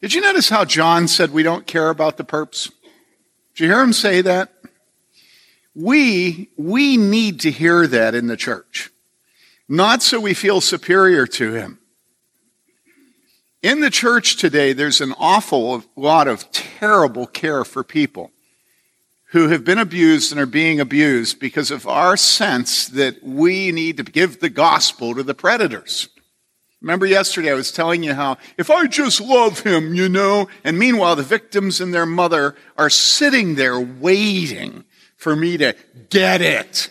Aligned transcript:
Did 0.00 0.14
you 0.14 0.22
notice 0.22 0.48
how 0.48 0.64
John 0.64 1.08
said 1.08 1.30
we 1.30 1.42
don't 1.42 1.66
care 1.66 1.90
about 1.90 2.16
the 2.16 2.24
perps? 2.24 2.70
Did 3.54 3.64
you 3.64 3.66
hear 3.66 3.82
him 3.82 3.92
say 3.92 4.22
that? 4.22 4.52
We, 5.74 6.48
we 6.56 6.96
need 6.96 7.40
to 7.40 7.50
hear 7.50 7.86
that 7.86 8.14
in 8.14 8.26
the 8.26 8.36
church. 8.36 8.90
Not 9.68 10.02
so 10.02 10.18
we 10.18 10.34
feel 10.34 10.60
superior 10.60 11.26
to 11.26 11.52
him. 11.52 11.78
In 13.62 13.80
the 13.80 13.90
church 13.90 14.36
today, 14.36 14.72
there's 14.72 15.02
an 15.02 15.14
awful 15.18 15.84
lot 15.96 16.28
of 16.28 16.50
terrible 16.50 17.26
care 17.26 17.62
for 17.62 17.84
people 17.84 18.32
who 19.32 19.48
have 19.48 19.64
been 19.64 19.78
abused 19.78 20.32
and 20.32 20.40
are 20.40 20.46
being 20.46 20.80
abused 20.80 21.38
because 21.38 21.70
of 21.70 21.86
our 21.86 22.16
sense 22.16 22.88
that 22.88 23.22
we 23.22 23.70
need 23.70 23.98
to 23.98 24.02
give 24.02 24.40
the 24.40 24.48
gospel 24.48 25.14
to 25.14 25.22
the 25.22 25.34
predators. 25.34 26.08
Remember 26.80 27.04
yesterday 27.04 27.50
I 27.50 27.54
was 27.54 27.72
telling 27.72 28.02
you 28.02 28.14
how 28.14 28.38
if 28.56 28.70
I 28.70 28.86
just 28.86 29.20
love 29.20 29.60
him, 29.60 29.94
you 29.94 30.08
know, 30.08 30.48
and 30.64 30.78
meanwhile 30.78 31.14
the 31.14 31.22
victims 31.22 31.80
and 31.80 31.92
their 31.92 32.06
mother 32.06 32.56
are 32.78 32.90
sitting 32.90 33.54
there 33.54 33.78
waiting 33.78 34.84
for 35.16 35.36
me 35.36 35.58
to 35.58 35.76
get 36.08 36.40
it. 36.40 36.88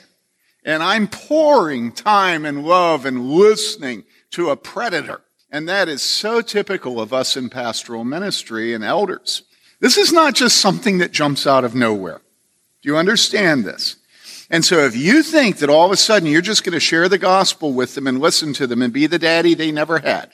And 0.63 0.83
I'm 0.83 1.07
pouring 1.07 1.91
time 1.91 2.45
and 2.45 2.63
love 2.63 3.05
and 3.05 3.31
listening 3.31 4.03
to 4.31 4.51
a 4.51 4.55
predator. 4.55 5.21
And 5.51 5.67
that 5.67 5.89
is 5.89 6.03
so 6.03 6.41
typical 6.41 7.01
of 7.01 7.11
us 7.11 7.35
in 7.35 7.49
pastoral 7.49 8.03
ministry 8.03 8.75
and 8.75 8.83
elders. 8.83 9.43
This 9.79 9.97
is 9.97 10.11
not 10.11 10.35
just 10.35 10.57
something 10.57 10.99
that 10.99 11.11
jumps 11.11 11.47
out 11.47 11.63
of 11.63 11.73
nowhere. 11.73 12.21
Do 12.83 12.89
you 12.89 12.97
understand 12.97 13.65
this? 13.65 13.95
And 14.49 14.65
so 14.65 14.79
if 14.79 14.95
you 14.95 15.21
think 15.21 15.57
that 15.57 15.69
all 15.69 15.85
of 15.85 15.91
a 15.91 15.97
sudden 15.97 16.27
you're 16.27 16.41
just 16.41 16.63
going 16.63 16.73
to 16.73 16.79
share 16.79 17.07
the 17.07 17.17
gospel 17.17 17.73
with 17.73 17.95
them 17.95 18.07
and 18.07 18.19
listen 18.19 18.53
to 18.53 18.65
them 18.65 18.81
and 18.81 18.91
be 18.91 19.05
the 19.05 19.19
daddy 19.19 19.53
they 19.53 19.71
never 19.71 19.99
had, 19.99 20.31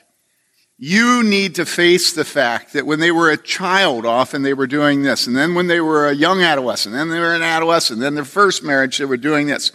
you 0.77 1.23
need 1.23 1.55
to 1.55 1.65
face 1.65 2.13
the 2.13 2.25
fact 2.25 2.73
that 2.73 2.85
when 2.85 2.99
they 2.99 3.11
were 3.11 3.29
a 3.29 3.37
child, 3.37 4.05
often 4.05 4.41
they 4.41 4.53
were 4.53 4.67
doing 4.67 5.03
this. 5.03 5.27
And 5.27 5.35
then 5.35 5.55
when 5.55 5.67
they 5.67 5.79
were 5.79 6.07
a 6.07 6.15
young 6.15 6.41
adolescent, 6.41 6.93
then 6.93 7.09
they 7.09 7.19
were 7.19 7.33
an 7.33 7.41
adolescent, 7.41 7.99
then 7.99 8.15
their 8.15 8.25
first 8.25 8.63
marriage, 8.63 8.97
they 8.97 9.05
were 9.05 9.17
doing 9.17 9.47
this. 9.47 9.71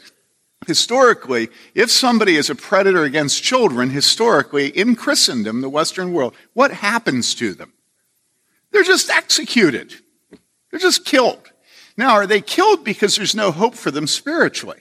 Historically, 0.66 1.48
if 1.74 1.90
somebody 1.90 2.36
is 2.36 2.50
a 2.50 2.54
predator 2.54 3.02
against 3.02 3.42
children, 3.42 3.88
historically, 3.90 4.68
in 4.68 4.94
Christendom, 4.94 5.62
the 5.62 5.70
Western 5.70 6.12
world, 6.12 6.34
what 6.52 6.70
happens 6.70 7.34
to 7.36 7.54
them? 7.54 7.72
They're 8.70 8.82
just 8.82 9.08
executed. 9.08 9.94
They're 10.70 10.80
just 10.80 11.06
killed. 11.06 11.49
Now, 12.00 12.14
are 12.14 12.26
they 12.26 12.40
killed 12.40 12.82
because 12.82 13.16
there's 13.16 13.34
no 13.34 13.50
hope 13.50 13.74
for 13.74 13.90
them 13.90 14.06
spiritually? 14.06 14.80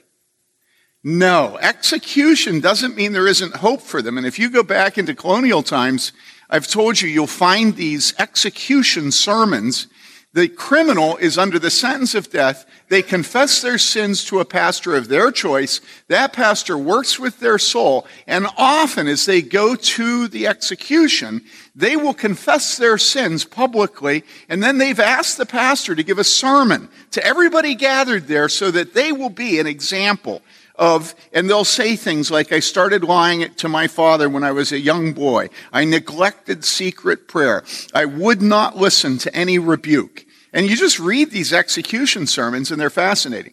No. 1.04 1.58
Execution 1.60 2.60
doesn't 2.60 2.96
mean 2.96 3.12
there 3.12 3.26
isn't 3.26 3.56
hope 3.56 3.82
for 3.82 4.00
them. 4.00 4.16
And 4.16 4.26
if 4.26 4.38
you 4.38 4.48
go 4.48 4.62
back 4.62 4.96
into 4.96 5.14
colonial 5.14 5.62
times, 5.62 6.12
I've 6.48 6.66
told 6.66 7.02
you, 7.02 7.10
you'll 7.10 7.26
find 7.26 7.76
these 7.76 8.14
execution 8.18 9.12
sermons. 9.12 9.86
The 10.32 10.46
criminal 10.46 11.16
is 11.16 11.36
under 11.36 11.58
the 11.58 11.72
sentence 11.72 12.14
of 12.14 12.30
death. 12.30 12.64
They 12.88 13.02
confess 13.02 13.60
their 13.60 13.78
sins 13.78 14.24
to 14.26 14.38
a 14.38 14.44
pastor 14.44 14.94
of 14.94 15.08
their 15.08 15.32
choice. 15.32 15.80
That 16.06 16.32
pastor 16.32 16.78
works 16.78 17.18
with 17.18 17.40
their 17.40 17.58
soul. 17.58 18.06
And 18.28 18.46
often 18.56 19.08
as 19.08 19.26
they 19.26 19.42
go 19.42 19.74
to 19.74 20.28
the 20.28 20.46
execution, 20.46 21.42
they 21.74 21.96
will 21.96 22.14
confess 22.14 22.76
their 22.76 22.96
sins 22.96 23.44
publicly, 23.44 24.22
and 24.48 24.62
then 24.62 24.78
they've 24.78 25.00
asked 25.00 25.36
the 25.36 25.46
pastor 25.46 25.96
to 25.96 26.04
give 26.04 26.18
a 26.18 26.24
sermon 26.24 26.88
to 27.10 27.24
everybody 27.24 27.74
gathered 27.74 28.28
there 28.28 28.48
so 28.48 28.70
that 28.70 28.94
they 28.94 29.10
will 29.10 29.30
be 29.30 29.58
an 29.58 29.66
example 29.66 30.42
of, 30.80 31.14
and 31.32 31.48
they'll 31.48 31.62
say 31.62 31.94
things 31.94 32.30
like, 32.30 32.52
I 32.52 32.58
started 32.58 33.04
lying 33.04 33.52
to 33.56 33.68
my 33.68 33.86
father 33.86 34.30
when 34.30 34.42
I 34.42 34.50
was 34.50 34.72
a 34.72 34.80
young 34.80 35.12
boy. 35.12 35.50
I 35.72 35.84
neglected 35.84 36.64
secret 36.64 37.28
prayer. 37.28 37.62
I 37.92 38.06
would 38.06 38.40
not 38.40 38.78
listen 38.78 39.18
to 39.18 39.36
any 39.36 39.58
rebuke. 39.58 40.24
And 40.54 40.66
you 40.66 40.76
just 40.76 40.98
read 40.98 41.30
these 41.30 41.52
execution 41.52 42.26
sermons 42.26 42.70
and 42.70 42.80
they're 42.80 42.88
fascinating. 42.88 43.52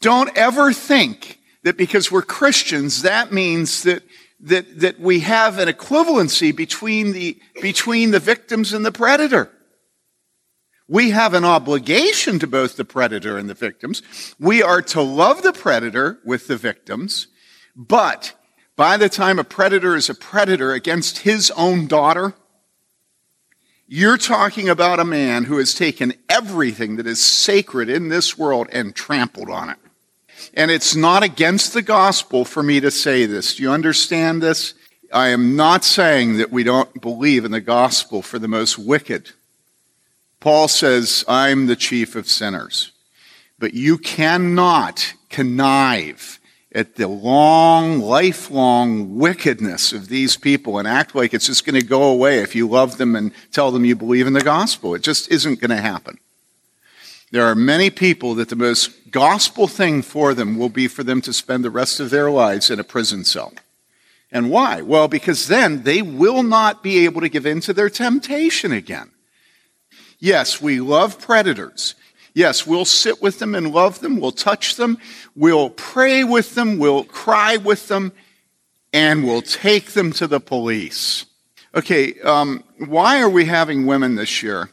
Don't 0.00 0.36
ever 0.36 0.72
think 0.72 1.38
that 1.62 1.78
because 1.78 2.10
we're 2.10 2.22
Christians, 2.22 3.02
that 3.02 3.32
means 3.32 3.84
that 3.84 4.02
that, 4.40 4.80
that 4.80 5.00
we 5.00 5.20
have 5.20 5.58
an 5.58 5.68
equivalency 5.68 6.54
between 6.54 7.12
the, 7.12 7.38
between 7.62 8.10
the 8.10 8.20
victims 8.20 8.74
and 8.74 8.84
the 8.84 8.92
predator. 8.92 9.50
We 10.86 11.10
have 11.10 11.32
an 11.32 11.44
obligation 11.44 12.38
to 12.40 12.46
both 12.46 12.76
the 12.76 12.84
predator 12.84 13.38
and 13.38 13.48
the 13.48 13.54
victims. 13.54 14.02
We 14.38 14.62
are 14.62 14.82
to 14.82 15.00
love 15.00 15.42
the 15.42 15.52
predator 15.52 16.18
with 16.24 16.46
the 16.46 16.56
victims, 16.56 17.28
but 17.74 18.34
by 18.76 18.96
the 18.96 19.08
time 19.08 19.38
a 19.38 19.44
predator 19.44 19.96
is 19.96 20.10
a 20.10 20.14
predator 20.14 20.72
against 20.72 21.18
his 21.18 21.50
own 21.52 21.86
daughter, 21.86 22.34
you're 23.86 24.18
talking 24.18 24.68
about 24.68 25.00
a 25.00 25.04
man 25.04 25.44
who 25.44 25.58
has 25.58 25.74
taken 25.74 26.14
everything 26.28 26.96
that 26.96 27.06
is 27.06 27.22
sacred 27.22 27.88
in 27.88 28.08
this 28.08 28.36
world 28.36 28.68
and 28.72 28.94
trampled 28.94 29.50
on 29.50 29.70
it. 29.70 29.78
And 30.54 30.70
it's 30.70 30.96
not 30.96 31.22
against 31.22 31.72
the 31.72 31.82
gospel 31.82 32.44
for 32.44 32.62
me 32.62 32.80
to 32.80 32.90
say 32.90 33.26
this. 33.26 33.56
Do 33.56 33.62
you 33.62 33.70
understand 33.70 34.42
this? 34.42 34.74
I 35.12 35.28
am 35.28 35.54
not 35.54 35.84
saying 35.84 36.38
that 36.38 36.50
we 36.50 36.64
don't 36.64 37.00
believe 37.00 37.44
in 37.44 37.52
the 37.52 37.60
gospel 37.60 38.20
for 38.20 38.38
the 38.38 38.48
most 38.48 38.78
wicked. 38.78 39.30
Paul 40.44 40.68
says, 40.68 41.24
I'm 41.26 41.68
the 41.68 41.74
chief 41.74 42.14
of 42.14 42.28
sinners. 42.28 42.92
But 43.58 43.72
you 43.72 43.96
cannot 43.96 45.14
connive 45.30 46.38
at 46.70 46.96
the 46.96 47.08
long, 47.08 47.98
lifelong 48.00 49.16
wickedness 49.16 49.94
of 49.94 50.08
these 50.08 50.36
people 50.36 50.76
and 50.76 50.86
act 50.86 51.14
like 51.14 51.32
it's 51.32 51.46
just 51.46 51.64
going 51.64 51.80
to 51.80 51.86
go 51.86 52.02
away 52.02 52.40
if 52.40 52.54
you 52.54 52.68
love 52.68 52.98
them 52.98 53.16
and 53.16 53.32
tell 53.52 53.70
them 53.70 53.86
you 53.86 53.96
believe 53.96 54.26
in 54.26 54.34
the 54.34 54.42
gospel. 54.42 54.94
It 54.94 55.00
just 55.00 55.32
isn't 55.32 55.60
going 55.60 55.70
to 55.70 55.80
happen. 55.80 56.18
There 57.30 57.46
are 57.46 57.54
many 57.54 57.88
people 57.88 58.34
that 58.34 58.50
the 58.50 58.54
most 58.54 59.10
gospel 59.10 59.66
thing 59.66 60.02
for 60.02 60.34
them 60.34 60.58
will 60.58 60.68
be 60.68 60.88
for 60.88 61.02
them 61.02 61.22
to 61.22 61.32
spend 61.32 61.64
the 61.64 61.70
rest 61.70 62.00
of 62.00 62.10
their 62.10 62.30
lives 62.30 62.70
in 62.70 62.78
a 62.78 62.84
prison 62.84 63.24
cell. 63.24 63.54
And 64.30 64.50
why? 64.50 64.82
Well, 64.82 65.08
because 65.08 65.48
then 65.48 65.84
they 65.84 66.02
will 66.02 66.42
not 66.42 66.82
be 66.82 67.06
able 67.06 67.22
to 67.22 67.30
give 67.30 67.46
in 67.46 67.62
to 67.62 67.72
their 67.72 67.88
temptation 67.88 68.72
again. 68.72 69.10
Yes, 70.24 70.58
we 70.58 70.80
love 70.80 71.20
predators. 71.20 71.94
Yes, 72.32 72.66
we'll 72.66 72.86
sit 72.86 73.20
with 73.20 73.40
them 73.40 73.54
and 73.54 73.74
love 73.74 74.00
them. 74.00 74.18
We'll 74.18 74.32
touch 74.32 74.76
them. 74.76 74.96
We'll 75.36 75.68
pray 75.68 76.24
with 76.24 76.54
them. 76.54 76.78
We'll 76.78 77.04
cry 77.04 77.58
with 77.58 77.88
them. 77.88 78.10
And 78.94 79.26
we'll 79.26 79.42
take 79.42 79.90
them 79.90 80.12
to 80.12 80.26
the 80.26 80.40
police. 80.40 81.26
Okay, 81.74 82.18
um, 82.22 82.64
why 82.78 83.20
are 83.20 83.28
we 83.28 83.44
having 83.44 83.84
women 83.84 84.14
this 84.14 84.42
year? 84.42 84.70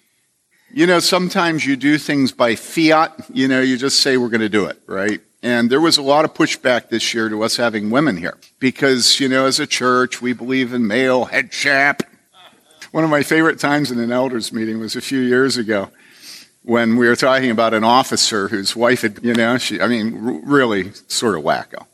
You 0.73 0.88
know, 0.88 1.01
sometimes 1.01 1.66
you 1.66 1.75
do 1.75 1.97
things 1.97 2.31
by 2.31 2.56
fiat. 2.56 3.13
You 3.34 3.50
know, 3.50 3.59
you 3.59 3.75
just 3.75 4.00
say 4.00 4.16
we're 4.16 4.29
going 4.29 4.40
to 4.40 4.47
do 4.47 4.67
it, 4.67 4.81
right? 4.88 5.19
And 5.44 5.69
there 5.69 5.81
was 5.81 5.97
a 5.97 6.01
lot 6.01 6.23
of 6.23 6.34
pushback 6.34 6.88
this 6.88 7.13
year 7.13 7.28
to 7.28 7.44
us 7.44 7.57
having 7.57 7.90
women 7.90 8.16
here 8.16 8.38
because, 8.59 9.19
you 9.19 9.28
know, 9.28 9.47
as 9.47 9.59
a 9.59 9.67
church, 9.67 10.22
we 10.22 10.31
believe 10.31 10.72
in 10.72 10.88
male 10.88 11.25
headship. 11.25 12.03
One 12.91 13.06
of 13.06 13.09
my 13.09 13.24
favorite 13.24 13.57
times 13.57 13.90
in 13.90 14.00
an 14.00 14.12
elders 14.12 14.52
meeting 14.52 14.79
was 14.81 14.97
a 14.97 15.02
few 15.02 15.22
years 15.22 15.56
ago 15.56 15.90
when 16.63 16.97
we 16.97 17.07
were 17.07 17.16
talking 17.16 17.50
about 17.50 17.74
an 17.74 17.85
officer 17.85 18.50
whose 18.50 18.75
wife 18.75 19.02
had, 19.02 19.24
you 19.24 19.34
know, 19.34 19.57
she, 19.57 19.79
I 19.79 19.88
mean, 19.88 20.41
really 20.44 20.91
sort 21.07 21.38
of 21.38 21.44
wacko. 21.44 21.85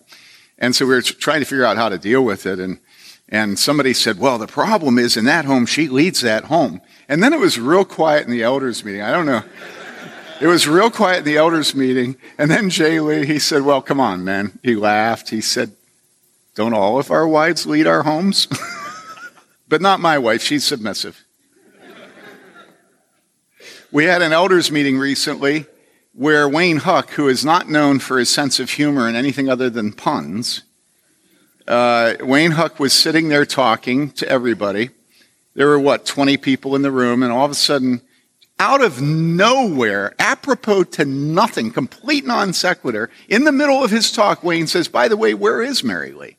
And 0.57 0.75
so 0.75 0.87
we 0.87 0.95
were 0.95 1.03
trying 1.03 1.41
to 1.41 1.45
figure 1.45 1.65
out 1.65 1.77
how 1.77 1.89
to 1.89 1.99
deal 1.99 2.25
with 2.25 2.47
it. 2.47 2.57
And, 2.57 2.79
and 3.29 3.59
somebody 3.59 3.93
said, 3.93 4.17
well, 4.17 4.39
the 4.39 4.47
problem 4.47 4.97
is 4.97 5.15
in 5.15 5.25
that 5.25 5.45
home, 5.45 5.67
she 5.67 5.87
leads 5.87 6.21
that 6.21 6.45
home. 6.45 6.81
And 7.07 7.21
then 7.21 7.31
it 7.31 7.39
was 7.39 7.59
real 7.59 7.85
quiet 7.85 8.25
in 8.25 8.31
the 8.31 8.41
elders 8.41 8.83
meeting. 8.83 9.03
I 9.03 9.11
don't 9.11 9.25
know. 9.25 9.43
It 10.39 10.45
was 10.45 10.67
real 10.67 10.91
quiet 10.91 11.19
in 11.19 11.25
the 11.25 11.37
elders 11.37 11.73
meeting. 11.73 12.15
And 12.37 12.51
then 12.51 12.69
Jay 12.69 12.99
Lee, 12.99 13.25
he 13.25 13.39
said, 13.39 13.63
Well, 13.63 13.81
come 13.81 13.99
on, 13.99 14.23
man. 14.23 14.59
He 14.61 14.75
laughed. 14.75 15.31
He 15.31 15.41
said, 15.41 15.71
Don't 16.53 16.75
all 16.75 16.99
of 16.99 17.09
our 17.09 17.27
wives 17.27 17.65
lead 17.65 17.87
our 17.87 18.03
homes? 18.03 18.47
but 19.67 19.81
not 19.81 19.99
my 19.99 20.17
wife. 20.17 20.41
She's 20.41 20.63
submissive. 20.63 21.23
we 23.91 24.05
had 24.05 24.21
an 24.21 24.33
elders 24.33 24.71
meeting 24.71 24.97
recently 24.97 25.65
where 26.13 26.49
Wayne 26.49 26.77
Huck, 26.77 27.11
who 27.11 27.27
is 27.27 27.45
not 27.45 27.69
known 27.69 27.99
for 27.99 28.17
his 28.17 28.29
sense 28.29 28.59
of 28.59 28.71
humor 28.71 29.07
and 29.07 29.15
anything 29.15 29.49
other 29.49 29.69
than 29.69 29.93
puns, 29.93 30.63
uh, 31.67 32.15
Wayne 32.21 32.51
Huck 32.51 32.79
was 32.79 32.93
sitting 32.93 33.29
there 33.29 33.45
talking 33.45 34.11
to 34.11 34.27
everybody 34.27 34.89
there 35.57 35.67
were 35.67 35.79
what, 35.79 36.05
20 36.05 36.37
people 36.37 36.75
in 36.75 36.83
the 36.83 36.91
room, 36.91 37.23
and 37.23 37.33
all 37.33 37.43
of 37.43 37.49
a 37.49 37.55
sudden, 37.55 38.01
out 38.59 38.83
of 38.83 39.01
nowhere, 39.01 40.13
apropos 40.19 40.83
to 40.83 41.03
nothing, 41.03 41.71
complete 41.71 42.27
non 42.27 42.53
sequitur, 42.53 43.09
in 43.27 43.43
the 43.43 43.51
middle 43.51 43.83
of 43.83 43.89
his 43.89 44.11
talk, 44.11 44.43
Wayne 44.43 44.67
says, 44.67 44.87
By 44.87 45.07
the 45.07 45.17
way, 45.17 45.33
where 45.33 45.63
is 45.63 45.83
Mary 45.83 46.13
Lee? 46.13 46.36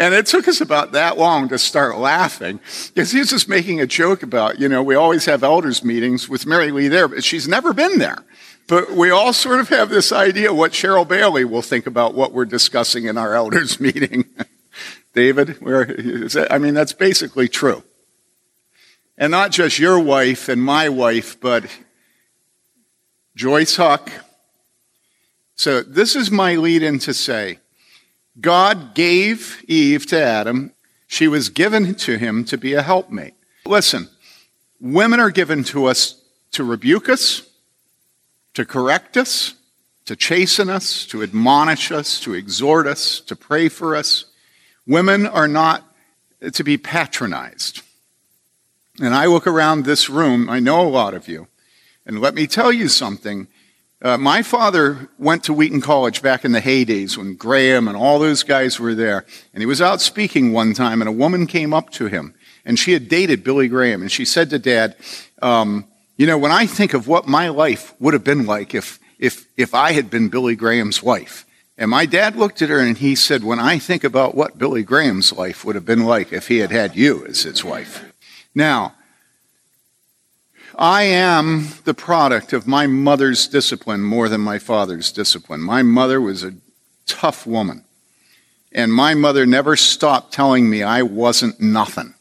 And 0.00 0.14
it 0.14 0.24
took 0.24 0.48
us 0.48 0.62
about 0.62 0.92
that 0.92 1.18
long 1.18 1.50
to 1.50 1.58
start 1.58 1.98
laughing 1.98 2.58
because 2.94 3.12
he 3.12 3.18
was 3.18 3.28
just 3.28 3.50
making 3.50 3.82
a 3.82 3.86
joke 3.86 4.22
about, 4.22 4.58
you 4.58 4.66
know, 4.66 4.82
we 4.82 4.94
always 4.94 5.26
have 5.26 5.44
elders 5.44 5.84
meetings 5.84 6.26
with 6.26 6.46
Mary 6.46 6.72
Lee 6.72 6.88
there, 6.88 7.06
but 7.06 7.22
she's 7.22 7.46
never 7.46 7.74
been 7.74 7.98
there. 7.98 8.24
But 8.66 8.92
we 8.92 9.10
all 9.10 9.34
sort 9.34 9.60
of 9.60 9.68
have 9.68 9.90
this 9.90 10.10
idea 10.10 10.54
what 10.54 10.72
Cheryl 10.72 11.06
Bayly 11.06 11.44
will 11.44 11.60
think 11.60 11.86
about 11.86 12.14
what 12.14 12.32
we're 12.32 12.46
discussing 12.46 13.04
in 13.04 13.18
our 13.18 13.34
elders 13.34 13.78
meeting. 13.80 14.24
David, 15.12 15.60
where 15.60 15.84
is 15.84 16.32
that? 16.32 16.50
I 16.50 16.56
mean, 16.56 16.72
that's 16.72 16.94
basically 16.94 17.46
true. 17.46 17.84
And 19.18 19.30
not 19.30 19.50
just 19.50 19.78
your 19.78 20.00
wife 20.00 20.48
and 20.48 20.62
my 20.62 20.88
wife, 20.88 21.38
but 21.38 21.64
Joyce 23.36 23.76
Huck. 23.76 24.10
So 25.56 25.82
this 25.82 26.16
is 26.16 26.30
my 26.30 26.54
lead 26.56 26.82
in 26.82 27.00
to 27.00 27.12
say, 27.12 27.58
God 28.40 28.94
gave 28.94 29.64
Eve 29.68 30.06
to 30.06 30.22
Adam. 30.22 30.72
She 31.06 31.28
was 31.28 31.48
given 31.48 31.94
to 31.96 32.16
him 32.16 32.44
to 32.44 32.56
be 32.56 32.74
a 32.74 32.82
helpmate. 32.82 33.34
Listen, 33.66 34.08
women 34.80 35.20
are 35.20 35.30
given 35.30 35.64
to 35.64 35.86
us 35.86 36.22
to 36.52 36.64
rebuke 36.64 37.08
us, 37.08 37.42
to 38.54 38.64
correct 38.64 39.16
us, 39.16 39.54
to 40.06 40.16
chasten 40.16 40.68
us, 40.68 41.06
to 41.06 41.22
admonish 41.22 41.92
us, 41.92 42.20
to 42.20 42.34
exhort 42.34 42.86
us, 42.86 43.20
to 43.20 43.36
pray 43.36 43.68
for 43.68 43.94
us. 43.94 44.24
Women 44.86 45.26
are 45.26 45.48
not 45.48 45.84
to 46.52 46.64
be 46.64 46.76
patronized. 46.78 47.82
And 49.00 49.14
I 49.14 49.26
look 49.26 49.46
around 49.46 49.84
this 49.84 50.10
room, 50.10 50.48
I 50.50 50.60
know 50.60 50.80
a 50.80 50.88
lot 50.88 51.14
of 51.14 51.28
you, 51.28 51.48
and 52.04 52.20
let 52.20 52.34
me 52.34 52.46
tell 52.46 52.72
you 52.72 52.88
something. 52.88 53.46
Uh, 54.02 54.16
my 54.16 54.42
father 54.42 55.10
went 55.18 55.44
to 55.44 55.52
Wheaton 55.52 55.82
College 55.82 56.22
back 56.22 56.44
in 56.44 56.52
the 56.52 56.60
heydays 56.60 57.16
when 57.18 57.34
Graham 57.34 57.86
and 57.86 57.96
all 57.96 58.18
those 58.18 58.42
guys 58.42 58.80
were 58.80 58.94
there. 58.94 59.26
And 59.52 59.62
he 59.62 59.66
was 59.66 59.82
out 59.82 60.00
speaking 60.00 60.52
one 60.52 60.72
time, 60.72 61.02
and 61.02 61.08
a 61.08 61.12
woman 61.12 61.46
came 61.46 61.74
up 61.74 61.90
to 61.90 62.06
him, 62.06 62.34
and 62.64 62.78
she 62.78 62.92
had 62.92 63.08
dated 63.08 63.44
Billy 63.44 63.68
Graham. 63.68 64.00
And 64.00 64.10
she 64.10 64.24
said 64.24 64.48
to 64.50 64.58
Dad, 64.58 64.96
um, 65.42 65.86
You 66.16 66.26
know, 66.26 66.38
when 66.38 66.52
I 66.52 66.66
think 66.66 66.94
of 66.94 67.08
what 67.08 67.28
my 67.28 67.48
life 67.48 67.94
would 68.00 68.14
have 68.14 68.24
been 68.24 68.46
like 68.46 68.74
if 68.74 68.98
if, 69.20 69.46
if 69.56 69.74
I 69.74 69.92
had 69.92 70.10
been 70.10 70.30
Billy 70.30 70.56
Graham's 70.56 71.02
wife. 71.02 71.46
And 71.78 71.90
my 71.90 72.06
dad 72.06 72.36
looked 72.36 72.62
at 72.62 72.70
her 72.70 72.80
and 72.80 72.96
he 72.96 73.14
said, 73.14 73.44
When 73.44 73.60
I 73.60 73.78
think 73.78 74.02
about 74.02 74.34
what 74.34 74.58
Billy 74.58 74.82
Graham's 74.82 75.32
life 75.32 75.64
would 75.64 75.76
have 75.76 75.84
been 75.84 76.04
like 76.04 76.32
if 76.32 76.48
he 76.48 76.58
had 76.58 76.70
had 76.70 76.96
you 76.96 77.24
as 77.26 77.42
his 77.42 77.62
wife. 77.62 78.12
Now, 78.54 78.94
I 80.76 81.02
am 81.02 81.68
the 81.84 81.94
product 81.94 82.52
of 82.52 82.66
my 82.66 82.86
mother's 82.86 83.46
discipline 83.48 84.02
more 84.02 84.28
than 84.28 84.40
my 84.40 84.58
father's 84.58 85.12
discipline. 85.12 85.60
My 85.60 85.82
mother 85.82 86.20
was 86.20 86.42
a 86.42 86.54
tough 87.06 87.46
woman. 87.46 87.84
And 88.72 88.92
my 88.92 89.14
mother 89.14 89.46
never 89.46 89.76
stopped 89.76 90.32
telling 90.32 90.70
me 90.70 90.82
I 90.82 91.02
wasn't 91.02 91.60
nothing. 91.60 92.14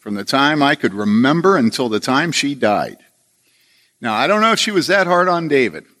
From 0.00 0.14
the 0.14 0.24
time 0.24 0.62
I 0.62 0.74
could 0.74 0.92
remember 0.92 1.56
until 1.56 1.88
the 1.88 2.00
time 2.00 2.32
she 2.32 2.54
died. 2.54 2.98
Now, 4.00 4.14
I 4.14 4.26
don't 4.26 4.40
know 4.40 4.52
if 4.52 4.58
she 4.58 4.70
was 4.70 4.88
that 4.88 5.06
hard 5.06 5.28
on 5.28 5.48
David. 5.48 5.84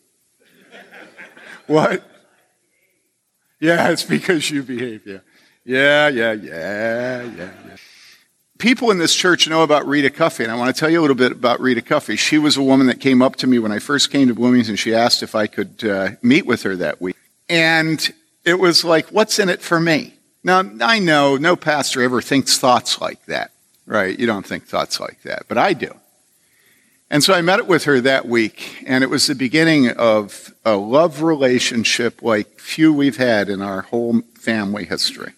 What? 1.66 2.04
Yeah, 3.58 3.88
it's 3.88 4.04
because 4.04 4.50
you 4.50 4.62
behave. 4.62 5.06
Yeah. 5.06 5.20
Yeah, 5.64 6.08
yeah, 6.08 6.32
yeah, 6.32 7.22
yeah, 7.22 7.50
yeah. 7.66 7.76
People 8.64 8.90
in 8.90 8.96
this 8.96 9.14
church 9.14 9.46
know 9.46 9.62
about 9.62 9.86
Rita 9.86 10.08
Cuffey, 10.08 10.42
and 10.42 10.50
I 10.50 10.56
want 10.56 10.74
to 10.74 10.80
tell 10.80 10.88
you 10.88 10.98
a 10.98 11.02
little 11.02 11.14
bit 11.14 11.32
about 11.32 11.60
Rita 11.60 11.82
Cuffey. 11.82 12.16
She 12.16 12.38
was 12.38 12.56
a 12.56 12.62
woman 12.62 12.86
that 12.86 12.98
came 12.98 13.20
up 13.20 13.36
to 13.36 13.46
me 13.46 13.58
when 13.58 13.70
I 13.70 13.78
first 13.78 14.10
came 14.10 14.26
to 14.28 14.34
Bloomington. 14.34 14.76
She 14.76 14.94
asked 14.94 15.22
if 15.22 15.34
I 15.34 15.46
could 15.46 15.84
uh, 15.84 16.12
meet 16.22 16.46
with 16.46 16.62
her 16.62 16.74
that 16.76 16.98
week. 16.98 17.14
And 17.46 18.10
it 18.42 18.58
was 18.58 18.82
like, 18.82 19.08
what's 19.10 19.38
in 19.38 19.50
it 19.50 19.60
for 19.60 19.78
me? 19.78 20.14
Now, 20.42 20.62
I 20.80 20.98
know 20.98 21.36
no 21.36 21.56
pastor 21.56 22.00
ever 22.00 22.22
thinks 22.22 22.56
thoughts 22.56 23.02
like 23.02 23.22
that, 23.26 23.50
right? 23.84 24.18
You 24.18 24.26
don't 24.26 24.46
think 24.46 24.64
thoughts 24.64 24.98
like 24.98 25.20
that, 25.24 25.42
but 25.46 25.58
I 25.58 25.74
do. 25.74 25.94
And 27.10 27.22
so 27.22 27.34
I 27.34 27.42
met 27.42 27.66
with 27.66 27.84
her 27.84 28.00
that 28.00 28.26
week, 28.26 28.82
and 28.86 29.04
it 29.04 29.10
was 29.10 29.26
the 29.26 29.34
beginning 29.34 29.90
of 29.90 30.54
a 30.64 30.76
love 30.76 31.20
relationship 31.20 32.22
like 32.22 32.60
few 32.60 32.94
we've 32.94 33.18
had 33.18 33.50
in 33.50 33.60
our 33.60 33.82
whole 33.82 34.22
family 34.38 34.86
history. 34.86 35.34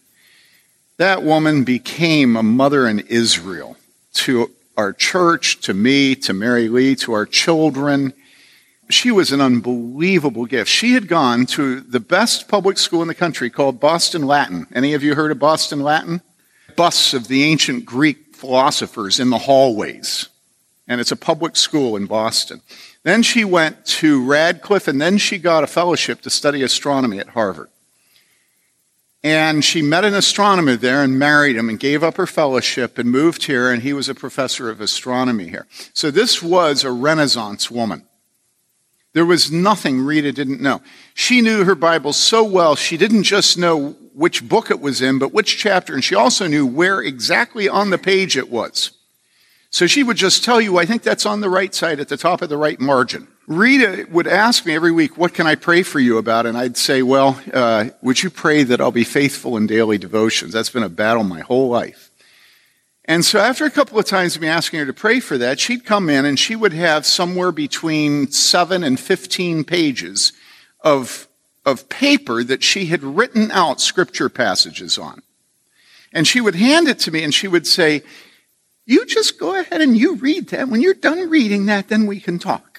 That 0.98 1.22
woman 1.22 1.64
became 1.64 2.36
a 2.36 2.42
mother 2.42 2.86
in 2.88 3.00
Israel 3.00 3.76
to 4.14 4.50
our 4.76 4.92
church, 4.92 5.60
to 5.62 5.74
me, 5.74 6.14
to 6.16 6.32
Mary 6.32 6.68
Lee, 6.68 6.94
to 6.96 7.12
our 7.12 7.26
children. 7.26 8.12
She 8.88 9.10
was 9.10 9.32
an 9.32 9.40
unbelievable 9.40 10.46
gift. 10.46 10.70
She 10.70 10.92
had 10.92 11.08
gone 11.08 11.46
to 11.46 11.80
the 11.80 12.00
best 12.00 12.48
public 12.48 12.78
school 12.78 13.02
in 13.02 13.08
the 13.08 13.14
country 13.14 13.50
called 13.50 13.80
Boston 13.80 14.26
Latin. 14.26 14.66
Any 14.74 14.94
of 14.94 15.02
you 15.02 15.14
heard 15.14 15.32
of 15.32 15.38
Boston 15.38 15.80
Latin? 15.80 16.22
Busts 16.76 17.14
of 17.14 17.28
the 17.28 17.44
ancient 17.44 17.84
Greek 17.84 18.34
philosophers 18.34 19.18
in 19.18 19.30
the 19.30 19.38
hallways 19.38 20.28
and 20.88 21.00
it's 21.00 21.12
a 21.12 21.16
public 21.16 21.56
school 21.56 21.96
in 21.96 22.06
Boston. 22.06 22.60
Then 23.02 23.22
she 23.22 23.44
went 23.44 23.84
to 23.86 24.24
Radcliffe, 24.24 24.88
and 24.88 25.00
then 25.00 25.18
she 25.18 25.38
got 25.38 25.64
a 25.64 25.68
fellowship 25.68 26.20
to 26.22 26.30
study 26.30 26.62
astronomy 26.62 27.18
at 27.18 27.30
Harvard. 27.30 27.68
And 29.26 29.64
she 29.64 29.82
met 29.82 30.04
an 30.04 30.14
astronomer 30.14 30.76
there 30.76 31.02
and 31.02 31.18
married 31.18 31.56
him 31.56 31.68
and 31.68 31.80
gave 31.80 32.04
up 32.04 32.16
her 32.16 32.28
fellowship 32.28 32.96
and 32.96 33.10
moved 33.10 33.46
here, 33.46 33.72
and 33.72 33.82
he 33.82 33.92
was 33.92 34.08
a 34.08 34.14
professor 34.14 34.70
of 34.70 34.80
astronomy 34.80 35.48
here. 35.48 35.66
So 35.94 36.12
this 36.12 36.40
was 36.40 36.84
a 36.84 36.92
Renaissance 36.92 37.68
woman. 37.68 38.06
There 39.14 39.26
was 39.26 39.50
nothing 39.50 40.00
Rita 40.00 40.30
didn't 40.30 40.60
know. 40.60 40.80
She 41.12 41.40
knew 41.40 41.64
her 41.64 41.74
Bible 41.74 42.12
so 42.12 42.44
well, 42.44 42.76
she 42.76 42.96
didn't 42.96 43.24
just 43.24 43.58
know 43.58 43.96
which 44.14 44.48
book 44.48 44.70
it 44.70 44.78
was 44.78 45.02
in, 45.02 45.18
but 45.18 45.34
which 45.34 45.58
chapter, 45.58 45.92
and 45.92 46.04
she 46.04 46.14
also 46.14 46.46
knew 46.46 46.64
where 46.64 47.00
exactly 47.00 47.68
on 47.68 47.90
the 47.90 47.98
page 47.98 48.36
it 48.36 48.48
was. 48.48 48.92
So 49.70 49.88
she 49.88 50.04
would 50.04 50.18
just 50.18 50.44
tell 50.44 50.60
you, 50.60 50.78
I 50.78 50.86
think 50.86 51.02
that's 51.02 51.26
on 51.26 51.40
the 51.40 51.50
right 51.50 51.74
side 51.74 51.98
at 51.98 52.06
the 52.06 52.16
top 52.16 52.42
of 52.42 52.48
the 52.48 52.56
right 52.56 52.78
margin. 52.78 53.26
Rita 53.46 54.08
would 54.10 54.26
ask 54.26 54.66
me 54.66 54.74
every 54.74 54.90
week, 54.90 55.16
What 55.16 55.34
can 55.34 55.46
I 55.46 55.54
pray 55.54 55.82
for 55.82 56.00
you 56.00 56.18
about? 56.18 56.46
And 56.46 56.58
I'd 56.58 56.76
say, 56.76 57.02
Well, 57.02 57.40
uh, 57.52 57.90
would 58.02 58.22
you 58.22 58.30
pray 58.30 58.64
that 58.64 58.80
I'll 58.80 58.90
be 58.90 59.04
faithful 59.04 59.56
in 59.56 59.66
daily 59.66 59.98
devotions? 59.98 60.52
That's 60.52 60.70
been 60.70 60.82
a 60.82 60.88
battle 60.88 61.22
my 61.22 61.40
whole 61.40 61.68
life. 61.68 62.10
And 63.04 63.24
so 63.24 63.38
after 63.38 63.64
a 63.64 63.70
couple 63.70 64.00
of 64.00 64.04
times 64.04 64.34
of 64.34 64.42
me 64.42 64.48
asking 64.48 64.80
her 64.80 64.86
to 64.86 64.92
pray 64.92 65.20
for 65.20 65.38
that, 65.38 65.60
she'd 65.60 65.84
come 65.84 66.10
in 66.10 66.24
and 66.24 66.38
she 66.38 66.56
would 66.56 66.72
have 66.72 67.06
somewhere 67.06 67.52
between 67.52 68.32
seven 68.32 68.82
and 68.82 68.98
15 68.98 69.62
pages 69.62 70.32
of, 70.80 71.28
of 71.64 71.88
paper 71.88 72.42
that 72.42 72.64
she 72.64 72.86
had 72.86 73.04
written 73.04 73.52
out 73.52 73.80
scripture 73.80 74.28
passages 74.28 74.98
on. 74.98 75.22
And 76.12 76.26
she 76.26 76.40
would 76.40 76.56
hand 76.56 76.88
it 76.88 76.98
to 77.00 77.12
me 77.12 77.22
and 77.22 77.32
she 77.32 77.46
would 77.46 77.66
say, 77.66 78.02
you 78.86 79.06
just 79.06 79.38
go 79.38 79.58
ahead 79.58 79.80
and 79.80 79.96
you 79.96 80.16
read 80.16 80.48
that. 80.48 80.68
When 80.68 80.80
you're 80.80 80.94
done 80.94 81.30
reading 81.30 81.66
that, 81.66 81.88
then 81.88 82.06
we 82.06 82.18
can 82.18 82.40
talk. 82.40 82.75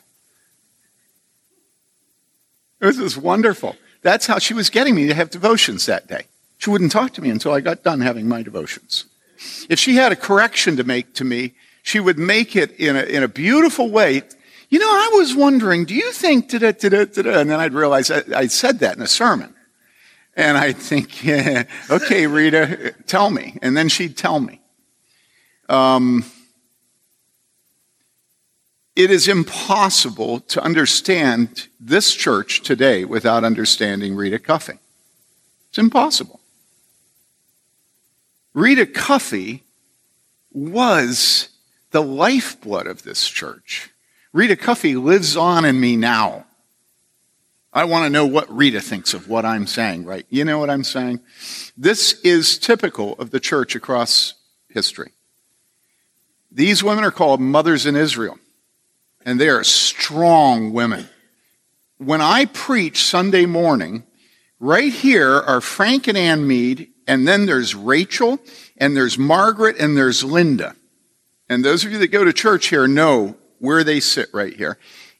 This 2.79 2.99
is 2.99 3.17
wonderful. 3.17 3.75
That's 4.01 4.27
how 4.27 4.39
she 4.39 4.53
was 4.53 4.69
getting 4.69 4.95
me 4.95 5.07
to 5.07 5.13
have 5.13 5.29
devotions 5.29 5.85
that 5.85 6.07
day. 6.07 6.25
She 6.57 6.69
wouldn't 6.69 6.91
talk 6.91 7.13
to 7.13 7.21
me 7.21 7.29
until 7.29 7.53
I 7.53 7.61
got 7.61 7.83
done 7.83 8.01
having 8.01 8.27
my 8.27 8.41
devotions. 8.41 9.05
If 9.69 9.79
she 9.79 9.95
had 9.95 10.11
a 10.11 10.15
correction 10.15 10.77
to 10.77 10.83
make 10.83 11.13
to 11.15 11.23
me, 11.23 11.53
she 11.83 11.99
would 11.99 12.17
make 12.17 12.55
it 12.55 12.71
in 12.79 12.95
a, 12.95 13.03
in 13.03 13.23
a 13.23 13.27
beautiful 13.27 13.89
way. 13.89 14.21
You 14.69 14.79
know, 14.79 14.89
I 14.89 15.11
was 15.13 15.35
wondering, 15.35 15.85
do 15.85 15.93
you 15.93 16.11
think, 16.11 16.49
da 16.49 16.59
da 16.59 16.71
da 16.71 17.05
da 17.05 17.39
and 17.39 17.49
then 17.49 17.59
I'd 17.59 17.73
realize 17.73 18.11
I, 18.11 18.23
I 18.35 18.47
said 18.47 18.79
that 18.79 18.97
in 18.97 19.01
a 19.01 19.07
sermon. 19.07 19.53
And 20.35 20.57
I'd 20.57 20.77
think, 20.77 21.23
yeah, 21.23 21.63
okay, 21.89 22.27
Rita, 22.27 22.93
tell 23.07 23.29
me. 23.29 23.57
And 23.61 23.75
then 23.75 23.89
she'd 23.89 24.17
tell 24.17 24.39
me. 24.39 24.61
Um, 25.69 26.25
it 28.97 29.11
is 29.11 29.27
impossible 29.27 30.39
to 30.39 30.59
understand 30.59 31.67
this 31.79 32.15
church 32.15 32.63
today 32.63 33.05
without 33.05 33.43
understanding 33.43 34.15
Rita 34.15 34.39
Cuffey. 34.39 34.79
It's 35.69 35.77
impossible. 35.77 36.39
Rita 38.55 38.87
Cuffey 38.87 39.61
was 40.51 41.49
the 41.91 42.01
lifeblood 42.01 42.87
of 42.87 43.03
this 43.03 43.27
church. 43.27 43.91
Rita 44.33 44.55
Cuffey 44.55 44.95
lives 44.95 45.37
on 45.37 45.63
in 45.63 45.79
me 45.79 45.95
now. 45.95 46.47
I 47.71 47.83
want 47.83 48.05
to 48.05 48.09
know 48.09 48.25
what 48.25 48.51
Rita 48.51 48.81
thinks 48.81 49.13
of 49.13 49.29
what 49.29 49.45
I'm 49.45 49.67
saying, 49.67 50.05
right? 50.05 50.25
You 50.31 50.43
know 50.43 50.57
what 50.57 50.71
I'm 50.71 50.83
saying? 50.83 51.19
This 51.77 52.19
is 52.21 52.57
typical 52.57 53.13
of 53.19 53.29
the 53.29 53.39
church 53.39 53.75
across 53.75 54.33
history. 54.69 55.11
These 56.51 56.83
women 56.83 57.03
are 57.03 57.11
called 57.11 57.39
mothers 57.39 57.85
in 57.85 57.95
Israel, 57.95 58.39
and 59.27 59.41
they 59.41 59.49
are 59.49 59.63
strong 59.63 60.71
women. 60.71 61.09
When 61.97 62.21
I 62.21 62.45
preach 62.45 63.03
Sunday 63.03 63.45
morning, 63.45 64.03
right 64.57 64.91
here 64.91 65.41
are 65.41 65.59
Frank 65.59 66.07
and 66.07 66.17
Ann 66.17 66.47
Mead, 66.47 66.89
and 67.07 67.27
then 67.27 67.45
there's 67.45 67.75
Rachel, 67.75 68.39
and 68.77 68.95
there's 68.95 69.17
Margaret, 69.17 69.77
and 69.79 69.97
there's 69.97 70.23
Linda. 70.23 70.77
And 71.49 71.63
those 71.63 71.83
of 71.83 71.91
you 71.91 71.97
that 71.97 72.07
go 72.07 72.23
to 72.23 72.31
church 72.31 72.67
here 72.67 72.87
know 72.87 73.35
where 73.59 73.83
they 73.83 73.99
sit 73.99 74.29
right 74.33 74.53
here. 74.53 74.77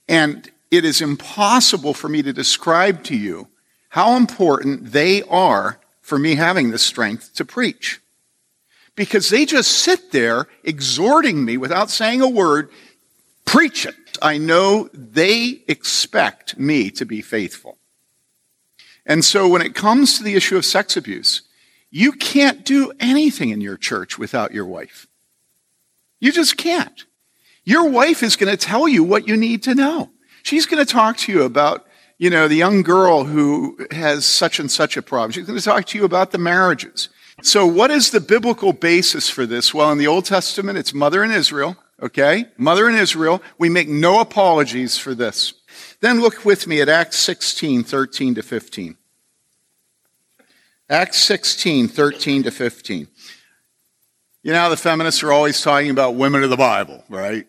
And 0.07 0.49
it 0.71 0.85
is 0.85 1.01
impossible 1.01 1.93
for 1.93 2.07
me 2.07 2.21
to 2.21 2.31
describe 2.31 3.03
to 3.05 3.15
you 3.15 3.49
how 3.89 4.15
important 4.15 4.93
they 4.93 5.21
are 5.23 5.79
for 5.99 6.17
me 6.17 6.35
having 6.35 6.71
the 6.71 6.79
strength 6.79 7.33
to 7.35 7.43
preach 7.43 7.99
because 8.97 9.29
they 9.29 9.45
just 9.45 9.71
sit 9.71 10.11
there 10.11 10.47
exhorting 10.63 11.45
me 11.45 11.55
without 11.55 11.89
saying 11.89 12.21
a 12.21 12.27
word, 12.27 12.69
preach 13.47 13.85
it. 13.85 13.95
I 14.21 14.37
know 14.37 14.89
they 14.93 15.63
expect 15.67 16.59
me 16.59 16.91
to 16.91 17.05
be 17.05 17.21
faithful. 17.21 17.77
And 19.05 19.23
so 19.23 19.47
when 19.47 19.61
it 19.61 19.73
comes 19.73 20.17
to 20.17 20.23
the 20.23 20.35
issue 20.35 20.57
of 20.57 20.65
sex 20.65 20.97
abuse, 20.97 21.43
you 21.89 22.11
can't 22.11 22.65
do 22.65 22.91
anything 22.99 23.49
in 23.49 23.61
your 23.61 23.77
church 23.77 24.19
without 24.19 24.53
your 24.53 24.65
wife. 24.65 25.07
You 26.19 26.31
just 26.31 26.57
can't. 26.57 27.05
Your 27.63 27.89
wife 27.89 28.21
is 28.21 28.35
going 28.35 28.51
to 28.55 28.57
tell 28.57 28.87
you 28.87 29.03
what 29.03 29.27
you 29.27 29.37
need 29.37 29.63
to 29.63 29.75
know. 29.75 30.09
She's 30.43 30.65
going 30.65 30.85
to 30.85 30.91
talk 30.91 31.17
to 31.17 31.31
you 31.31 31.43
about, 31.43 31.87
you 32.17 32.29
know, 32.29 32.47
the 32.47 32.55
young 32.55 32.81
girl 32.81 33.23
who 33.23 33.77
has 33.91 34.25
such 34.25 34.59
and 34.59 34.69
such 34.69 34.97
a 34.97 35.01
problem. 35.01 35.31
She's 35.31 35.47
going 35.47 35.59
to 35.59 35.63
talk 35.63 35.85
to 35.85 35.97
you 35.97 36.03
about 36.03 36.31
the 36.31 36.37
marriages. 36.37 37.09
So 37.43 37.65
what 37.65 37.91
is 37.91 38.11
the 38.11 38.19
biblical 38.19 38.73
basis 38.73 39.29
for 39.29 39.45
this? 39.45 39.73
Well, 39.73 39.91
in 39.91 39.97
the 39.97 40.07
Old 40.07 40.25
Testament, 40.25 40.77
it's 40.77 40.93
mother 40.93 41.23
in 41.23 41.31
Israel. 41.31 41.77
Okay? 42.01 42.45
Mother 42.57 42.87
in 42.87 42.95
Israel. 42.95 43.41
We 43.57 43.69
make 43.69 43.87
no 43.87 44.19
apologies 44.19 44.97
for 44.97 45.15
this. 45.15 45.53
Then 46.01 46.21
look 46.21 46.45
with 46.45 46.67
me 46.67 46.81
at 46.81 46.89
Acts 46.89 47.17
16, 47.17 47.83
13 47.83 48.35
to 48.35 48.43
15. 48.43 48.97
Acts 50.89 51.17
16, 51.17 51.87
13 51.87 52.43
to 52.43 52.51
15. 52.51 53.07
You 54.43 54.53
know, 54.53 54.69
the 54.69 54.77
feminists 54.77 55.23
are 55.23 55.33
always 55.33 55.61
talking 55.61 55.89
about 55.89 56.15
women 56.15 56.43
of 56.43 56.49
the 56.49 56.55
Bible, 56.55 57.03
right? 57.09 57.47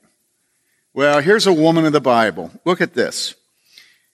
Well, 0.92 1.20
here's 1.20 1.46
a 1.46 1.52
woman 1.52 1.84
of 1.84 1.92
the 1.92 2.00
Bible. 2.00 2.50
Look 2.64 2.80
at 2.80 2.94
this. 2.94 3.36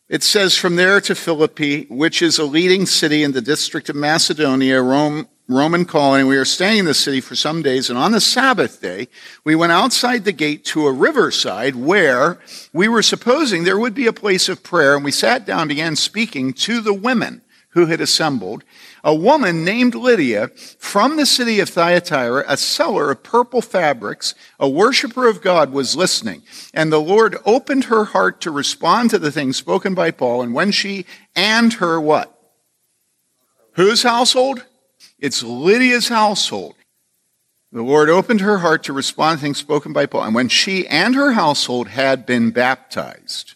It 0.09 0.23
says, 0.23 0.57
From 0.57 0.77
there 0.77 1.01
to 1.01 1.15
Philippi, 1.15 1.87
which 1.89 2.21
is 2.21 2.39
a 2.39 2.45
leading 2.45 2.85
city 2.85 3.23
in 3.23 3.33
the 3.33 3.41
district 3.41 3.89
of 3.89 3.97
Macedonia, 3.97 4.83
Rome, 4.83 5.29
Roman 5.47 5.85
colony. 5.85 6.25
We 6.25 6.39
were 6.39 6.45
staying 6.45 6.81
in 6.81 6.85
the 6.87 6.95
city 6.95 7.21
for 7.21 7.37
some 7.37 7.63
days, 7.63 7.91
and 7.91 7.99
on 7.99 8.13
the 8.13 8.21
Sabbath 8.21 8.81
day, 8.81 9.09
we 9.45 9.55
went 9.55 9.73
outside 9.73 10.25
the 10.25 10.33
gate 10.33 10.65
to 10.67 10.87
a 10.87 10.93
riverside 10.93 11.77
where 11.77 12.41
we 12.73 12.89
were 12.89 13.03
supposing 13.03 13.65
there 13.65 13.79
would 13.79 13.95
be 13.95 14.07
a 14.07 14.13
place 14.13 14.49
of 14.49 14.63
prayer, 14.63 14.97
and 14.97 15.05
we 15.05 15.13
sat 15.13 15.45
down 15.45 15.61
and 15.61 15.69
began 15.69 15.97
speaking 15.97 16.55
to 16.55 16.81
the 16.81 16.95
women 16.95 17.43
who 17.71 17.87
had 17.87 18.01
assembled 18.01 18.65
a 19.03 19.15
woman 19.15 19.65
named 19.65 19.95
Lydia 19.95 20.49
from 20.79 21.17
the 21.17 21.27
city 21.27 21.61
of 21.61 21.69
Thyatira, 21.69 22.45
a 22.49 22.57
seller 22.57 23.11
of 23.11 23.23
purple 23.23 23.61
fabrics, 23.61 24.35
a 24.59 24.69
worshiper 24.69 25.29
of 25.29 25.43
God, 25.43 25.73
was 25.73 25.95
listening. 25.95 26.43
And 26.73 26.91
the 26.91 27.01
Lord 27.01 27.37
opened 27.45 27.85
her 27.85 28.07
heart 28.07 28.41
to 28.41 28.51
respond 28.51 29.11
to 29.11 29.19
the 29.19 29.31
things 29.31 29.59
spoken 29.59 29.95
by 29.95 30.11
Paul. 30.11 30.41
And 30.41 30.55
when 30.55 30.71
she 30.71 31.05
and 31.37 31.75
her 31.75 32.01
what? 32.01 32.31
Whose 33.73 34.05
household? 34.05 34.65
It's 35.25 35.43
Lydia's 35.43 36.09
household. 36.09 36.75
The 37.73 37.81
Lord 37.81 38.11
opened 38.11 38.43
her 38.43 38.59
heart 38.59 38.85
to 38.85 38.93
respond 38.93 39.39
to 39.39 39.43
things 39.43 39.57
spoken 39.57 39.95
by 39.95 40.05
Paul. 40.05 40.25
And 40.25 40.35
when 40.35 40.51
she 40.51 40.87
and 40.87 41.15
her 41.15 41.33
household 41.33 41.89
had 41.89 42.27
been 42.27 42.51
baptized, 42.51 43.55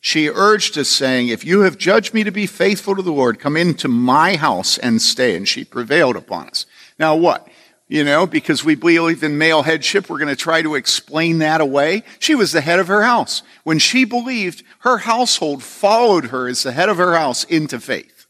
she 0.00 0.28
urged 0.28 0.76
us, 0.76 0.88
saying, 0.88 1.28
If 1.28 1.44
you 1.44 1.60
have 1.60 1.78
judged 1.78 2.14
me 2.14 2.24
to 2.24 2.32
be 2.32 2.46
faithful 2.48 2.96
to 2.96 3.02
the 3.02 3.12
Lord, 3.12 3.38
come 3.38 3.56
into 3.56 3.86
my 3.86 4.34
house 4.34 4.76
and 4.76 5.00
stay. 5.00 5.36
And 5.36 5.46
she 5.46 5.64
prevailed 5.64 6.16
upon 6.16 6.48
us. 6.48 6.66
Now, 6.98 7.14
what? 7.14 7.46
You 7.86 8.02
know, 8.02 8.26
because 8.26 8.64
we 8.64 8.74
believe 8.74 9.22
in 9.22 9.38
male 9.38 9.62
headship, 9.62 10.10
we're 10.10 10.18
going 10.18 10.34
to 10.34 10.34
try 10.34 10.62
to 10.62 10.74
explain 10.74 11.38
that 11.38 11.60
away. 11.60 12.02
She 12.18 12.34
was 12.34 12.50
the 12.50 12.60
head 12.60 12.80
of 12.80 12.88
her 12.88 13.04
house. 13.04 13.44
When 13.62 13.78
she 13.78 14.04
believed, 14.04 14.64
her 14.80 14.98
household 14.98 15.62
followed 15.62 16.24
her 16.26 16.48
as 16.48 16.64
the 16.64 16.72
head 16.72 16.88
of 16.88 16.96
her 16.96 17.14
house 17.14 17.44
into 17.44 17.78
faith. 17.78 18.26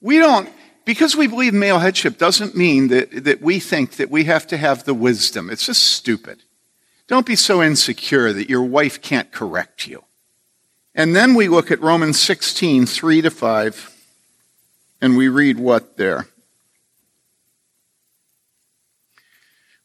We 0.00 0.18
don't, 0.18 0.48
because 0.90 1.14
we 1.14 1.28
believe 1.28 1.54
male 1.54 1.78
headship 1.78 2.18
doesn't 2.18 2.56
mean 2.56 2.88
that, 2.88 3.22
that 3.22 3.40
we 3.40 3.60
think 3.60 3.92
that 3.92 4.10
we 4.10 4.24
have 4.24 4.44
to 4.44 4.56
have 4.56 4.82
the 4.82 4.92
wisdom. 4.92 5.48
It's 5.48 5.66
just 5.66 5.84
stupid. 5.84 6.42
Don't 7.06 7.24
be 7.24 7.36
so 7.36 7.62
insecure 7.62 8.32
that 8.32 8.50
your 8.50 8.64
wife 8.64 9.00
can't 9.00 9.30
correct 9.30 9.86
you. 9.86 10.02
And 10.92 11.14
then 11.14 11.34
we 11.34 11.46
look 11.46 11.70
at 11.70 11.80
Romans 11.80 12.18
16, 12.18 12.86
3 12.86 13.22
to 13.22 13.30
5, 13.30 13.96
and 15.00 15.16
we 15.16 15.28
read 15.28 15.60
what 15.60 15.96
there? 15.96 16.26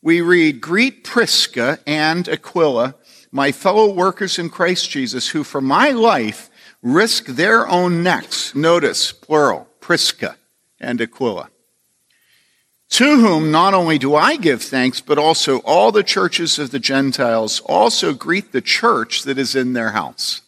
We 0.01 0.21
read, 0.21 0.59
Greet 0.59 1.03
Prisca 1.03 1.77
and 1.85 2.27
Aquila, 2.27 2.95
my 3.31 3.51
fellow 3.51 3.93
workers 3.93 4.39
in 4.39 4.49
Christ 4.49 4.89
Jesus, 4.89 5.29
who 5.29 5.43
for 5.43 5.61
my 5.61 5.91
life 5.91 6.49
risk 6.81 7.27
their 7.27 7.67
own 7.67 8.01
necks. 8.01 8.55
Notice, 8.55 9.11
plural, 9.11 9.67
Prisca 9.79 10.35
and 10.79 11.01
Aquila. 11.01 11.49
To 12.89 13.19
whom 13.19 13.51
not 13.51 13.73
only 13.73 13.97
do 13.97 14.15
I 14.15 14.35
give 14.37 14.61
thanks, 14.61 15.01
but 15.01 15.17
also 15.17 15.59
all 15.59 15.91
the 15.91 16.03
churches 16.03 16.59
of 16.59 16.71
the 16.71 16.79
Gentiles 16.79 17.59
also 17.61 18.13
greet 18.13 18.51
the 18.51 18.61
church 18.61 19.23
that 19.23 19.37
is 19.37 19.55
in 19.55 19.73
their 19.73 19.91
house. 19.91 20.41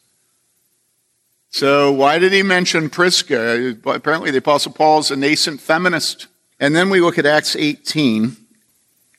So 1.50 1.92
why 1.92 2.20
did 2.20 2.34
he 2.34 2.44
mention 2.44 2.90
Prisca? 2.90 3.76
Apparently 3.86 4.32
the 4.32 4.38
Apostle 4.38 4.74
Paul 4.74 5.00
is 5.00 5.12
a 5.12 5.16
nascent 5.16 5.60
feminist. 5.60 6.28
And 6.60 6.76
then 6.76 6.90
we 6.90 7.02
look 7.02 7.18
at 7.18 7.26
Acts 7.26 7.56
18, 7.56 8.36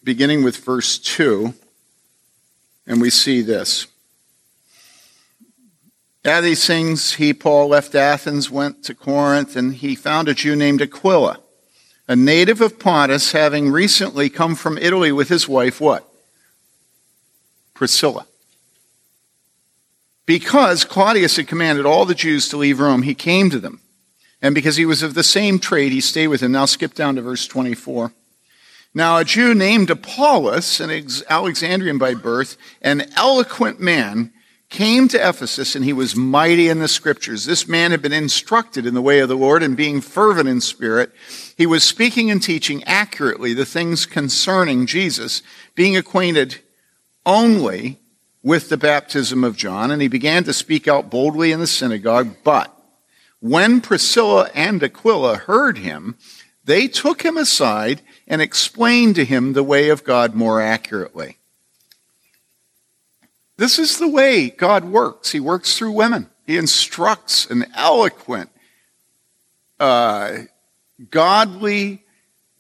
beginning 0.05 0.43
with 0.43 0.57
verse 0.57 0.99
2, 0.99 1.55
and 2.87 3.01
we 3.01 3.11
see 3.11 3.43
this. 3.43 3.87
At 6.29 6.43
these 6.43 6.67
things, 6.67 7.15
he, 7.15 7.33
Paul, 7.33 7.69
left 7.69 7.95
Athens, 7.95 8.51
went 8.51 8.85
to 8.85 8.95
Corinth, 8.95 9.57
and 9.57 9.75
he 9.75 9.95
found 9.95 10.29
a 10.29 10.35
Jew 10.35 10.55
named 10.55 10.83
Aquila, 10.83 11.41
a 12.07 12.15
native 12.15 12.61
of 12.61 12.79
Pontus, 12.79 13.33
having 13.33 13.71
recently 13.71 14.29
come 14.29 14.55
from 14.55 14.77
Italy 14.77 15.11
with 15.11 15.31
his 15.31 15.49
wife, 15.49 15.81
what? 15.81 16.07
Priscilla. 17.73 18.27
Because 20.27 20.85
Claudius 20.85 21.37
had 21.37 21.49
commanded 21.49 21.87
all 21.87 22.05
the 22.05 22.15
Jews 22.15 22.47
to 22.51 22.59
leave 22.59 22.79
Rome, 22.79 23.03
he 23.03 23.15
came 23.15 23.49
to 23.49 23.59
them. 23.59 23.81
And 24.43 24.55
because 24.55 24.77
he 24.77 24.85
was 24.85 25.03
of 25.03 25.15
the 25.15 25.23
same 25.23 25.59
trade, 25.59 25.93
he 25.93 26.01
stayed 26.03 26.29
with 26.29 26.41
them. 26.41 26.53
Now 26.53 26.67
skip 26.67 26.93
down 26.93 27.15
to 27.15 27.23
verse 27.23 27.47
24. 27.47 28.13
Now 28.93 29.17
a 29.17 29.25
Jew 29.25 29.55
named 29.55 29.89
Apollos, 29.89 30.79
an 30.79 30.91
Alexandrian 31.31 31.97
by 31.97 32.13
birth, 32.13 32.59
an 32.83 33.11
eloquent 33.17 33.81
man, 33.81 34.33
came 34.69 35.09
to 35.09 35.29
Ephesus 35.29 35.75
and 35.75 35.85
he 35.85 35.93
was 35.93 36.15
mighty 36.15 36.69
in 36.69 36.79
the 36.79 36.89
scriptures. 36.89 37.45
This 37.45 37.67
man 37.67 37.91
had 37.91 38.03
been 38.03 38.13
instructed 38.13 38.87
in 38.87 38.95
the 38.95 39.03
way 39.03 39.21
of 39.21 39.29
the 39.29 39.37
Lord 39.37 39.63
and 39.63 39.77
being 39.77 40.01
fervent 40.01 40.49
in 40.49 40.61
spirit, 40.61 41.13
he 41.57 41.67
was 41.67 41.85
speaking 41.85 42.31
and 42.31 42.43
teaching 42.43 42.85
accurately 42.85 43.55
the 43.55 43.65
things 43.65 44.07
concerning 44.07 44.87
Jesus, 44.87 45.43
being 45.75 45.97
acquainted 45.97 46.59
only 47.25 47.99
with 48.43 48.69
the 48.69 48.77
baptism 48.77 49.43
of 49.43 49.57
John, 49.57 49.91
and 49.91 50.01
he 50.01 50.09
began 50.09 50.45
to 50.45 50.53
speak 50.53 50.87
out 50.87 51.11
boldly 51.11 51.51
in 51.53 51.61
the 51.61 51.67
synagogue. 51.67 52.37
But 52.45 52.75
when 53.41 53.81
Priscilla 53.81 54.51
and 54.55 54.83
Aquila 54.83 55.37
heard 55.37 55.79
him, 55.79 56.17
they 56.65 56.87
took 56.87 57.23
him 57.23 57.37
aside 57.37 58.03
and 58.27 58.41
explained 58.41 59.17
to 59.17 59.25
him 59.25 59.53
the 59.53 59.63
way 59.63 59.89
of 59.89 60.05
God 60.05 60.35
more 60.35 60.61
accurately. 60.61 61.39
This 63.59 63.79
is 63.79 63.99
the 63.99 64.09
way 64.09 64.49
God 64.49 64.85
works. 64.85 65.31
He 65.31 65.41
works 65.41 65.77
through 65.77 65.93
women. 65.93 66.31
He 66.47 66.57
instructs 66.57 67.45
an 67.51 67.67
eloquent, 67.75 68.49
uh, 69.79 70.39
godly, 71.11 72.03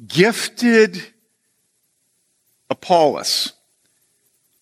gifted 0.06 1.02
Apollos 2.68 3.54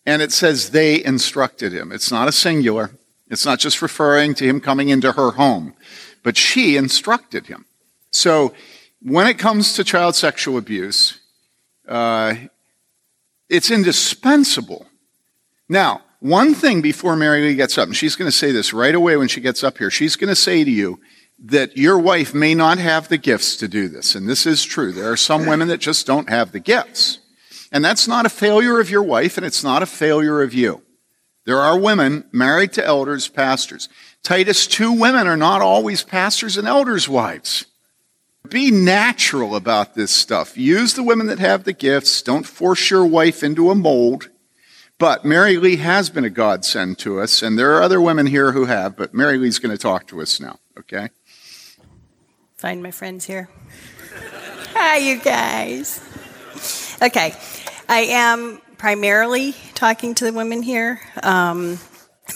and 0.06 0.22
it 0.22 0.32
says 0.32 0.70
they 0.70 1.04
instructed 1.04 1.72
him. 1.72 1.90
It's 1.90 2.12
not 2.12 2.28
a 2.28 2.32
singular. 2.32 2.92
It's 3.28 3.44
not 3.44 3.58
just 3.58 3.82
referring 3.82 4.34
to 4.34 4.44
him 4.46 4.60
coming 4.60 4.88
into 4.88 5.12
her 5.12 5.32
home, 5.32 5.74
but 6.22 6.36
she 6.36 6.76
instructed 6.76 7.48
him. 7.48 7.66
So 8.12 8.54
when 9.02 9.26
it 9.26 9.38
comes 9.38 9.74
to 9.74 9.84
child 9.84 10.14
sexual 10.14 10.56
abuse, 10.56 11.18
uh, 11.88 12.34
it's 13.48 13.70
indispensable. 13.70 14.86
Now, 15.68 16.02
one 16.26 16.54
thing 16.54 16.82
before 16.82 17.16
Mary 17.16 17.42
Lee 17.42 17.54
gets 17.54 17.78
up, 17.78 17.86
and 17.86 17.96
she's 17.96 18.16
going 18.16 18.30
to 18.30 18.36
say 18.36 18.52
this 18.52 18.72
right 18.72 18.94
away 18.94 19.16
when 19.16 19.28
she 19.28 19.40
gets 19.40 19.62
up 19.62 19.78
here, 19.78 19.90
she's 19.90 20.16
going 20.16 20.28
to 20.28 20.36
say 20.36 20.64
to 20.64 20.70
you 20.70 21.00
that 21.38 21.76
your 21.76 21.98
wife 21.98 22.34
may 22.34 22.54
not 22.54 22.78
have 22.78 23.08
the 23.08 23.18
gifts 23.18 23.56
to 23.56 23.68
do 23.68 23.88
this. 23.88 24.14
And 24.14 24.28
this 24.28 24.46
is 24.46 24.64
true. 24.64 24.92
There 24.92 25.10
are 25.10 25.16
some 25.16 25.46
women 25.46 25.68
that 25.68 25.78
just 25.78 26.06
don't 26.06 26.28
have 26.28 26.52
the 26.52 26.60
gifts. 26.60 27.18
And 27.70 27.84
that's 27.84 28.08
not 28.08 28.26
a 28.26 28.30
failure 28.30 28.80
of 28.80 28.90
your 28.90 29.02
wife, 29.02 29.36
and 29.36 29.46
it's 29.46 29.64
not 29.64 29.82
a 29.82 29.86
failure 29.86 30.42
of 30.42 30.54
you. 30.54 30.82
There 31.44 31.60
are 31.60 31.78
women 31.78 32.24
married 32.32 32.72
to 32.74 32.84
elders, 32.84 33.28
pastors. 33.28 33.88
Titus, 34.22 34.66
two 34.66 34.92
women 34.92 35.26
are 35.26 35.36
not 35.36 35.62
always 35.62 36.02
pastors 36.02 36.56
and 36.56 36.66
elders' 36.66 37.08
wives. 37.08 37.66
Be 38.48 38.70
natural 38.70 39.54
about 39.54 39.94
this 39.94 40.10
stuff. 40.10 40.56
Use 40.56 40.94
the 40.94 41.02
women 41.02 41.26
that 41.26 41.38
have 41.38 41.64
the 41.64 41.72
gifts. 41.72 42.22
Don't 42.22 42.46
force 42.46 42.90
your 42.90 43.04
wife 43.04 43.42
into 43.42 43.70
a 43.70 43.74
mold. 43.74 44.30
But 44.98 45.26
Mary 45.26 45.58
Lee 45.58 45.76
has 45.76 46.08
been 46.08 46.24
a 46.24 46.30
godsend 46.30 46.98
to 47.00 47.20
us, 47.20 47.42
and 47.42 47.58
there 47.58 47.76
are 47.76 47.82
other 47.82 48.00
women 48.00 48.26
here 48.26 48.52
who 48.52 48.64
have, 48.64 48.96
but 48.96 49.12
Mary 49.12 49.36
Lee's 49.36 49.58
going 49.58 49.76
to 49.76 49.78
talk 49.78 50.06
to 50.06 50.22
us 50.22 50.40
now, 50.40 50.58
okay? 50.78 51.10
Find 52.56 52.82
my 52.82 52.90
friends 52.90 53.26
here. 53.26 53.50
Hi, 54.72 54.96
you 54.96 55.20
guys. 55.20 56.00
Okay. 57.02 57.34
I 57.90 58.00
am 58.00 58.62
primarily 58.78 59.54
talking 59.74 60.14
to 60.14 60.24
the 60.24 60.32
women 60.32 60.62
here, 60.62 61.00
um, 61.22 61.78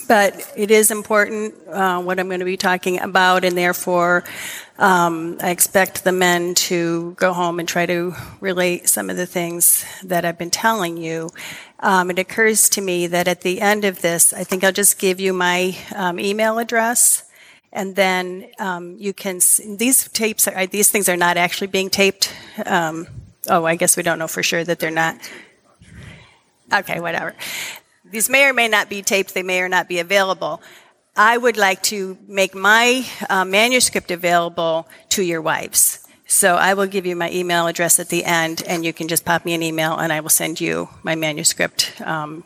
but 0.06 0.52
it 0.54 0.70
is 0.70 0.90
important 0.90 1.54
uh, 1.66 2.02
what 2.02 2.20
I'm 2.20 2.28
going 2.28 2.40
to 2.40 2.44
be 2.44 2.58
talking 2.58 3.00
about, 3.00 3.42
and 3.42 3.56
therefore 3.56 4.22
um, 4.80 5.36
I 5.42 5.50
expect 5.50 6.04
the 6.04 6.12
men 6.12 6.54
to 6.54 7.12
go 7.18 7.34
home 7.34 7.60
and 7.60 7.68
try 7.68 7.84
to 7.84 8.14
relate 8.40 8.88
some 8.88 9.10
of 9.10 9.18
the 9.18 9.26
things 9.26 9.84
that 10.02 10.24
I've 10.24 10.38
been 10.38 10.50
telling 10.50 10.96
you. 10.96 11.28
Um, 11.80 12.10
it 12.10 12.18
occurs 12.18 12.70
to 12.70 12.80
me 12.80 13.06
that 13.06 13.28
at 13.28 13.42
the 13.42 13.60
end 13.60 13.84
of 13.84 14.00
this, 14.00 14.32
I 14.32 14.42
think 14.42 14.64
I'll 14.64 14.72
just 14.72 14.98
give 14.98 15.20
you 15.20 15.34
my 15.34 15.76
um, 15.94 16.18
email 16.18 16.58
address. 16.58 17.24
And 17.72 17.94
then 17.94 18.48
um, 18.58 18.96
you 18.98 19.12
can. 19.12 19.36
These 19.76 20.08
tapes 20.08 20.48
are. 20.48 20.66
These 20.66 20.90
things 20.90 21.08
are 21.08 21.16
not 21.16 21.36
actually 21.36 21.68
being 21.68 21.88
taped. 21.88 22.34
Um, 22.66 23.06
oh, 23.48 23.64
I 23.64 23.76
guess 23.76 23.96
we 23.96 24.02
don't 24.02 24.18
know 24.18 24.26
for 24.26 24.42
sure 24.42 24.64
that 24.64 24.80
they're 24.80 24.90
not. 24.90 25.16
Okay, 26.72 27.00
whatever. 27.00 27.36
These 28.04 28.28
may 28.28 28.44
or 28.46 28.52
may 28.52 28.66
not 28.66 28.88
be 28.88 29.02
taped. 29.02 29.34
They 29.34 29.44
may 29.44 29.60
or 29.60 29.68
not 29.68 29.88
be 29.88 30.00
available. 30.00 30.60
I 31.16 31.36
would 31.36 31.56
like 31.56 31.82
to 31.84 32.16
make 32.26 32.54
my 32.54 33.04
uh, 33.28 33.44
manuscript 33.44 34.10
available 34.10 34.88
to 35.10 35.22
your 35.22 35.42
wives. 35.42 36.06
So 36.26 36.54
I 36.54 36.74
will 36.74 36.86
give 36.86 37.06
you 37.06 37.16
my 37.16 37.30
email 37.32 37.66
address 37.66 37.98
at 37.98 38.08
the 38.08 38.24
end, 38.24 38.62
and 38.66 38.84
you 38.84 38.92
can 38.92 39.08
just 39.08 39.24
pop 39.24 39.44
me 39.44 39.52
an 39.52 39.62
email, 39.62 39.96
and 39.96 40.12
I 40.12 40.20
will 40.20 40.30
send 40.30 40.60
you 40.60 40.88
my 41.02 41.16
manuscript. 41.16 42.00
Um, 42.00 42.44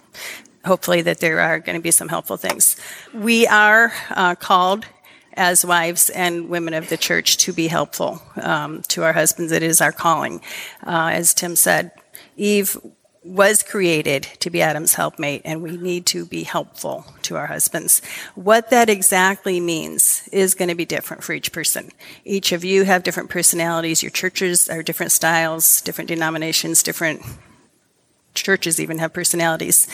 hopefully, 0.65 1.03
that 1.03 1.19
there 1.19 1.41
are 1.41 1.59
going 1.59 1.77
to 1.77 1.83
be 1.83 1.91
some 1.91 2.09
helpful 2.09 2.39
things. 2.39 2.77
We 3.13 3.47
are 3.47 3.93
uh, 4.11 4.37
called 4.37 4.87
as 5.35 5.67
wives 5.67 6.09
and 6.11 6.49
women 6.49 6.73
of 6.73 6.89
the 6.89 6.97
church 6.97 7.37
to 7.39 7.53
be 7.53 7.69
helpful 7.69 8.23
um, 8.41 8.81
to 8.89 9.03
our 9.03 9.13
husbands. 9.13 9.53
It 9.53 9.63
is 9.63 9.83
our 9.83 9.93
calling, 9.93 10.41
uh, 10.87 11.11
as 11.13 11.35
Tim 11.35 11.55
said. 11.55 11.91
Eve 12.37 12.79
was 13.25 13.63
created 13.63 14.25
to 14.41 14.51
be 14.51 14.61
Adam's 14.61 14.95
helpmate, 14.95 15.41
and 15.45 15.63
we 15.63 15.77
need 15.77 16.05
to 16.07 16.27
be 16.27 16.43
helpful 16.43 17.07
to 17.23 17.37
our 17.37 17.47
husbands. 17.47 18.03
What 18.35 18.69
that 18.71 18.91
exactly 18.91 19.61
means 19.61 20.29
is 20.31 20.55
going 20.55 20.69
to 20.69 20.75
be 20.75 20.85
different 20.85 21.25
for 21.25 21.33
each 21.33 21.51
person. 21.51 21.91
Each 22.25 22.53
of 22.53 22.65
you 22.65 22.85
have 22.85 23.03
different 23.03 23.31
personalities. 23.31 24.03
Your 24.03 24.11
churches 24.11 24.69
are 24.69 24.83
different 24.83 25.11
styles, 25.11 25.81
different 25.81 26.09
denominations, 26.09 26.83
different 26.83 27.23
churches 28.35 28.79
even 28.79 28.99
have 28.99 29.15
personalities. 29.15 29.89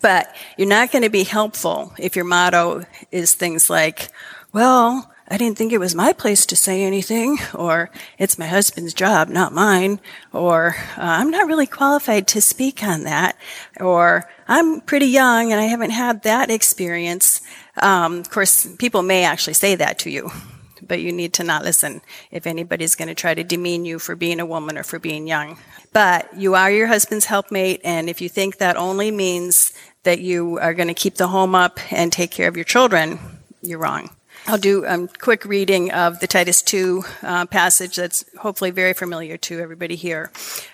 But 0.00 0.34
you're 0.56 0.66
not 0.66 0.90
going 0.90 1.02
to 1.02 1.10
be 1.10 1.24
helpful 1.24 1.92
if 1.98 2.16
your 2.16 2.24
motto 2.24 2.86
is 3.12 3.34
things 3.34 3.68
like, 3.68 4.08
well, 4.52 5.12
I 5.32 5.36
didn't 5.36 5.56
think 5.56 5.72
it 5.72 5.78
was 5.78 5.94
my 5.94 6.12
place 6.12 6.44
to 6.46 6.56
say 6.56 6.82
anything, 6.82 7.38
or 7.54 7.90
it's 8.18 8.36
my 8.36 8.48
husband's 8.48 8.92
job, 8.92 9.28
not 9.28 9.52
mine, 9.52 10.00
or 10.32 10.74
uh, 10.98 11.02
I'm 11.02 11.30
not 11.30 11.46
really 11.46 11.68
qualified 11.68 12.26
to 12.28 12.40
speak 12.40 12.82
on 12.82 13.04
that, 13.04 13.36
or 13.78 14.28
I'm 14.48 14.80
pretty 14.80 15.06
young 15.06 15.52
and 15.52 15.60
I 15.60 15.66
haven't 15.66 15.90
had 15.92 16.24
that 16.24 16.50
experience. 16.50 17.42
Um, 17.80 18.18
of 18.18 18.30
course, 18.30 18.66
people 18.78 19.02
may 19.02 19.22
actually 19.22 19.54
say 19.54 19.76
that 19.76 20.00
to 20.00 20.10
you, 20.10 20.32
but 20.82 21.00
you 21.00 21.12
need 21.12 21.32
to 21.34 21.44
not 21.44 21.62
listen 21.62 22.00
if 22.32 22.44
anybody's 22.44 22.96
going 22.96 23.06
to 23.06 23.14
try 23.14 23.32
to 23.32 23.44
demean 23.44 23.84
you 23.84 24.00
for 24.00 24.16
being 24.16 24.40
a 24.40 24.46
woman 24.46 24.76
or 24.76 24.82
for 24.82 24.98
being 24.98 25.28
young. 25.28 25.58
But 25.92 26.36
you 26.36 26.56
are 26.56 26.72
your 26.72 26.88
husband's 26.88 27.26
helpmate, 27.26 27.80
and 27.84 28.10
if 28.10 28.20
you 28.20 28.28
think 28.28 28.58
that 28.58 28.76
only 28.76 29.12
means 29.12 29.72
that 30.02 30.18
you 30.18 30.58
are 30.58 30.74
going 30.74 30.88
to 30.88 30.94
keep 30.94 31.14
the 31.14 31.28
home 31.28 31.54
up 31.54 31.78
and 31.92 32.12
take 32.12 32.32
care 32.32 32.48
of 32.48 32.56
your 32.56 32.64
children, 32.64 33.20
you're 33.62 33.78
wrong. 33.78 34.10
I'll 34.46 34.58
do 34.58 34.84
a 34.84 35.06
quick 35.06 35.44
reading 35.44 35.92
of 35.92 36.20
the 36.20 36.26
Titus 36.26 36.62
2 36.62 37.04
uh, 37.22 37.46
passage 37.46 37.96
that's 37.96 38.24
hopefully 38.38 38.70
very 38.70 38.94
familiar 38.94 39.36
to 39.36 39.60
everybody 39.60 39.96
here. 39.96 40.30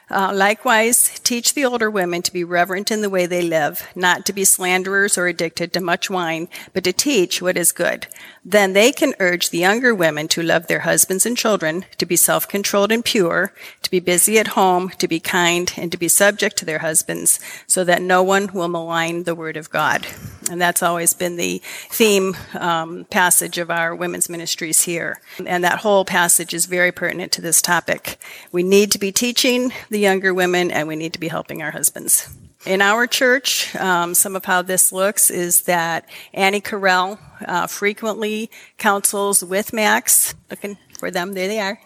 Uh, 0.08 0.32
likewise, 0.32 1.18
teach 1.24 1.54
the 1.54 1.64
older 1.64 1.90
women 1.90 2.22
to 2.22 2.32
be 2.32 2.44
reverent 2.44 2.92
in 2.92 3.00
the 3.00 3.10
way 3.10 3.26
they 3.26 3.42
live, 3.42 3.88
not 3.96 4.24
to 4.24 4.32
be 4.32 4.44
slanderers 4.44 5.18
or 5.18 5.26
addicted 5.26 5.72
to 5.72 5.80
much 5.80 6.08
wine, 6.08 6.48
but 6.72 6.84
to 6.84 6.92
teach 6.92 7.42
what 7.42 7.56
is 7.56 7.72
good. 7.72 8.06
Then 8.44 8.72
they 8.72 8.92
can 8.92 9.14
urge 9.18 9.50
the 9.50 9.58
younger 9.58 9.92
women 9.92 10.28
to 10.28 10.42
love 10.42 10.68
their 10.68 10.80
husbands 10.80 11.26
and 11.26 11.36
children, 11.36 11.84
to 11.98 12.06
be 12.06 12.14
self-controlled 12.14 12.92
and 12.92 13.04
pure, 13.04 13.52
to 13.82 13.90
be 13.90 13.98
busy 13.98 14.38
at 14.38 14.48
home, 14.48 14.90
to 14.98 15.08
be 15.08 15.18
kind, 15.18 15.72
and 15.76 15.90
to 15.90 15.98
be 15.98 16.06
subject 16.06 16.56
to 16.58 16.64
their 16.64 16.78
husbands, 16.78 17.40
so 17.66 17.82
that 17.82 18.00
no 18.00 18.22
one 18.22 18.52
will 18.52 18.68
malign 18.68 19.24
the 19.24 19.34
word 19.34 19.56
of 19.56 19.70
God. 19.70 20.06
And 20.48 20.60
that's 20.60 20.84
always 20.84 21.12
been 21.14 21.34
the 21.34 21.60
theme 21.90 22.36
um, 22.54 23.06
passage 23.10 23.58
of 23.58 23.68
our 23.68 23.92
women's 23.92 24.28
ministries 24.28 24.82
here. 24.82 25.20
And 25.44 25.64
that 25.64 25.80
whole 25.80 26.04
passage 26.04 26.54
is 26.54 26.66
very 26.66 26.92
pertinent 26.92 27.32
to 27.32 27.42
this 27.42 27.60
topic. 27.60 28.20
We 28.52 28.62
need 28.62 28.92
to 28.92 29.00
be 29.00 29.10
teaching 29.10 29.72
the 29.96 30.02
younger 30.02 30.34
women, 30.34 30.70
and 30.70 30.86
we 30.86 30.94
need 30.94 31.14
to 31.14 31.18
be 31.18 31.28
helping 31.28 31.62
our 31.62 31.70
husbands. 31.70 32.28
In 32.66 32.82
our 32.82 33.06
church, 33.06 33.74
um, 33.76 34.12
some 34.12 34.36
of 34.36 34.44
how 34.44 34.60
this 34.60 34.92
looks 34.92 35.30
is 35.30 35.62
that 35.62 36.06
Annie 36.34 36.60
Carell 36.60 37.18
uh, 37.46 37.66
frequently 37.66 38.50
counsels 38.76 39.42
with 39.42 39.72
Max. 39.72 40.34
Looking 40.50 40.76
for 40.98 41.10
them, 41.10 41.32
there 41.32 41.48
they 41.48 41.60
are. 41.60 41.80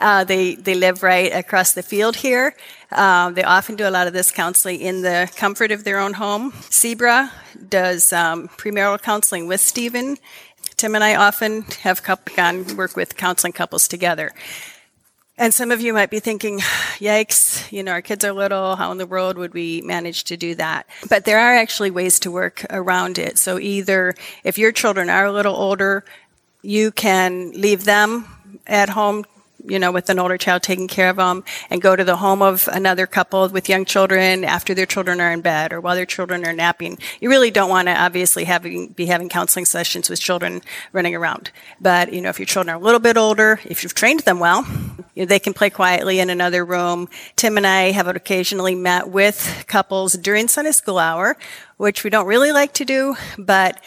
Uh, 0.00 0.24
they 0.24 0.54
they 0.54 0.74
live 0.74 1.02
right 1.02 1.30
across 1.30 1.74
the 1.74 1.82
field 1.82 2.16
here. 2.16 2.56
Uh, 2.90 3.30
they 3.30 3.44
often 3.44 3.76
do 3.76 3.86
a 3.86 3.90
lot 3.90 4.06
of 4.06 4.14
this 4.14 4.30
counseling 4.30 4.80
in 4.80 5.02
the 5.02 5.30
comfort 5.36 5.72
of 5.72 5.84
their 5.84 5.98
own 5.98 6.14
home. 6.14 6.54
Zebra 6.70 7.30
does 7.68 8.14
um, 8.14 8.48
premarital 8.48 9.02
counseling 9.02 9.46
with 9.46 9.60
Stephen. 9.60 10.16
Tim 10.76 10.94
and 10.94 11.04
I 11.04 11.16
often 11.16 11.62
have 11.82 12.00
gone 12.36 12.76
work 12.76 12.96
with 12.96 13.16
counseling 13.16 13.52
couples 13.52 13.88
together. 13.88 14.32
And 15.38 15.54
some 15.54 15.70
of 15.70 15.80
you 15.80 15.92
might 15.92 16.10
be 16.10 16.20
thinking, 16.20 16.58
yikes, 16.98 17.70
you 17.72 17.82
know, 17.82 17.92
our 17.92 18.02
kids 18.02 18.24
are 18.24 18.32
little. 18.32 18.76
How 18.76 18.92
in 18.92 18.98
the 18.98 19.06
world 19.06 19.36
would 19.38 19.54
we 19.54 19.80
manage 19.82 20.24
to 20.24 20.36
do 20.36 20.54
that? 20.56 20.86
But 21.08 21.24
there 21.24 21.38
are 21.38 21.54
actually 21.54 21.90
ways 21.90 22.18
to 22.20 22.30
work 22.30 22.64
around 22.70 23.18
it. 23.18 23.38
So 23.38 23.58
either 23.58 24.14
if 24.44 24.58
your 24.58 24.72
children 24.72 25.08
are 25.10 25.26
a 25.26 25.32
little 25.32 25.56
older, 25.56 26.04
you 26.62 26.92
can 26.92 27.52
leave 27.52 27.84
them 27.84 28.26
at 28.66 28.90
home 28.90 29.24
you 29.64 29.78
know, 29.78 29.92
with 29.92 30.08
an 30.10 30.18
older 30.18 30.36
child 30.36 30.62
taking 30.62 30.88
care 30.88 31.08
of 31.08 31.16
them 31.16 31.44
and 31.70 31.80
go 31.80 31.94
to 31.94 32.04
the 32.04 32.16
home 32.16 32.42
of 32.42 32.68
another 32.72 33.06
couple 33.06 33.48
with 33.48 33.68
young 33.68 33.84
children 33.84 34.44
after 34.44 34.74
their 34.74 34.86
children 34.86 35.20
are 35.20 35.32
in 35.32 35.40
bed 35.40 35.72
or 35.72 35.80
while 35.80 35.94
their 35.94 36.06
children 36.06 36.44
are 36.46 36.52
napping. 36.52 36.98
You 37.20 37.30
really 37.30 37.50
don't 37.50 37.70
want 37.70 37.88
to 37.88 38.00
obviously 38.00 38.44
having, 38.44 38.88
be 38.88 39.06
having 39.06 39.28
counseling 39.28 39.64
sessions 39.64 40.10
with 40.10 40.20
children 40.20 40.62
running 40.92 41.14
around. 41.14 41.50
But, 41.80 42.12
you 42.12 42.20
know, 42.20 42.28
if 42.28 42.38
your 42.38 42.46
children 42.46 42.74
are 42.74 42.80
a 42.80 42.84
little 42.84 43.00
bit 43.00 43.16
older, 43.16 43.60
if 43.64 43.82
you've 43.82 43.94
trained 43.94 44.20
them 44.20 44.38
well, 44.38 44.64
you 45.14 45.22
know, 45.22 45.26
they 45.26 45.38
can 45.38 45.54
play 45.54 45.70
quietly 45.70 46.20
in 46.20 46.30
another 46.30 46.64
room. 46.64 47.08
Tim 47.36 47.56
and 47.56 47.66
I 47.66 47.92
have 47.92 48.08
occasionally 48.08 48.74
met 48.74 49.08
with 49.08 49.64
couples 49.68 50.14
during 50.14 50.48
Sunday 50.48 50.72
school 50.72 50.98
hour, 50.98 51.36
which 51.76 52.04
we 52.04 52.10
don't 52.10 52.26
really 52.26 52.52
like 52.52 52.74
to 52.74 52.84
do, 52.84 53.16
but 53.38 53.80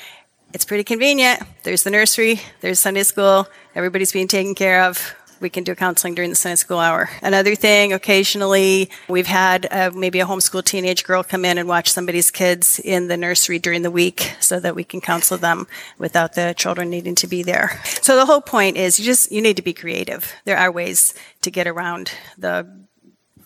it's 0.54 0.66
pretty 0.66 0.84
convenient. 0.84 1.42
There's 1.64 1.84
the 1.84 1.92
nursery, 1.92 2.40
there's 2.62 2.80
Sunday 2.80 3.04
school, 3.04 3.48
everybody's 3.76 4.12
being 4.12 4.28
taken 4.28 4.56
care 4.56 4.84
of 4.84 5.16
we 5.40 5.50
can 5.50 5.64
do 5.64 5.76
counseling 5.76 6.16
during 6.16 6.30
the 6.30 6.36
Sunday 6.36 6.56
school 6.56 6.80
hour. 6.80 7.10
Another 7.22 7.56
thing, 7.56 7.94
occasionally 7.94 8.90
we've 9.08 9.28
had 9.28 9.68
uh, 9.72 9.92
maybe 9.94 10.20
a 10.20 10.26
homeschool 10.26 10.64
teenage 10.64 11.04
girl 11.04 11.24
come 11.24 11.46
in 11.46 11.58
and 11.58 11.68
watch 11.68 11.92
somebody's 11.92 12.32
kids 12.32 12.80
in 12.80 13.08
the 13.08 13.18
nursery 13.18 13.60
during 13.60 13.82
the 13.82 13.92
week 13.92 14.36
so 14.40 14.60
that 14.60 14.76
we 14.76 14.84
can 14.84 15.02
counsel 15.02 15.38
them 15.38 15.68
without 15.98 16.34
the 16.34 16.54
children 16.58 16.90
needing 16.90 17.16
to 17.16 17.28
be 17.28 17.44
there. 17.44 17.82
So 18.02 18.16
the 18.16 18.26
whole 18.26 18.42
point 18.42 18.78
is 18.78 19.00
you 19.00 19.06
just, 19.06 19.32
you 19.32 19.42
need 19.42 19.58
to 19.58 19.64
be 19.64 19.74
creative. 19.74 20.34
There 20.46 20.58
are 20.58 20.72
ways 20.72 21.14
to 21.42 21.52
get 21.52 21.68
around 21.68 22.12
the 22.38 22.86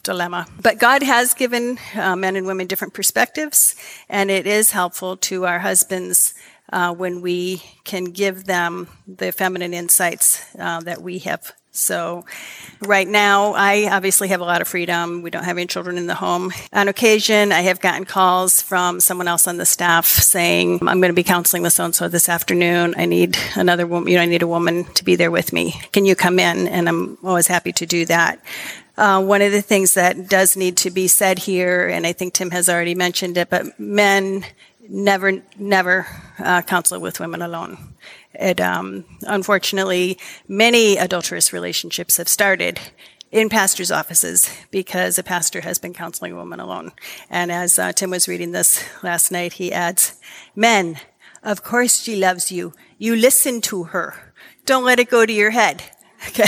dilemma. 0.04 0.47
But 0.62 0.80
God 0.80 1.04
has 1.04 1.34
given 1.34 1.78
uh, 1.95 2.15
men 2.15 2.36
and 2.36 2.47
women 2.47 2.67
different 2.67 2.93
perspectives, 2.93 3.75
and 4.08 4.32
it 4.32 4.47
is 4.47 4.71
helpful 4.71 5.17
to 5.17 5.45
our 5.45 5.60
husbands 5.60 6.34
uh, 6.71 6.93
when 6.93 7.21
we 7.21 7.62
can 7.84 8.06
give 8.06 8.45
them 8.45 8.88
the 9.08 9.32
feminine 9.32 9.73
insights 9.73 10.45
uh, 10.58 10.80
that 10.82 11.02
we 11.02 11.19
have 11.19 11.54
so, 11.71 12.25
right 12.82 13.08
now, 13.08 13.53
I 13.53 13.89
obviously 13.91 14.29
have 14.29 14.41
a 14.41 14.43
lot 14.43 14.62
of 14.62 14.67
freedom. 14.67 15.21
We 15.21 15.29
don't 15.29 15.43
have 15.43 15.58
any 15.58 15.67
children 15.67 15.97
in 15.97 16.08
the 16.08 16.15
home. 16.15 16.51
On 16.73 16.88
occasion, 16.88 17.51
I 17.51 17.62
have 17.62 17.79
gotten 17.79 18.05
calls 18.05 18.60
from 18.62 18.99
someone 18.99 19.27
else 19.27 19.47
on 19.47 19.58
the 19.58 19.65
staff 19.65 20.05
saying, 20.05 20.79
I'm 20.82 20.99
going 20.99 21.12
to 21.12 21.13
be 21.13 21.23
counseling 21.23 21.62
with 21.62 21.73
so 21.73 21.86
and 21.86 21.93
so 21.93 22.08
this 22.08 22.27
afternoon. 22.27 22.95
I 22.97 23.05
need 23.05 23.38
another 23.55 23.86
woman, 23.86 24.10
you 24.12 24.17
know, 24.17 24.23
I 24.23 24.25
need 24.25 24.41
a 24.41 24.47
woman 24.47 24.86
to 24.95 25.03
be 25.03 25.15
there 25.15 25.32
with 25.32 25.53
me. 25.53 25.79
Can 25.93 26.05
you 26.05 26.15
come 26.15 26.39
in? 26.39 26.67
And 26.67 26.89
I'm 26.89 27.17
always 27.23 27.47
happy 27.47 27.71
to 27.73 27.86
do 27.86 28.05
that. 28.05 28.43
Uh, 28.97 29.23
one 29.23 29.41
of 29.41 29.51
the 29.51 29.62
things 29.62 29.93
that 29.93 30.27
does 30.27 30.58
need 30.58 30.75
to 30.77 30.91
be 30.91 31.08
said 31.08 31.39
here, 31.39 31.88
and 31.88 32.05
I 32.05 32.13
think 32.13 32.34
Tim 32.34 32.51
has 32.51 32.67
already 32.67 32.95
mentioned 32.95 33.38
it, 33.38 33.49
but 33.49 33.79
men 33.79 34.43
never, 34.89 35.41
never 35.58 36.08
uh, 36.39 36.63
counsel 36.63 36.99
with 36.99 37.19
women 37.19 37.41
alone. 37.41 37.77
It, 38.39 38.62
um, 38.62 39.04
unfortunately, 39.23 40.17
many 40.47 40.95
adulterous 40.95 41.52
relationships 41.52 42.15
have 42.17 42.30
started 42.30 42.80
in 43.32 43.49
pastors' 43.49 43.91
offices 43.91 44.49
because 44.71 45.19
a 45.19 45.23
pastor 45.23 45.62
has 45.62 45.78
been 45.78 45.93
counseling 45.93 46.32
a 46.32 46.36
woman 46.38 46.62
alone. 46.62 46.93
And 47.30 47.52
as 47.52 47.78
uh, 47.78 47.91
Tim 47.91 48.12
was 48.12 48.30
reading 48.30 48.54
this 48.54 48.84
last 49.04 49.30
night, 49.30 49.54
he 49.54 49.73
adds, 49.73 50.15
Men, 50.56 50.99
of 51.43 51.63
course 51.63 52.02
she 52.02 52.15
loves 52.15 52.49
you. 52.49 52.73
You 52.97 53.15
listen 53.15 53.60
to 53.62 53.86
her. 53.86 54.34
Don't 54.65 54.86
let 54.86 54.99
it 54.99 55.10
go 55.10 55.25
to 55.25 55.34
your 55.34 55.52
head. 55.52 55.84
Okay. 56.28 56.43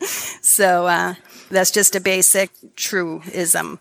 so 0.42 0.88
uh, 0.88 1.14
that's 1.50 1.70
just 1.70 1.94
a 1.94 2.00
basic 2.00 2.50
truism. 2.74 3.78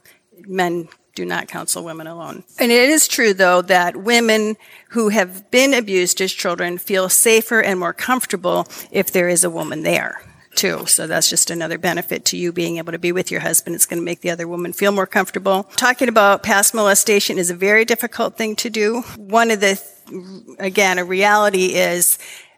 Men 0.47 0.89
Do 1.15 1.25
not 1.25 1.47
counsel 1.47 1.83
women 1.83 2.07
alone. 2.07 2.43
And 2.59 2.71
it 2.71 2.89
is 2.89 3.07
true, 3.07 3.33
though, 3.33 3.61
that 3.63 3.95
women 3.95 4.57
who 4.89 5.09
have 5.09 5.49
been 5.49 5.73
abused 5.73 6.19
as 6.21 6.31
children 6.33 6.77
feel 6.77 7.07
safer 7.09 7.61
and 7.61 7.79
more 7.79 7.93
comfortable 7.93 8.67
if 8.91 9.11
there 9.11 9.29
is 9.29 9.43
a 9.43 9.49
woman 9.49 9.83
there 9.83 10.21
too. 10.55 10.85
So 10.85 11.05
that's 11.05 11.29
just 11.29 11.51
another 11.51 11.77
benefit 11.77 12.25
to 12.25 12.37
you 12.37 12.51
being 12.51 12.77
able 12.77 12.93
to 12.93 12.99
be 12.99 13.11
with 13.11 13.29
your 13.29 13.41
husband. 13.41 13.75
It's 13.75 13.85
going 13.85 13.99
to 13.99 14.05
make 14.05 14.21
the 14.21 14.29
other 14.29 14.47
woman 14.47 14.73
feel 14.73 14.91
more 14.91 15.05
comfortable. 15.05 15.63
Talking 15.75 16.09
about 16.09 16.43
past 16.43 16.73
molestation 16.73 17.37
is 17.37 17.49
a 17.49 17.55
very 17.55 17.85
difficult 17.85 18.37
thing 18.37 18.55
to 18.57 18.69
do. 18.69 19.01
One 19.17 19.51
of 19.51 19.59
the, 19.59 19.81
again, 20.59 20.97
a 20.97 21.03
reality 21.03 21.73
is 21.75 22.17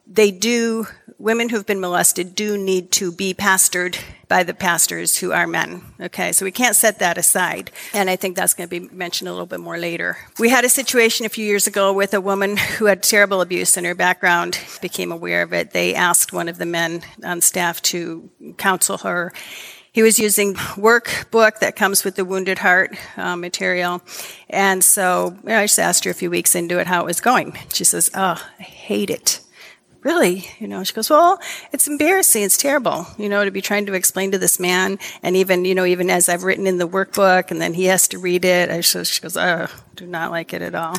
they 0.10 0.32
do 0.32 0.88
women 1.20 1.50
who've 1.50 1.66
been 1.66 1.80
molested 1.80 2.36
do 2.36 2.58
need 2.58 2.92
to 2.92 3.12
be 3.12 3.34
pastored 3.34 4.00
by 4.28 4.44
the 4.44 4.54
pastors 4.54 5.18
who 5.18 5.32
are 5.32 5.48
men. 5.48 5.82
Okay, 6.00 6.32
so 6.32 6.46
we 6.46 6.52
can't 6.52 6.76
set 6.76 7.00
that 7.00 7.18
aside. 7.18 7.72
And 7.94 8.10
I 8.10 8.16
think 8.16 8.36
that's 8.36 8.54
going 8.54 8.70
to 8.70 8.80
be 8.80 8.88
mentioned 8.94 9.28
a 9.28 9.32
little 9.32 9.48
bit 9.48 9.60
more 9.60 9.78
later. 9.78 10.18
We 10.38 10.50
had 10.50 10.66
a 10.66 10.70
situation 10.70 11.26
a 11.26 11.30
few 11.30 11.46
years 11.46 11.66
ago 11.66 11.94
with 11.94 12.14
a 12.14 12.22
woman 12.22 12.58
who 12.58 12.86
had 12.86 13.04
terrible 13.04 13.42
abuse 13.42 13.78
in 13.78 13.86
her 13.86 13.96
background, 13.96 14.60
became 14.82 15.12
aware 15.12 15.42
of 15.42 15.54
it. 15.54 15.72
They 15.72 15.96
asked 15.96 16.34
one 16.34 16.50
of 16.50 16.58
the 16.58 16.66
men 16.66 17.04
on 17.24 17.42
staff 17.42 17.82
to 17.84 18.30
counsel 18.58 19.00
her. 19.00 19.34
He 19.94 20.04
was 20.04 20.20
using 20.20 20.54
workbook 20.54 21.60
that 21.60 21.76
comes 21.76 22.04
with 22.04 22.16
the 22.16 22.26
Wounded 22.26 22.60
Heart 22.60 22.96
uh, 23.16 23.36
material. 23.36 24.04
And 24.48 24.84
so 24.84 25.36
you 25.42 25.50
know, 25.50 25.60
I 25.60 25.64
just 25.64 25.80
asked 25.80 26.04
her 26.04 26.12
a 26.12 26.14
few 26.14 26.30
weeks 26.30 26.54
into 26.54 26.80
it 26.80 26.86
how 26.86 27.02
it 27.02 27.06
was 27.06 27.22
going. 27.22 27.58
She 27.74 27.84
says, 27.84 28.12
Oh, 28.14 28.40
I 28.60 28.64
hate 28.64 29.10
it 29.10 29.40
really? 30.04 30.46
You 30.60 30.68
know, 30.68 30.84
she 30.84 30.94
goes, 30.94 31.10
well, 31.10 31.40
it's 31.72 31.88
embarrassing. 31.88 32.44
It's 32.44 32.58
terrible, 32.58 33.08
you 33.18 33.30
know, 33.30 33.44
to 33.44 33.52
be 33.52 33.62
trying 33.62 33.86
to 33.88 33.94
explain 33.94 34.32
to 34.32 34.38
this 34.38 34.60
man. 34.60 35.00
And 35.24 35.36
even, 35.36 35.66
you 35.66 35.76
know, 35.76 35.86
even 35.86 36.10
as 36.10 36.30
I've 36.30 36.44
written 36.44 36.68
in 36.68 36.78
the 36.78 36.88
workbook 36.88 37.52
and 37.52 37.62
then 37.62 37.74
he 37.74 37.86
has 37.86 38.08
to 38.10 38.20
read 38.20 38.46
it, 38.46 38.70
I, 38.70 38.82
she 38.82 39.22
goes, 39.22 39.38
oh, 39.38 39.68
do 39.96 40.06
not 40.06 40.32
like 40.32 40.54
it 40.54 40.62
at 40.62 40.76
all. 40.76 40.96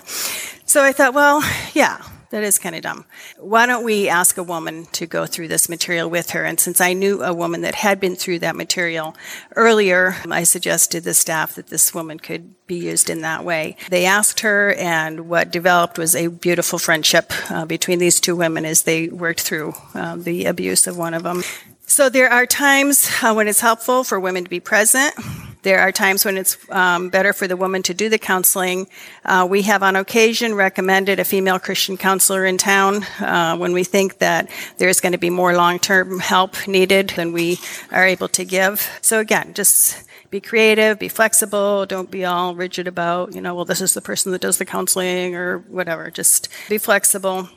So 0.65 0.83
I 0.83 0.93
thought, 0.93 1.15
well, 1.15 1.43
yeah, 1.75 2.03
that 2.31 2.45
is 2.45 2.59
kind 2.59 2.75
of 2.75 2.83
dumb. 2.83 3.05
Why 3.39 3.67
don't 3.67 3.85
we 3.85 4.09
ask 4.09 4.37
a 4.37 4.43
woman 4.43 4.87
to 4.93 5.07
go 5.07 5.27
through 5.27 5.49
this 5.49 5.69
material 5.69 6.11
with 6.11 6.31
her? 6.31 6.45
And 6.45 6.61
since 6.61 6.81
I 6.81 6.93
knew 6.93 7.23
a 7.23 7.33
woman 7.33 7.63
that 7.63 7.75
had 7.75 8.01
been 8.01 8.17
through 8.17 8.41
that 8.41 8.57
material 8.57 9.17
earlier, 9.57 10.17
I 10.31 10.43
suggested 10.45 11.05
the 11.05 11.15
staff 11.15 11.55
that 11.55 11.69
this 11.69 11.95
woman 11.95 12.21
could 12.21 12.55
be 12.67 12.77
used 12.77 13.09
in 13.09 13.23
that 13.23 13.45
way. 13.45 13.77
They 13.89 14.05
asked 14.05 14.41
her, 14.41 14.75
and 14.75 15.29
what 15.29 15.51
developed 15.51 15.99
was 15.99 16.15
a 16.15 16.29
beautiful 16.29 16.79
friendship 16.79 17.33
uh, 17.51 17.65
between 17.65 17.99
these 17.99 18.21
two 18.21 18.37
women 18.37 18.65
as 18.65 18.83
they 18.83 19.09
worked 19.09 19.41
through 19.41 19.75
uh, 19.95 20.17
the 20.17 20.45
abuse 20.45 20.87
of 20.87 20.99
one 20.99 21.15
of 21.15 21.23
them. 21.23 21.43
So 21.87 22.11
there 22.11 22.31
are 22.31 22.45
times 22.45 23.11
uh, 23.23 23.33
when 23.33 23.49
it's 23.49 23.61
helpful 23.61 24.05
for 24.05 24.21
women 24.21 24.45
to 24.45 24.51
be 24.51 24.61
present. 24.61 25.15
There 25.63 25.81
are 25.81 25.91
times 25.91 26.25
when 26.25 26.37
it's 26.37 26.57
um, 26.71 27.09
better 27.09 27.33
for 27.33 27.49
the 27.49 27.57
woman 27.57 27.83
to 27.85 27.95
do 27.95 28.09
the 28.09 28.19
counseling. 28.19 28.87
Uh, 29.25 29.47
we 29.49 29.63
have 29.63 29.83
on 29.83 29.97
occasion 29.97 30.55
recommended 30.55 31.19
a 31.19 31.25
female 31.25 31.59
Christian 31.59 31.97
counselor 31.97 32.47
in 32.47 32.59
town 32.59 33.05
uh, 33.21 33.57
when 33.57 33.73
we 33.73 33.83
think 33.83 34.19
that 34.19 34.49
there's 34.79 35.01
going 35.01 35.13
to 35.13 35.19
be 35.19 35.31
more 35.31 35.55
long-term 35.57 36.21
help 36.21 36.69
needed 36.69 37.11
than 37.11 37.33
we 37.33 37.59
are 37.91 38.07
able 38.07 38.29
to 38.29 38.45
give. 38.45 38.89
So 39.03 39.19
again, 39.19 39.53
just 39.55 40.05
be 40.31 40.41
creative, 40.41 40.99
be 40.99 41.09
flexible, 41.09 41.87
don't 41.87 42.11
be 42.11 42.25
all 42.25 42.55
rigid 42.55 42.87
about, 42.87 43.35
you 43.35 43.41
know, 43.41 43.55
well, 43.55 43.65
this 43.65 43.81
is 43.81 43.95
the 43.95 44.01
person 44.01 44.33
that 44.33 44.41
does 44.41 44.59
the 44.59 44.65
counseling 44.65 45.35
or 45.35 45.59
whatever. 45.59 46.11
Just 46.11 46.49
be 46.69 46.79
flexible. 46.79 47.49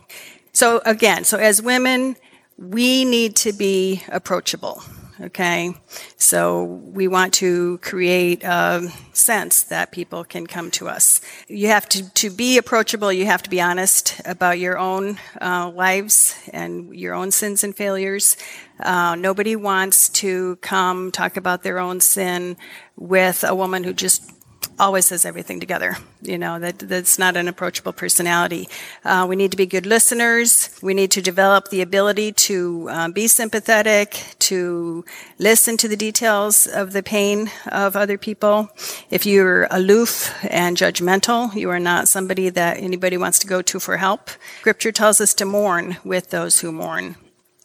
So 0.54 0.82
again, 0.86 1.24
so 1.24 1.38
as 1.38 1.62
women, 1.62 2.16
we 2.58 3.06
need 3.06 3.36
to 3.38 3.54
be 3.54 4.04
approachable. 4.10 4.84
Okay, 5.20 5.74
so 6.16 6.64
we 6.64 7.08
want 7.08 7.34
to 7.36 7.78
create 7.80 8.44
a 8.44 8.90
sense 9.14 9.64
that 9.64 9.92
people 9.92 10.24
can 10.24 10.48
come 10.48 10.72
to 10.72 10.88
us. 10.88 11.22
You 11.48 11.68
have 11.68 11.88
to, 11.90 12.10
to 12.14 12.30
be 12.30 12.58
approachable, 12.58 13.12
you 13.12 13.26
have 13.26 13.44
to 13.44 13.50
be 13.50 13.60
honest 13.60 14.22
about 14.26 14.58
your 14.58 14.78
own 14.78 15.20
uh, 15.42 15.70
lives 15.70 16.40
and 16.54 16.96
your 16.96 17.14
own 17.14 17.32
sins 17.32 17.64
and 17.64 17.76
failures. 17.76 18.38
Uh, 18.80 19.16
nobody 19.16 19.56
wants 19.56 20.10
to 20.10 20.56
come 20.58 21.12
talk 21.12 21.36
about 21.38 21.64
their 21.64 21.78
own 21.78 22.00
sin 22.00 22.56
with 22.96 23.44
a 23.44 23.54
woman 23.54 23.84
who 23.84 23.94
just 23.94 24.41
always 24.82 25.10
has 25.10 25.26
everything 25.26 25.60
together. 25.60 25.96
You 26.24 26.40
know, 26.40 26.58
that, 26.60 26.80
that's 26.80 27.20
not 27.20 27.38
an 27.38 27.48
approachable 27.48 27.94
personality. 27.94 28.68
Uh, 29.06 29.26
we 29.30 29.36
need 29.36 29.52
to 29.52 29.58
be 29.58 29.68
good 29.68 29.86
listeners. 29.86 30.78
We 30.82 30.96
need 30.96 31.12
to 31.12 31.22
develop 31.22 31.70
the 31.70 31.82
ability 31.82 32.32
to 32.50 32.90
um, 32.90 33.12
be 33.12 33.28
sympathetic, 33.28 34.36
to 34.40 35.06
listen 35.38 35.78
to 35.78 35.88
the 35.88 35.96
details 35.96 36.66
of 36.66 36.94
the 36.94 37.04
pain 37.04 37.52
of 37.72 37.96
other 37.96 38.18
people. 38.18 38.70
If 39.12 39.26
you're 39.26 39.68
aloof 39.70 40.34
and 40.50 40.76
judgmental, 40.76 41.54
you 41.56 41.70
are 41.70 41.80
not 41.80 42.08
somebody 42.08 42.50
that 42.50 42.78
anybody 42.78 43.18
wants 43.18 43.38
to 43.40 43.48
go 43.48 43.62
to 43.62 43.80
for 43.80 43.98
help. 43.98 44.32
Scripture 44.62 44.92
tells 44.92 45.22
us 45.22 45.36
to 45.36 45.46
mourn 45.46 45.98
with 46.04 46.32
those 46.32 46.62
who 46.62 46.72
mourn. 46.72 47.16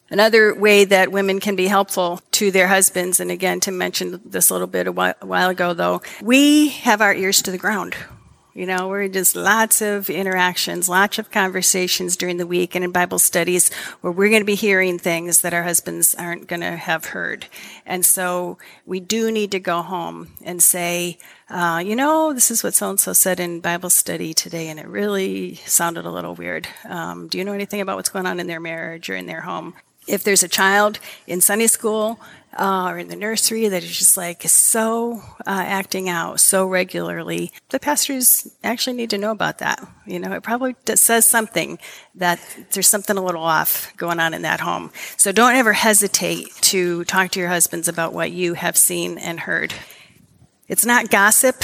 Another 0.09 0.55
way 0.55 0.85
that 0.85 1.11
women 1.11 1.41
can 1.41 1.57
be 1.57 1.67
helpful 1.67 2.21
to 2.33 2.51
their 2.53 2.69
husbands, 2.69 3.19
and 3.19 3.31
again, 3.31 3.59
to 3.61 3.73
mention 3.73 4.21
this 4.25 4.51
a 4.51 4.55
little 4.55 4.69
bit 4.69 4.87
a 4.87 4.93
while, 4.93 5.15
a 5.21 5.27
while 5.27 5.51
ago, 5.51 5.75
though, 5.75 6.01
we 6.23 6.69
have 6.69 7.01
our 7.01 7.15
ears 7.15 7.43
to 7.43 7.51
the 7.51 7.59
ground. 7.59 7.97
You 8.57 8.65
know, 8.65 8.89
we're 8.89 9.09
just 9.09 9.37
lots 9.37 9.83
of 9.83 10.09
interactions, 10.09 10.89
lots 10.89 11.19
of 11.19 11.31
conversations 11.31 12.17
during 12.17 12.39
the 12.39 12.47
week 12.47 12.75
and 12.75 12.83
in 12.83 12.91
Bible 12.91 13.19
studies 13.19 13.71
where 14.01 14.11
we're 14.11 14.31
going 14.31 14.41
to 14.41 14.47
be 14.47 14.55
hearing 14.55 14.99
things 14.99 15.43
that 15.43 15.53
our 15.53 15.65
husbands 15.65 16.15
aren't 16.15 16.47
going 16.47 16.63
to 16.63 16.75
have 16.75 17.05
heard. 17.05 17.49
And 17.85 18.03
so 18.03 18.57
we 18.87 18.99
do 18.99 19.31
need 19.31 19.51
to 19.51 19.61
go 19.61 19.83
home 19.83 20.29
and 20.43 20.63
say, 20.63 21.19
uh, 21.51 21.83
you 21.85 21.95
know, 21.95 22.33
this 22.33 22.51
is 22.51 22.65
what 22.65 22.73
so 22.73 22.89
and 22.89 22.99
so 22.99 23.13
said 23.13 23.41
in 23.41 23.61
Bible 23.61 23.91
study 23.91 24.33
today, 24.33 24.69
and 24.69 24.81
it 24.81 24.89
really 24.89 25.57
sounded 25.67 26.07
a 26.07 26.11
little 26.11 26.35
weird. 26.35 26.67
Um, 26.89 27.29
do 27.29 27.37
you 27.37 27.45
know 27.45 27.53
anything 27.53 27.83
about 27.83 27.97
what's 27.97 28.09
going 28.09 28.25
on 28.25 28.41
in 28.41 28.47
their 28.47 28.61
marriage 28.61 29.11
or 29.11 29.17
in 29.17 29.27
their 29.27 29.43
home? 29.43 29.75
If 30.07 30.25
there's 30.25 30.43
a 30.43 30.49
child 30.49 30.99
in 31.27 31.41
Sunday 31.41 31.67
school 31.67 32.21
uh, 32.59 32.89
or 32.89 32.99
in 32.99 33.09
the 33.09 33.17
nursery 33.17 33.69
that 33.69 33.83
is 33.83 33.97
just 33.97 34.17
like 34.17 34.43
so 34.43 35.23
uh, 35.41 35.65
acting 35.67 36.09
out 36.09 36.41
so 36.41 36.67
regularly, 36.67 37.53
the 37.69 37.79
pastors 37.79 38.51
actually 38.65 38.97
need 38.97 39.11
to 39.11 39.19
know 39.19 39.31
about 39.31 39.59
that. 39.59 39.87
You 40.07 40.19
know, 40.19 40.33
it 40.33 40.43
probably 40.43 40.75
says 40.95 41.29
something 41.29 41.79
that 42.15 42.41
there's 42.73 42.89
something 42.89 43.17
a 43.17 43.25
little 43.25 43.43
off 43.43 43.93
going 43.97 44.21
on 44.21 44.33
in 44.33 44.43
that 44.43 44.61
home. 44.61 44.91
So 45.17 45.33
don't 45.33 45.57
ever 45.57 45.73
hesitate 45.73 46.49
to 46.63 47.05
talk 47.05 47.31
to 47.33 47.41
your 47.41 47.49
husbands 47.49 47.89
about 47.89 48.13
what 48.13 48.33
you 48.33 48.55
have 48.55 48.77
seen 48.77 49.19
and 49.19 49.41
heard. 49.41 49.75
It's 50.69 50.85
not 50.85 51.11
gossip 51.11 51.55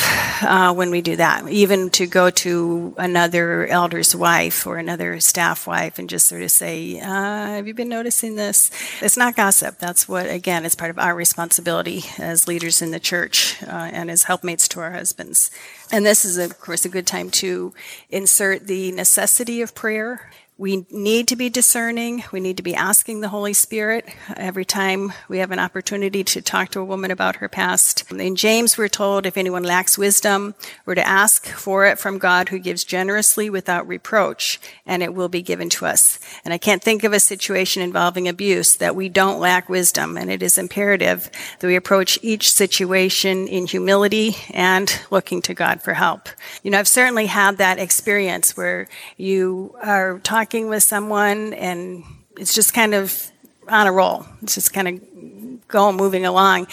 uh, 0.44 0.72
when 0.74 0.92
we 0.92 1.02
do 1.02 1.16
that. 1.16 1.48
Even 1.48 1.90
to 1.90 2.06
go 2.06 2.30
to 2.30 2.94
another 2.96 3.66
elder's 3.66 4.14
wife 4.14 4.64
or 4.64 4.76
another 4.76 5.18
staff 5.18 5.66
wife 5.66 5.98
and 5.98 6.08
just 6.08 6.28
sort 6.28 6.42
of 6.42 6.52
say, 6.52 7.00
uh, 7.00 7.06
"Have 7.06 7.66
you 7.66 7.74
been 7.74 7.88
noticing 7.88 8.36
this?" 8.36 8.70
It's 9.00 9.16
not 9.16 9.34
gossip. 9.34 9.78
That's 9.80 10.08
what, 10.08 10.30
again, 10.30 10.64
it's 10.64 10.76
part 10.76 10.92
of 10.92 11.00
our 11.00 11.16
responsibility 11.16 12.04
as 12.16 12.46
leaders 12.46 12.80
in 12.80 12.92
the 12.92 13.00
church 13.00 13.60
uh, 13.64 13.90
and 13.92 14.08
as 14.08 14.22
helpmates 14.24 14.68
to 14.68 14.80
our 14.80 14.92
husbands. 14.92 15.50
And 15.90 16.06
this 16.06 16.24
is, 16.24 16.38
of 16.38 16.60
course, 16.60 16.84
a 16.84 16.88
good 16.88 17.06
time 17.06 17.30
to 17.30 17.74
insert 18.08 18.68
the 18.68 18.92
necessity 18.92 19.62
of 19.62 19.74
prayer 19.74 20.30
we 20.58 20.84
need 20.90 21.28
to 21.28 21.34
be 21.34 21.48
discerning. 21.48 22.22
We 22.30 22.38
need 22.38 22.58
to 22.58 22.62
be 22.62 22.74
asking 22.74 23.20
the 23.20 23.30
Holy 23.30 23.54
Spirit 23.54 24.06
every 24.36 24.66
time 24.66 25.12
we 25.26 25.38
have 25.38 25.50
an 25.50 25.58
opportunity 25.58 26.22
to 26.24 26.42
talk 26.42 26.68
to 26.70 26.80
a 26.80 26.84
woman 26.84 27.10
about 27.10 27.36
her 27.36 27.48
past. 27.48 28.12
In 28.12 28.36
James, 28.36 28.76
we're 28.76 28.88
told 28.88 29.24
if 29.24 29.38
anyone 29.38 29.62
lacks 29.62 29.96
wisdom, 29.96 30.54
we're 30.84 30.94
to 30.94 31.08
ask 31.08 31.46
for 31.46 31.86
it 31.86 31.98
from 31.98 32.18
God 32.18 32.50
who 32.50 32.58
gives 32.58 32.84
generously 32.84 33.48
without 33.48 33.88
reproach, 33.88 34.60
and 34.84 35.02
it 35.02 35.14
will 35.14 35.30
be 35.30 35.40
given 35.40 35.70
to 35.70 35.86
us. 35.86 36.20
And 36.44 36.52
I 36.52 36.58
can't 36.58 36.82
think 36.82 37.02
of 37.02 37.14
a 37.14 37.18
situation 37.18 37.82
involving 37.82 38.28
abuse 38.28 38.76
that 38.76 38.94
we 38.94 39.08
don't 39.08 39.40
lack 39.40 39.70
wisdom, 39.70 40.18
and 40.18 40.30
it 40.30 40.42
is 40.42 40.58
imperative 40.58 41.30
that 41.60 41.66
we 41.66 41.76
approach 41.76 42.18
each 42.20 42.52
situation 42.52 43.48
in 43.48 43.66
humility 43.66 44.36
and 44.50 45.00
looking 45.10 45.40
to 45.42 45.54
God 45.54 45.80
for 45.80 45.94
help. 45.94 46.28
You 46.62 46.70
know, 46.70 46.78
I've 46.78 46.86
certainly 46.86 47.26
had 47.26 47.56
that 47.56 47.78
experience 47.78 48.54
where 48.54 48.86
you 49.16 49.74
are 49.82 50.20
talking 50.20 50.41
talking 50.42 50.68
with 50.68 50.82
someone 50.82 51.54
and 51.54 52.02
it's 52.36 52.52
just 52.52 52.74
kind 52.74 52.94
of 52.94 53.30
on 53.68 53.86
a 53.86 53.92
roll. 53.92 54.26
It's 54.42 54.56
just 54.56 54.72
kind 54.72 54.88
of 54.88 55.68
going, 55.68 55.96
moving 55.96 56.26
along. 56.26 56.66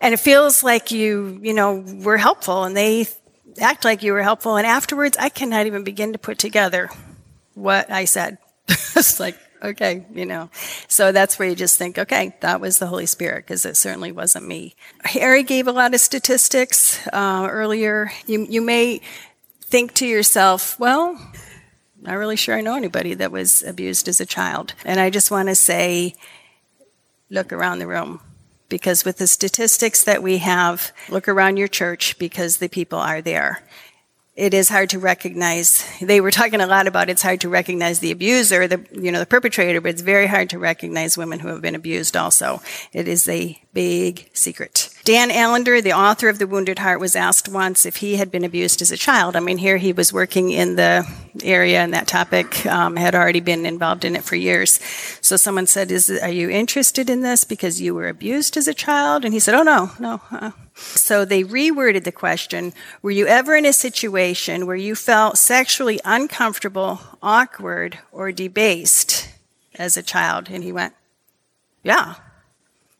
And 0.00 0.12
it 0.12 0.18
feels 0.18 0.64
like 0.64 0.90
you, 0.90 1.38
you 1.40 1.54
know, 1.54 1.84
were 2.02 2.16
helpful 2.16 2.64
and 2.64 2.76
they 2.76 3.06
act 3.60 3.84
like 3.84 4.02
you 4.02 4.12
were 4.12 4.24
helpful. 4.24 4.56
And 4.56 4.66
afterwards, 4.66 5.16
I 5.18 5.28
cannot 5.28 5.66
even 5.66 5.84
begin 5.84 6.14
to 6.14 6.18
put 6.18 6.38
together 6.38 6.90
what 7.54 7.88
I 7.92 8.06
said. 8.06 8.38
it's 8.68 9.20
like, 9.20 9.38
okay, 9.62 10.04
you 10.12 10.26
know. 10.26 10.50
So 10.88 11.12
that's 11.12 11.38
where 11.38 11.48
you 11.48 11.54
just 11.54 11.78
think, 11.78 11.96
okay, 11.96 12.34
that 12.40 12.60
was 12.60 12.80
the 12.80 12.88
Holy 12.88 13.06
Spirit, 13.06 13.46
because 13.46 13.64
it 13.64 13.76
certainly 13.76 14.10
wasn't 14.10 14.48
me. 14.48 14.74
Harry 15.04 15.44
gave 15.44 15.68
a 15.68 15.72
lot 15.72 15.94
of 15.94 16.00
statistics 16.00 17.06
uh, 17.12 17.46
earlier. 17.48 18.10
You, 18.26 18.48
you 18.50 18.60
may 18.60 19.00
think 19.60 19.94
to 19.94 20.06
yourself, 20.08 20.76
well, 20.80 21.16
not 22.00 22.14
really 22.14 22.36
sure 22.36 22.56
I 22.56 22.60
know 22.62 22.76
anybody 22.76 23.14
that 23.14 23.30
was 23.30 23.62
abused 23.62 24.08
as 24.08 24.20
a 24.20 24.26
child. 24.26 24.74
And 24.84 24.98
I 24.98 25.10
just 25.10 25.30
want 25.30 25.48
to 25.48 25.54
say, 25.54 26.14
look 27.28 27.52
around 27.52 27.78
the 27.78 27.86
room. 27.86 28.20
because 28.68 29.04
with 29.04 29.18
the 29.18 29.26
statistics 29.26 30.02
that 30.04 30.22
we 30.22 30.38
have, 30.38 30.92
look 31.08 31.28
around 31.28 31.56
your 31.56 31.68
church 31.68 32.16
because 32.18 32.58
the 32.58 32.68
people 32.68 32.98
are 32.98 33.20
there 33.20 33.62
it 34.40 34.54
is 34.54 34.70
hard 34.70 34.88
to 34.88 34.98
recognize. 34.98 35.84
They 36.00 36.22
were 36.22 36.30
talking 36.30 36.62
a 36.62 36.66
lot 36.66 36.86
about 36.86 37.10
it's 37.10 37.20
hard 37.20 37.42
to 37.42 37.50
recognize 37.50 37.98
the 37.98 38.10
abuser, 38.10 38.66
the 38.66 38.82
you 38.90 39.12
know 39.12 39.18
the 39.18 39.26
perpetrator, 39.26 39.82
but 39.82 39.90
it's 39.90 40.00
very 40.00 40.26
hard 40.26 40.48
to 40.50 40.58
recognize 40.58 41.18
women 41.18 41.40
who 41.40 41.48
have 41.48 41.60
been 41.60 41.74
abused. 41.74 42.16
Also, 42.16 42.62
it 42.94 43.06
is 43.06 43.28
a 43.28 43.60
big 43.74 44.30
secret. 44.32 44.88
Dan 45.04 45.30
Allender, 45.30 45.82
the 45.82 45.92
author 45.92 46.30
of 46.30 46.38
The 46.38 46.46
Wounded 46.46 46.78
Heart, 46.78 47.00
was 47.00 47.14
asked 47.14 47.50
once 47.50 47.84
if 47.84 47.96
he 47.96 48.16
had 48.16 48.30
been 48.30 48.44
abused 48.44 48.80
as 48.80 48.90
a 48.90 48.96
child. 48.96 49.36
I 49.36 49.40
mean, 49.40 49.58
here 49.58 49.76
he 49.76 49.92
was 49.92 50.10
working 50.10 50.50
in 50.50 50.76
the 50.76 51.06
area 51.44 51.80
and 51.80 51.92
that 51.92 52.06
topic, 52.06 52.64
um, 52.64 52.96
had 52.96 53.14
already 53.14 53.40
been 53.40 53.66
involved 53.66 54.06
in 54.06 54.16
it 54.16 54.24
for 54.24 54.36
years. 54.36 54.80
So 55.20 55.36
someone 55.36 55.66
said, 55.66 55.90
"Is 55.90 56.08
are 56.08 56.30
you 56.30 56.48
interested 56.48 57.10
in 57.10 57.20
this 57.20 57.44
because 57.44 57.82
you 57.82 57.94
were 57.94 58.08
abused 58.08 58.56
as 58.56 58.66
a 58.66 58.74
child?" 58.74 59.26
And 59.26 59.34
he 59.34 59.40
said, 59.40 59.54
"Oh 59.54 59.62
no, 59.62 59.90
no." 59.98 60.22
Uh, 60.30 60.52
so 60.80 61.24
they 61.24 61.44
reworded 61.44 62.04
the 62.04 62.12
question 62.12 62.72
Were 63.02 63.10
you 63.10 63.26
ever 63.26 63.54
in 63.54 63.66
a 63.66 63.72
situation 63.72 64.66
where 64.66 64.76
you 64.76 64.94
felt 64.94 65.38
sexually 65.38 66.00
uncomfortable, 66.04 67.00
awkward, 67.22 67.98
or 68.10 68.32
debased 68.32 69.28
as 69.74 69.96
a 69.96 70.02
child? 70.02 70.48
And 70.50 70.64
he 70.64 70.72
went, 70.72 70.94
Yeah. 71.82 72.14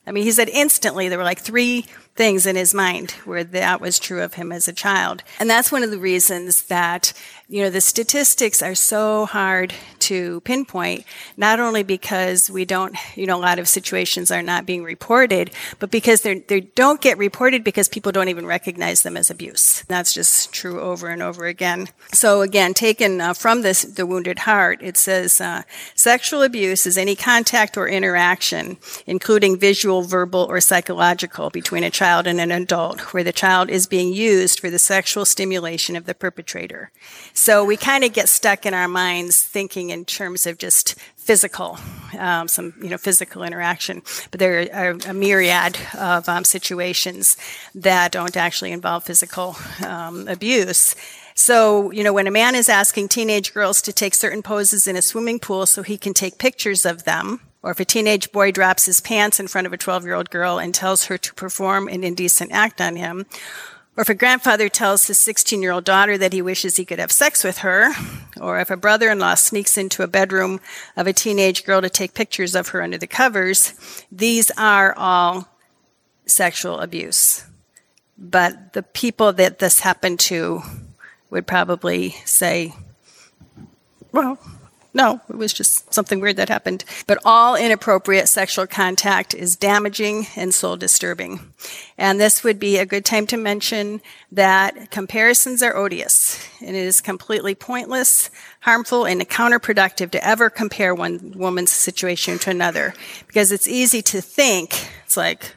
I 0.06 0.12
mean, 0.12 0.24
he 0.24 0.32
said 0.32 0.48
instantly 0.48 1.08
there 1.08 1.18
were 1.18 1.24
like 1.24 1.40
three 1.40 1.86
things 2.20 2.44
in 2.44 2.54
his 2.54 2.74
mind 2.74 3.12
where 3.24 3.42
that 3.42 3.80
was 3.80 3.98
true 3.98 4.20
of 4.20 4.34
him 4.34 4.52
as 4.52 4.68
a 4.68 4.74
child. 4.74 5.22
And 5.38 5.48
that's 5.48 5.72
one 5.72 5.82
of 5.82 5.90
the 5.90 5.98
reasons 5.98 6.64
that, 6.64 7.14
you 7.48 7.62
know, 7.62 7.70
the 7.70 7.80
statistics 7.80 8.62
are 8.62 8.74
so 8.74 9.24
hard 9.24 9.72
to 10.00 10.42
pinpoint, 10.42 11.06
not 11.38 11.60
only 11.60 11.82
because 11.82 12.50
we 12.50 12.66
don't, 12.66 12.94
you 13.16 13.24
know, 13.24 13.38
a 13.38 13.40
lot 13.40 13.58
of 13.58 13.68
situations 13.68 14.30
are 14.30 14.42
not 14.42 14.66
being 14.66 14.84
reported, 14.84 15.50
but 15.78 15.90
because 15.90 16.20
they 16.20 16.40
they 16.40 16.60
don't 16.60 17.00
get 17.00 17.16
reported 17.16 17.64
because 17.64 17.88
people 17.88 18.12
don't 18.12 18.28
even 18.28 18.44
recognize 18.44 19.02
them 19.02 19.16
as 19.16 19.30
abuse. 19.30 19.82
That's 19.88 20.12
just 20.12 20.52
true 20.52 20.78
over 20.78 21.08
and 21.08 21.22
over 21.22 21.46
again. 21.46 21.88
So 22.12 22.42
again, 22.42 22.74
taken 22.74 23.20
uh, 23.22 23.32
from 23.32 23.62
this, 23.62 23.82
the 23.82 24.04
wounded 24.04 24.40
heart, 24.40 24.82
it 24.82 24.98
says, 24.98 25.40
uh, 25.40 25.62
sexual 25.94 26.42
abuse 26.42 26.84
is 26.84 26.98
any 26.98 27.16
contact 27.16 27.78
or 27.78 27.88
interaction, 27.88 28.76
including 29.06 29.58
visual, 29.58 30.02
verbal, 30.02 30.46
or 30.50 30.60
psychological 30.60 31.48
between 31.48 31.82
a 31.82 31.90
child 32.10 32.26
and 32.26 32.40
an 32.40 32.50
adult, 32.50 33.00
where 33.14 33.22
the 33.22 33.32
child 33.32 33.70
is 33.70 33.86
being 33.86 34.12
used 34.12 34.58
for 34.58 34.68
the 34.68 34.80
sexual 34.80 35.24
stimulation 35.24 35.94
of 35.94 36.06
the 36.06 36.14
perpetrator. 36.14 36.90
So 37.34 37.64
we 37.64 37.76
kind 37.76 38.02
of 38.02 38.12
get 38.12 38.28
stuck 38.28 38.66
in 38.66 38.74
our 38.74 38.88
minds 38.88 39.40
thinking 39.40 39.90
in 39.90 40.04
terms 40.04 40.44
of 40.44 40.58
just 40.58 40.96
physical, 41.16 41.78
um, 42.18 42.48
some 42.48 42.74
you 42.82 42.88
know 42.88 42.98
physical 42.98 43.44
interaction, 43.44 44.02
but 44.32 44.40
there 44.40 44.68
are 44.72 44.96
a 45.06 45.14
myriad 45.14 45.78
of 45.94 46.28
um, 46.28 46.44
situations 46.44 47.36
that 47.76 48.10
don't 48.10 48.36
actually 48.36 48.72
involve 48.72 49.04
physical 49.04 49.54
um, 49.86 50.26
abuse. 50.26 50.96
So, 51.36 51.92
you 51.92 52.02
know, 52.02 52.12
when 52.12 52.26
a 52.26 52.32
man 52.42 52.54
is 52.56 52.68
asking 52.68 53.08
teenage 53.08 53.54
girls 53.54 53.80
to 53.82 53.92
take 53.92 54.14
certain 54.14 54.42
poses 54.42 54.86
in 54.88 54.96
a 54.96 55.02
swimming 55.02 55.38
pool 55.38 55.64
so 55.64 55.82
he 55.82 55.96
can 55.96 56.12
take 56.12 56.38
pictures 56.38 56.84
of 56.84 57.04
them, 57.04 57.40
or 57.62 57.70
if 57.70 57.80
a 57.80 57.84
teenage 57.84 58.32
boy 58.32 58.50
drops 58.50 58.86
his 58.86 59.00
pants 59.00 59.38
in 59.38 59.48
front 59.48 59.66
of 59.66 59.72
a 59.72 59.76
12 59.76 60.04
year 60.04 60.14
old 60.14 60.30
girl 60.30 60.58
and 60.58 60.74
tells 60.74 61.04
her 61.04 61.18
to 61.18 61.34
perform 61.34 61.88
an 61.88 62.04
indecent 62.04 62.52
act 62.52 62.80
on 62.80 62.96
him, 62.96 63.26
or 63.96 64.02
if 64.02 64.08
a 64.08 64.14
grandfather 64.14 64.68
tells 64.68 65.06
his 65.06 65.18
16 65.18 65.60
year 65.62 65.72
old 65.72 65.84
daughter 65.84 66.16
that 66.16 66.32
he 66.32 66.40
wishes 66.40 66.76
he 66.76 66.84
could 66.84 66.98
have 66.98 67.12
sex 67.12 67.44
with 67.44 67.58
her, 67.58 67.92
or 68.40 68.58
if 68.58 68.70
a 68.70 68.76
brother 68.76 69.10
in 69.10 69.18
law 69.18 69.34
sneaks 69.34 69.76
into 69.76 70.02
a 70.02 70.08
bedroom 70.08 70.60
of 70.96 71.06
a 71.06 71.12
teenage 71.12 71.64
girl 71.64 71.82
to 71.82 71.90
take 71.90 72.14
pictures 72.14 72.54
of 72.54 72.68
her 72.68 72.82
under 72.82 72.96
the 72.96 73.06
covers, 73.06 73.74
these 74.10 74.50
are 74.56 74.94
all 74.96 75.48
sexual 76.26 76.80
abuse. 76.80 77.44
But 78.16 78.74
the 78.74 78.82
people 78.82 79.32
that 79.34 79.58
this 79.58 79.80
happened 79.80 80.20
to 80.20 80.62
would 81.30 81.46
probably 81.46 82.10
say, 82.24 82.74
well, 84.12 84.38
no, 84.92 85.20
it 85.28 85.36
was 85.36 85.52
just 85.52 85.92
something 85.92 86.20
weird 86.20 86.36
that 86.36 86.48
happened. 86.48 86.84
But 87.06 87.18
all 87.24 87.54
inappropriate 87.54 88.28
sexual 88.28 88.66
contact 88.66 89.34
is 89.34 89.56
damaging 89.56 90.26
and 90.36 90.52
soul 90.52 90.76
disturbing. 90.76 91.52
And 91.96 92.20
this 92.20 92.42
would 92.42 92.58
be 92.58 92.76
a 92.76 92.86
good 92.86 93.04
time 93.04 93.26
to 93.28 93.36
mention 93.36 94.00
that 94.32 94.90
comparisons 94.90 95.62
are 95.62 95.76
odious 95.76 96.44
and 96.60 96.70
it 96.76 96.84
is 96.84 97.00
completely 97.00 97.54
pointless, 97.54 98.30
harmful, 98.60 99.04
and 99.04 99.20
counterproductive 99.28 100.10
to 100.10 100.26
ever 100.26 100.50
compare 100.50 100.94
one 100.94 101.34
woman's 101.36 101.70
situation 101.70 102.38
to 102.40 102.50
another 102.50 102.94
because 103.26 103.52
it's 103.52 103.68
easy 103.68 104.02
to 104.02 104.20
think, 104.20 104.88
it's 105.04 105.16
like, 105.16 105.54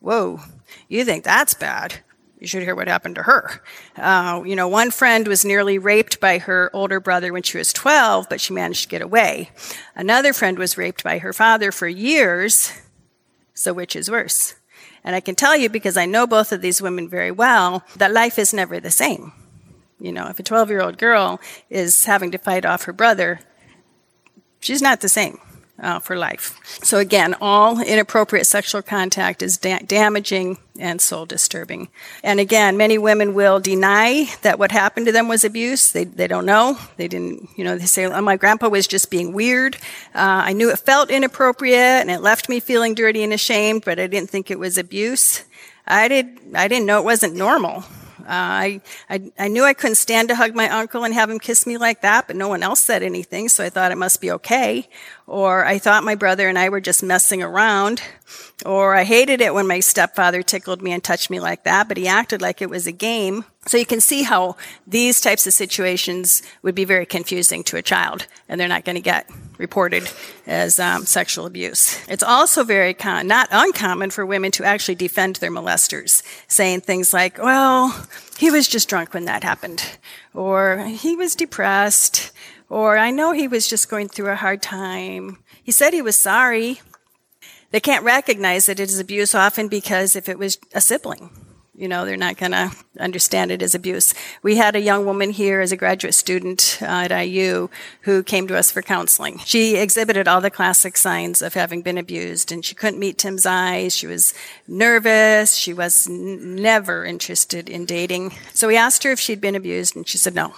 whoa, 0.00 0.40
you 0.88 1.04
think 1.04 1.22
that's 1.24 1.54
bad 1.54 2.00
you 2.42 2.48
should 2.48 2.64
hear 2.64 2.74
what 2.74 2.88
happened 2.88 3.14
to 3.14 3.22
her. 3.22 3.62
Uh, 3.94 4.42
you 4.44 4.56
know, 4.56 4.66
one 4.66 4.90
friend 4.90 5.28
was 5.28 5.44
nearly 5.44 5.78
raped 5.78 6.18
by 6.18 6.38
her 6.38 6.70
older 6.72 6.98
brother 6.98 7.32
when 7.32 7.44
she 7.44 7.56
was 7.56 7.72
12, 7.72 8.26
but 8.28 8.40
she 8.40 8.52
managed 8.52 8.82
to 8.82 8.88
get 8.88 9.00
away. 9.00 9.50
Another 9.94 10.32
friend 10.32 10.58
was 10.58 10.76
raped 10.76 11.04
by 11.04 11.18
her 11.18 11.32
father 11.32 11.70
for 11.70 11.86
years. 11.86 12.72
So 13.54 13.72
which 13.72 13.94
is 13.94 14.10
worse? 14.10 14.56
And 15.04 15.14
I 15.14 15.20
can 15.20 15.36
tell 15.36 15.56
you 15.56 15.68
because 15.68 15.96
I 15.96 16.04
know 16.04 16.26
both 16.26 16.50
of 16.50 16.62
these 16.62 16.82
women 16.82 17.08
very 17.08 17.30
well 17.30 17.84
that 17.94 18.10
life 18.10 18.40
is 18.40 18.52
never 18.52 18.80
the 18.80 18.90
same. 18.90 19.32
You 20.00 20.10
know, 20.10 20.26
if 20.26 20.40
a 20.40 20.42
12 20.42 20.68
year 20.68 20.82
old 20.82 20.98
girl 20.98 21.40
is 21.70 22.06
having 22.06 22.32
to 22.32 22.38
fight 22.38 22.64
off 22.64 22.84
her 22.84 22.92
brother, 22.92 23.38
she's 24.58 24.82
not 24.82 25.00
the 25.00 25.08
same 25.08 25.38
uh, 25.82 25.98
for 25.98 26.16
life. 26.16 26.58
So 26.82 26.98
again, 26.98 27.34
all 27.40 27.80
inappropriate 27.80 28.46
sexual 28.46 28.82
contact 28.82 29.42
is 29.42 29.58
da- 29.58 29.80
damaging 29.80 30.58
and 30.78 31.00
soul 31.00 31.26
disturbing. 31.26 31.88
And 32.22 32.40
again, 32.40 32.76
many 32.76 32.96
women 32.96 33.34
will 33.34 33.60
deny 33.60 34.26
that 34.42 34.58
what 34.58 34.72
happened 34.72 35.06
to 35.06 35.12
them 35.12 35.28
was 35.28 35.44
abuse. 35.44 35.90
They, 35.90 36.04
they 36.04 36.28
don't 36.28 36.46
know. 36.46 36.78
They 36.96 37.08
didn't, 37.08 37.50
you 37.56 37.64
know, 37.64 37.76
they 37.76 37.86
say, 37.86 38.06
oh, 38.06 38.20
my 38.22 38.36
grandpa 38.36 38.68
was 38.68 38.86
just 38.86 39.10
being 39.10 39.32
weird. 39.32 39.76
Uh, 40.14 40.46
I 40.46 40.52
knew 40.52 40.70
it 40.70 40.78
felt 40.78 41.10
inappropriate 41.10 41.74
and 41.76 42.10
it 42.10 42.22
left 42.22 42.48
me 42.48 42.60
feeling 42.60 42.94
dirty 42.94 43.22
and 43.22 43.32
ashamed, 43.32 43.84
but 43.84 43.98
I 43.98 44.06
didn't 44.06 44.30
think 44.30 44.50
it 44.50 44.58
was 44.58 44.78
abuse. 44.78 45.44
I 45.86 46.06
did, 46.08 46.38
I 46.54 46.68
didn't 46.68 46.86
know 46.86 46.98
it 47.00 47.04
wasn't 47.04 47.34
normal. 47.34 47.84
Uh, 48.24 48.28
I, 48.28 48.80
I, 49.10 49.32
I 49.38 49.48
knew 49.48 49.64
I 49.64 49.74
couldn't 49.74 49.96
stand 49.96 50.28
to 50.28 50.34
hug 50.34 50.54
my 50.54 50.68
uncle 50.68 51.04
and 51.04 51.14
have 51.14 51.30
him 51.30 51.38
kiss 51.38 51.66
me 51.66 51.78
like 51.78 52.02
that, 52.02 52.26
but 52.26 52.36
no 52.36 52.48
one 52.48 52.62
else 52.62 52.80
said 52.80 53.02
anything, 53.02 53.48
so 53.48 53.64
I 53.64 53.70
thought 53.70 53.92
it 53.92 53.98
must 53.98 54.20
be 54.20 54.30
okay. 54.32 54.88
Or 55.26 55.64
I 55.64 55.78
thought 55.78 56.04
my 56.04 56.14
brother 56.14 56.48
and 56.48 56.58
I 56.58 56.68
were 56.68 56.80
just 56.80 57.02
messing 57.02 57.42
around. 57.42 58.02
Or 58.64 58.94
I 58.94 59.04
hated 59.04 59.40
it 59.40 59.54
when 59.54 59.66
my 59.66 59.80
stepfather 59.80 60.42
tickled 60.42 60.82
me 60.82 60.92
and 60.92 61.02
touched 61.02 61.30
me 61.30 61.40
like 61.40 61.64
that, 61.64 61.88
but 61.88 61.96
he 61.96 62.08
acted 62.08 62.40
like 62.40 62.62
it 62.62 62.70
was 62.70 62.86
a 62.86 62.92
game. 62.92 63.44
So 63.66 63.76
you 63.76 63.86
can 63.86 64.00
see 64.00 64.22
how 64.22 64.56
these 64.86 65.20
types 65.20 65.46
of 65.46 65.52
situations 65.52 66.42
would 66.62 66.74
be 66.74 66.84
very 66.84 67.06
confusing 67.06 67.62
to 67.64 67.76
a 67.76 67.82
child, 67.82 68.26
and 68.48 68.60
they're 68.60 68.68
not 68.68 68.84
going 68.84 68.96
to 68.96 69.02
get 69.02 69.28
reported 69.62 70.10
as 70.46 70.78
um, 70.78 71.06
sexual 71.06 71.46
abuse. 71.46 71.98
It's 72.08 72.22
also 72.22 72.64
very 72.64 72.92
con- 72.92 73.26
not 73.26 73.48
uncommon 73.50 74.10
for 74.10 74.26
women 74.26 74.50
to 74.52 74.64
actually 74.64 74.96
defend 74.96 75.36
their 75.36 75.50
molesters, 75.50 76.22
saying 76.48 76.82
things 76.82 77.14
like, 77.14 77.38
"Well, 77.38 78.06
he 78.36 78.50
was 78.50 78.68
just 78.68 78.88
drunk 78.90 79.14
when 79.14 79.24
that 79.24 79.44
happened," 79.44 79.80
or 80.34 80.84
"He 81.04 81.16
was 81.16 81.34
depressed," 81.34 82.32
or 82.68 82.98
"I 82.98 83.10
know 83.10 83.32
he 83.32 83.48
was 83.48 83.68
just 83.68 83.88
going 83.88 84.08
through 84.08 84.30
a 84.30 84.42
hard 84.44 84.60
time." 84.60 85.38
He 85.62 85.72
said 85.72 85.94
he 85.94 86.02
was 86.02 86.18
sorry. 86.18 86.82
They 87.70 87.80
can't 87.80 88.04
recognize 88.04 88.66
that 88.66 88.80
it 88.80 88.90
is 88.90 88.98
abuse 88.98 89.34
often 89.34 89.68
because 89.68 90.14
if 90.14 90.28
it 90.28 90.38
was 90.38 90.58
a 90.74 90.80
sibling, 90.80 91.30
you 91.74 91.88
know, 91.88 92.04
they're 92.04 92.18
not 92.18 92.36
going 92.36 92.52
to 92.52 92.70
understand 93.00 93.50
it 93.50 93.62
as 93.62 93.74
abuse. 93.74 94.12
We 94.42 94.56
had 94.56 94.76
a 94.76 94.80
young 94.80 95.06
woman 95.06 95.30
here 95.30 95.62
as 95.62 95.72
a 95.72 95.76
graduate 95.76 96.12
student 96.14 96.78
uh, 96.82 97.08
at 97.08 97.24
IU 97.24 97.70
who 98.02 98.22
came 98.22 98.46
to 98.48 98.58
us 98.58 98.70
for 98.70 98.82
counseling. 98.82 99.38
She 99.38 99.76
exhibited 99.76 100.28
all 100.28 100.42
the 100.42 100.50
classic 100.50 100.98
signs 100.98 101.40
of 101.40 101.54
having 101.54 101.80
been 101.80 101.96
abused 101.96 102.52
and 102.52 102.62
she 102.62 102.74
couldn't 102.74 103.00
meet 103.00 103.16
Tim's 103.16 103.46
eyes. 103.46 103.96
She 103.96 104.06
was 104.06 104.34
nervous. 104.68 105.54
She 105.54 105.72
was 105.72 106.06
n- 106.06 106.56
never 106.56 107.06
interested 107.06 107.70
in 107.70 107.86
dating. 107.86 108.34
So 108.52 108.68
we 108.68 108.76
asked 108.76 109.02
her 109.04 109.10
if 109.10 109.20
she'd 109.20 109.40
been 109.40 109.56
abused 109.56 109.96
and 109.96 110.06
she 110.06 110.18
said 110.18 110.34
no. 110.34 110.54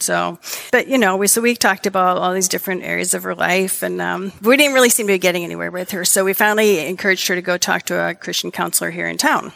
So, 0.00 0.40
but 0.72 0.88
you 0.88 0.98
know, 0.98 1.16
we, 1.16 1.28
so 1.28 1.40
we 1.40 1.54
talked 1.54 1.86
about 1.86 2.18
all 2.18 2.32
these 2.32 2.48
different 2.48 2.82
areas 2.82 3.14
of 3.14 3.22
her 3.22 3.36
life, 3.36 3.84
and 3.84 4.00
um, 4.00 4.32
we 4.42 4.56
didn't 4.56 4.74
really 4.74 4.88
seem 4.88 5.06
to 5.06 5.12
be 5.12 5.18
getting 5.18 5.44
anywhere 5.44 5.70
with 5.70 5.92
her. 5.92 6.04
So 6.04 6.24
we 6.24 6.32
finally 6.32 6.80
encouraged 6.88 7.28
her 7.28 7.36
to 7.36 7.42
go 7.42 7.56
talk 7.56 7.84
to 7.84 8.08
a 8.08 8.14
Christian 8.14 8.50
counselor 8.50 8.90
here 8.90 9.06
in 9.06 9.16
town. 9.16 9.52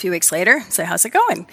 Few 0.00 0.10
weeks 0.10 0.32
later, 0.32 0.64
say, 0.70 0.86
"How's 0.86 1.04
it 1.04 1.10
going?" 1.10 1.46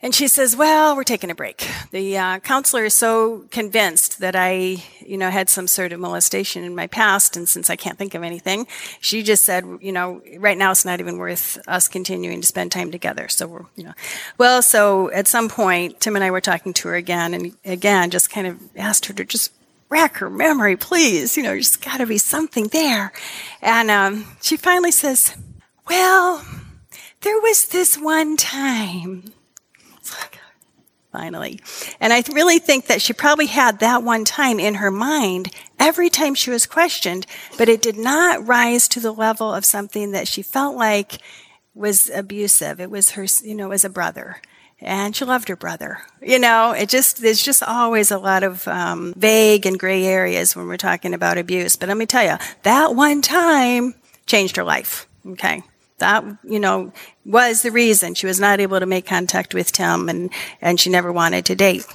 And 0.00 0.14
she 0.14 0.26
says, 0.26 0.56
"Well, 0.56 0.96
we're 0.96 1.04
taking 1.04 1.30
a 1.30 1.34
break." 1.34 1.68
The 1.90 2.16
uh, 2.16 2.38
counselor 2.38 2.86
is 2.86 2.94
so 2.94 3.44
convinced 3.50 4.20
that 4.20 4.34
I, 4.34 4.82
you 5.00 5.18
know, 5.18 5.28
had 5.28 5.50
some 5.50 5.66
sort 5.66 5.92
of 5.92 6.00
molestation 6.00 6.64
in 6.64 6.74
my 6.74 6.86
past, 6.86 7.36
and 7.36 7.46
since 7.46 7.68
I 7.68 7.76
can't 7.76 7.98
think 7.98 8.14
of 8.14 8.22
anything, 8.22 8.66
she 9.00 9.22
just 9.22 9.44
said, 9.44 9.66
"You 9.82 9.92
know, 9.92 10.22
right 10.38 10.56
now 10.56 10.70
it's 10.70 10.86
not 10.86 11.00
even 11.00 11.18
worth 11.18 11.58
us 11.68 11.86
continuing 11.86 12.40
to 12.40 12.46
spend 12.46 12.72
time 12.72 12.90
together." 12.90 13.28
So 13.28 13.46
we're, 13.46 13.66
you 13.76 13.84
know, 13.84 13.92
well, 14.38 14.62
so 14.62 15.10
at 15.10 15.28
some 15.28 15.50
point, 15.50 16.00
Tim 16.00 16.16
and 16.16 16.24
I 16.24 16.30
were 16.30 16.40
talking 16.40 16.72
to 16.72 16.88
her 16.88 16.94
again, 16.94 17.34
and 17.34 17.54
again, 17.66 18.08
just 18.08 18.30
kind 18.30 18.46
of 18.46 18.58
asked 18.76 19.04
her 19.06 19.12
to 19.12 19.26
just 19.26 19.52
rack 19.90 20.16
her 20.16 20.30
memory, 20.30 20.78
please. 20.78 21.36
You 21.36 21.42
know, 21.42 21.50
there's 21.50 21.76
got 21.76 21.98
to 21.98 22.06
be 22.06 22.16
something 22.16 22.68
there. 22.68 23.12
And 23.60 23.90
um, 23.90 24.24
she 24.40 24.56
finally 24.56 24.90
says, 24.90 25.36
Well, 25.86 26.42
there 27.24 27.40
was 27.40 27.68
this 27.68 27.96
one 27.96 28.36
time. 28.36 29.32
Finally. 31.10 31.60
And 32.00 32.12
I 32.12 32.24
really 32.32 32.58
think 32.58 32.86
that 32.86 33.00
she 33.00 33.12
probably 33.12 33.46
had 33.46 33.78
that 33.78 34.02
one 34.02 34.24
time 34.24 34.58
in 34.58 34.74
her 34.74 34.90
mind 34.90 35.50
every 35.78 36.10
time 36.10 36.34
she 36.34 36.50
was 36.50 36.66
questioned, 36.66 37.24
but 37.56 37.68
it 37.68 37.82
did 37.82 37.96
not 37.96 38.46
rise 38.46 38.88
to 38.88 39.00
the 39.00 39.12
level 39.12 39.54
of 39.54 39.64
something 39.64 40.10
that 40.10 40.26
she 40.26 40.42
felt 40.42 40.76
like 40.76 41.18
was 41.72 42.10
abusive. 42.10 42.80
It 42.80 42.90
was 42.90 43.12
her, 43.12 43.26
you 43.44 43.54
know, 43.54 43.70
as 43.70 43.84
a 43.84 43.90
brother 43.90 44.40
and 44.80 45.14
she 45.14 45.24
loved 45.24 45.48
her 45.48 45.56
brother. 45.56 46.00
You 46.20 46.38
know, 46.38 46.72
it 46.72 46.88
just 46.88 47.22
there's 47.22 47.42
just 47.42 47.62
always 47.62 48.10
a 48.10 48.18
lot 48.18 48.42
of 48.42 48.66
um, 48.68 49.14
vague 49.16 49.66
and 49.66 49.78
gray 49.78 50.04
areas 50.04 50.54
when 50.54 50.66
we're 50.66 50.76
talking 50.76 51.14
about 51.14 51.38
abuse. 51.38 51.76
But 51.76 51.88
let 51.88 51.96
me 51.96 52.06
tell 52.06 52.24
you, 52.24 52.36
that 52.64 52.94
one 52.94 53.22
time 53.22 53.94
changed 54.26 54.56
her 54.56 54.64
life. 54.64 55.08
Okay, 55.26 55.62
that 55.98 56.24
you 56.44 56.60
know 56.60 56.92
was 57.24 57.62
the 57.62 57.70
reason 57.70 58.14
she 58.14 58.26
was 58.26 58.40
not 58.40 58.60
able 58.60 58.80
to 58.80 58.86
make 58.86 59.06
contact 59.06 59.54
with 59.54 59.72
Tim, 59.72 60.08
and 60.08 60.30
and 60.60 60.78
she 60.78 60.90
never 60.90 61.12
wanted 61.12 61.44
to 61.46 61.54
date 61.54 61.86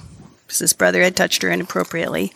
because 0.49 0.59
his 0.59 0.73
brother 0.73 1.01
had 1.01 1.15
touched 1.15 1.43
her 1.43 1.49
inappropriately. 1.49 2.33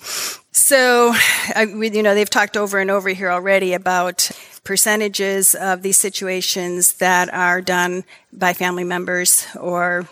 So, 0.51 1.13
I, 1.55 1.63
you 1.63 2.03
know, 2.03 2.13
they've 2.13 2.29
talked 2.29 2.55
over 2.55 2.77
and 2.77 2.91
over 2.91 3.09
here 3.09 3.31
already 3.31 3.73
about 3.73 4.29
percentages 4.63 5.55
of 5.55 5.81
these 5.81 5.97
situations 5.97 6.93
that 6.93 7.33
are 7.33 7.59
done 7.59 8.03
by 8.31 8.53
family 8.53 8.83
members 8.83 9.47
or 9.59 10.07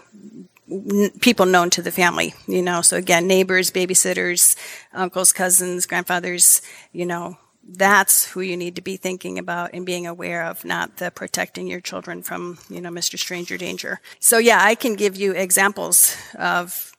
people 1.22 1.46
known 1.46 1.70
to 1.70 1.82
the 1.82 1.92
family, 1.92 2.34
you 2.48 2.64
know. 2.64 2.82
So 2.82 2.98
again, 2.98 3.28
neighbors, 3.28 3.70
babysitters, 3.70 4.56
uncles, 4.94 5.32
cousins, 5.32 5.86
grandfathers, 5.86 6.64
you 6.92 7.06
know, 7.06 7.38
that's 7.78 8.26
who 8.26 8.42
you 8.42 8.58
need 8.58 8.76
to 8.76 8.82
be 8.82 8.98
thinking 8.98 9.40
about 9.40 9.72
and 9.74 9.86
being 9.86 10.08
aware 10.08 10.46
of, 10.46 10.66
not 10.66 10.98
the 10.98 11.12
protecting 11.12 11.68
your 11.68 11.82
children 11.82 12.22
from, 12.22 12.58
you 12.70 12.82
know, 12.82 12.90
Mr. 12.90 13.18
Stranger 13.18 13.58
danger. 13.58 14.00
So 14.20 14.38
yeah, 14.38 14.60
I 14.62 14.76
can 14.76 14.96
give 14.96 15.16
you 15.16 15.34
examples 15.34 16.16
of 16.38 16.92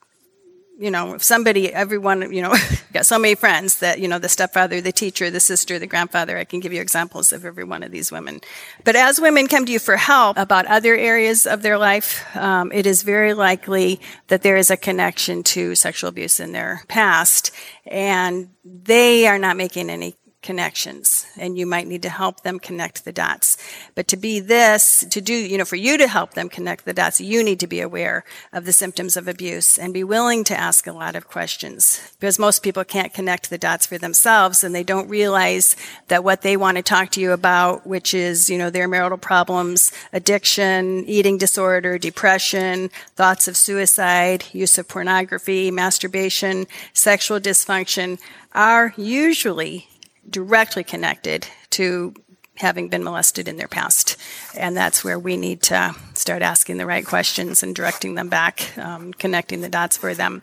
you 0.78 0.90
know, 0.90 1.14
if 1.14 1.22
somebody, 1.22 1.72
everyone, 1.72 2.32
you 2.32 2.42
know, 2.42 2.56
got 2.92 3.06
so 3.06 3.16
many 3.16 3.36
friends 3.36 3.78
that, 3.78 4.00
you 4.00 4.08
know, 4.08 4.18
the 4.18 4.28
stepfather, 4.28 4.80
the 4.80 4.90
teacher, 4.90 5.30
the 5.30 5.38
sister, 5.38 5.78
the 5.78 5.86
grandfather, 5.86 6.36
I 6.36 6.44
can 6.44 6.58
give 6.58 6.72
you 6.72 6.80
examples 6.80 7.32
of 7.32 7.44
every 7.44 7.62
one 7.62 7.84
of 7.84 7.92
these 7.92 8.10
women. 8.10 8.40
But 8.82 8.96
as 8.96 9.20
women 9.20 9.46
come 9.46 9.64
to 9.66 9.72
you 9.72 9.78
for 9.78 9.96
help 9.96 10.36
about 10.36 10.66
other 10.66 10.96
areas 10.96 11.46
of 11.46 11.62
their 11.62 11.78
life, 11.78 12.24
um, 12.36 12.72
it 12.72 12.86
is 12.86 13.04
very 13.04 13.32
likely 13.32 14.00
that 14.26 14.42
there 14.42 14.56
is 14.56 14.72
a 14.72 14.76
connection 14.76 15.44
to 15.44 15.76
sexual 15.76 16.08
abuse 16.08 16.40
in 16.40 16.50
their 16.50 16.82
past 16.88 17.52
and 17.86 18.48
they 18.64 19.26
are 19.26 19.38
not 19.38 19.56
making 19.56 19.90
any 19.90 20.16
connections 20.42 21.26
and 21.36 21.56
you 21.56 21.66
might 21.66 21.86
need 21.86 22.02
to 22.02 22.08
help 22.08 22.42
them 22.42 22.58
connect 22.58 23.04
the 23.04 23.12
dots. 23.12 23.56
But 23.94 24.08
to 24.08 24.16
be 24.16 24.40
this, 24.40 25.04
to 25.10 25.20
do, 25.20 25.34
you 25.34 25.56
know, 25.56 25.64
for 25.64 25.76
you 25.76 25.96
to 25.98 26.08
help 26.08 26.34
them 26.34 26.48
connect 26.48 26.84
the 26.84 26.92
dots, 26.92 27.20
you 27.20 27.42
need 27.42 27.60
to 27.60 27.66
be 27.66 27.80
aware 27.80 28.24
of 28.52 28.64
the 28.64 28.72
symptoms 28.72 29.16
of 29.16 29.28
abuse 29.28 29.78
and 29.78 29.94
be 29.94 30.04
willing 30.04 30.44
to 30.44 30.58
ask 30.58 30.86
a 30.86 30.92
lot 30.92 31.16
of 31.16 31.28
questions 31.28 32.14
because 32.18 32.38
most 32.38 32.62
people 32.62 32.84
can't 32.84 33.14
connect 33.14 33.50
the 33.50 33.58
dots 33.58 33.86
for 33.86 33.98
themselves 33.98 34.64
and 34.64 34.74
they 34.74 34.84
don't 34.84 35.08
realize 35.08 35.76
that 36.08 36.24
what 36.24 36.42
they 36.42 36.56
want 36.56 36.76
to 36.76 36.82
talk 36.82 37.10
to 37.10 37.20
you 37.20 37.32
about, 37.32 37.86
which 37.86 38.12
is, 38.12 38.50
you 38.50 38.58
know, 38.58 38.70
their 38.70 38.88
marital 38.88 39.18
problems, 39.18 39.92
addiction, 40.12 41.04
eating 41.06 41.38
disorder, 41.38 41.98
depression, 41.98 42.90
thoughts 43.14 43.48
of 43.48 43.56
suicide, 43.56 44.44
use 44.52 44.78
of 44.78 44.88
pornography, 44.88 45.70
masturbation, 45.70 46.66
sexual 46.92 47.38
dysfunction, 47.38 48.18
are 48.54 48.92
usually 48.96 49.88
directly 50.28 50.84
connected 50.84 51.46
to 51.70 52.14
having 52.56 52.88
been 52.88 53.02
molested 53.02 53.48
in 53.48 53.56
their 53.56 53.68
past. 53.68 54.16
And 54.56 54.76
that's 54.76 55.02
where 55.02 55.18
we 55.18 55.36
need 55.36 55.62
to 55.62 55.94
start 56.14 56.42
asking 56.42 56.76
the 56.76 56.86
right 56.86 57.04
questions 57.04 57.62
and 57.62 57.74
directing 57.74 58.14
them 58.14 58.28
back, 58.28 58.76
um, 58.78 59.12
connecting 59.14 59.62
the 59.62 59.68
dots 59.68 59.96
for 59.96 60.14
them. 60.14 60.42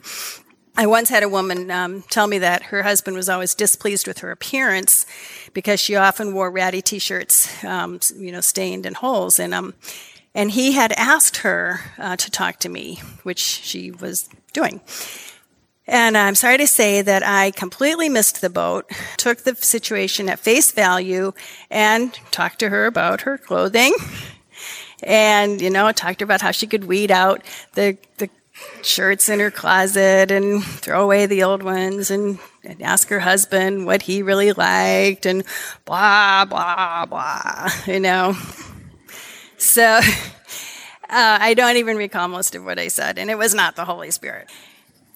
I 0.75 0.87
once 0.87 1.09
had 1.09 1.23
a 1.23 1.29
woman 1.29 1.69
um, 1.71 2.03
tell 2.09 2.27
me 2.27 2.39
that 2.39 2.63
her 2.63 2.83
husband 2.83 3.17
was 3.17 3.27
always 3.27 3.53
displeased 3.53 4.07
with 4.07 4.19
her 4.19 4.31
appearance 4.31 5.05
because 5.53 5.79
she 5.79 5.95
often 5.95 6.33
wore 6.33 6.49
ratty 6.49 6.81
T-shirts, 6.81 7.63
um, 7.63 7.99
you 8.15 8.31
know, 8.31 8.41
stained 8.41 8.85
and 8.85 8.95
holes 8.95 9.39
in 9.39 9.49
them. 9.49 9.73
And 10.33 10.51
he 10.51 10.73
had 10.73 10.93
asked 10.93 11.37
her 11.37 11.81
uh, 11.97 12.15
to 12.15 12.31
talk 12.31 12.59
to 12.59 12.69
me, 12.69 13.01
which 13.23 13.39
she 13.39 13.91
was 13.91 14.29
doing. 14.53 14.81
And 15.89 16.15
I'm 16.15 16.36
sorry 16.36 16.60
to 16.60 16.67
say 16.67 17.02
that 17.02 17.23
I 17.23 17.49
completely 17.49 18.10
missed 18.10 18.41
the 18.41 18.49
boat, 18.52 18.88
took 19.17 19.39
the 19.39 19.56
situation 19.56 20.30
at 20.30 20.38
face 20.38 20.71
value, 20.71 21.34
and 21.71 22.13
talked 22.30 22.60
to 22.60 22.69
her 22.69 22.86
about 22.86 23.21
her 23.21 23.39
clothing. 23.39 23.95
And, 25.02 25.60
you 25.60 25.71
know, 25.71 25.91
talked 25.91 26.19
to 26.19 26.23
her 26.23 26.28
about 26.28 26.41
how 26.41 26.52
she 26.52 26.67
could 26.67 26.84
weed 26.84 27.10
out 27.10 27.41
the, 27.73 27.97
the 28.17 28.30
shirts 28.84 29.30
in 29.30 29.39
her 29.39 29.49
closet 29.49 30.30
and 30.30 30.63
throw 30.63 31.04
away 31.04 31.25
the 31.25 31.41
old 31.41 31.63
ones 31.63 32.12
and, 32.12 32.38
and 32.63 32.84
ask 32.84 33.08
her 33.10 33.21
husband 33.21 33.88
what 33.88 34.04
he 34.04 34.21
really 34.21 34.52
liked 34.52 35.25
and 35.25 35.43
blah, 35.86 36.45
blah, 36.45 37.08
blah, 37.08 37.67
you 37.88 37.99
know. 37.99 38.38
So 39.58 39.84
uh, 39.84 39.99
I 41.10 41.56
don't 41.56 41.78
even 41.78 41.97
recall 41.97 42.28
most 42.28 42.54
of 42.54 42.63
what 42.63 42.78
I 42.78 42.89
said, 42.89 43.17
and 43.17 43.32
it 43.32 43.39
was 43.39 43.56
not 43.56 43.75
the 43.75 43.86
Holy 43.86 44.12
Spirit. 44.12 44.52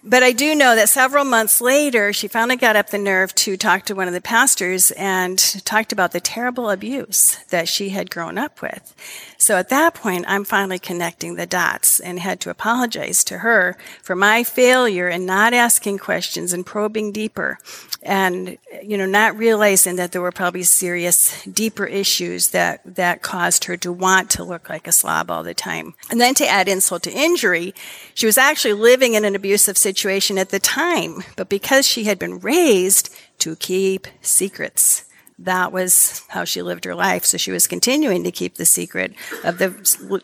But 0.06 0.22
I 0.22 0.34
do 0.34 0.54
know 0.54 0.76
that 0.76 0.90
several 0.90 1.24
months 1.24 1.62
later, 1.62 2.12
she 2.12 2.28
finally 2.28 2.58
got 2.58 2.76
up 2.76 2.90
the 2.90 2.98
nerve 2.98 3.34
to 3.36 3.56
talk 3.56 3.86
to 3.86 3.96
one 3.96 4.10
of 4.10 4.14
the 4.14 4.20
pastors 4.20 4.92
and 4.92 5.40
talked 5.64 5.94
about 5.94 6.12
the 6.12 6.20
terrible 6.20 6.70
abuse 6.70 7.38
that 7.52 7.70
she 7.70 7.90
had 7.90 8.12
grown 8.12 8.38
up 8.38 8.62
with. 8.62 8.94
So 9.44 9.58
at 9.58 9.68
that 9.68 9.94
point, 9.94 10.24
I'm 10.30 10.46
finally 10.46 10.80
connecting 10.80 11.36
the 11.36 11.46
dots 11.46 12.00
and 12.00 12.18
had 12.18 12.40
to 12.40 12.50
apologize 12.50 13.26
to 13.26 13.40
her 13.40 13.76
for 14.02 14.16
my 14.16 14.46
failure 14.46 15.10
in 15.10 15.26
not 15.26 15.54
asking 15.54 15.98
questions 15.98 16.54
and 16.54 16.66
probing 16.66 17.12
deeper 17.12 17.58
and, 18.02 18.58
you 18.82 18.98
know, 18.98 19.06
not 19.06 19.38
realizing 19.38 19.98
that 19.98 20.14
there 20.14 20.22
were 20.22 20.32
probably 20.32 20.64
serious, 20.64 21.44
deeper 21.44 21.86
issues 21.86 22.52
that, 22.52 22.80
that 22.86 23.22
caused 23.22 23.66
her 23.66 23.76
to 23.76 23.92
want 23.92 24.30
to 24.30 24.46
look 24.46 24.70
like 24.70 24.88
a 24.88 24.94
slob 24.94 25.30
all 25.30 25.44
the 25.44 25.54
time. 25.54 25.94
And 26.10 26.22
then 26.22 26.36
to 26.36 26.48
add 26.48 26.70
insult 26.70 27.04
to 27.04 27.12
injury, 27.12 27.76
she 28.14 28.26
was 28.26 28.38
actually 28.38 28.76
living 28.76 29.14
in 29.14 29.26
an 29.26 29.36
abusive 29.36 29.78
situation 29.78 30.38
at 30.38 30.52
the 30.52 30.60
time, 30.60 31.22
but 31.36 31.50
because 31.50 31.86
she 31.86 32.06
had 32.06 32.18
been 32.18 32.40
raised 32.40 33.14
to 33.40 33.58
keep 33.58 34.08
secrets, 34.22 35.04
that 35.46 35.72
was 35.72 36.24
how 36.30 36.44
she 36.44 36.62
lived 36.62 36.86
her 36.86 36.96
life. 36.96 37.26
So 37.26 37.38
she 37.38 37.52
was 37.52 37.68
continuing 37.68 38.24
to 38.24 38.32
keep 38.32 38.56
the 38.56 38.66
secret 38.66 39.14
of 39.44 39.58
the 39.58 39.74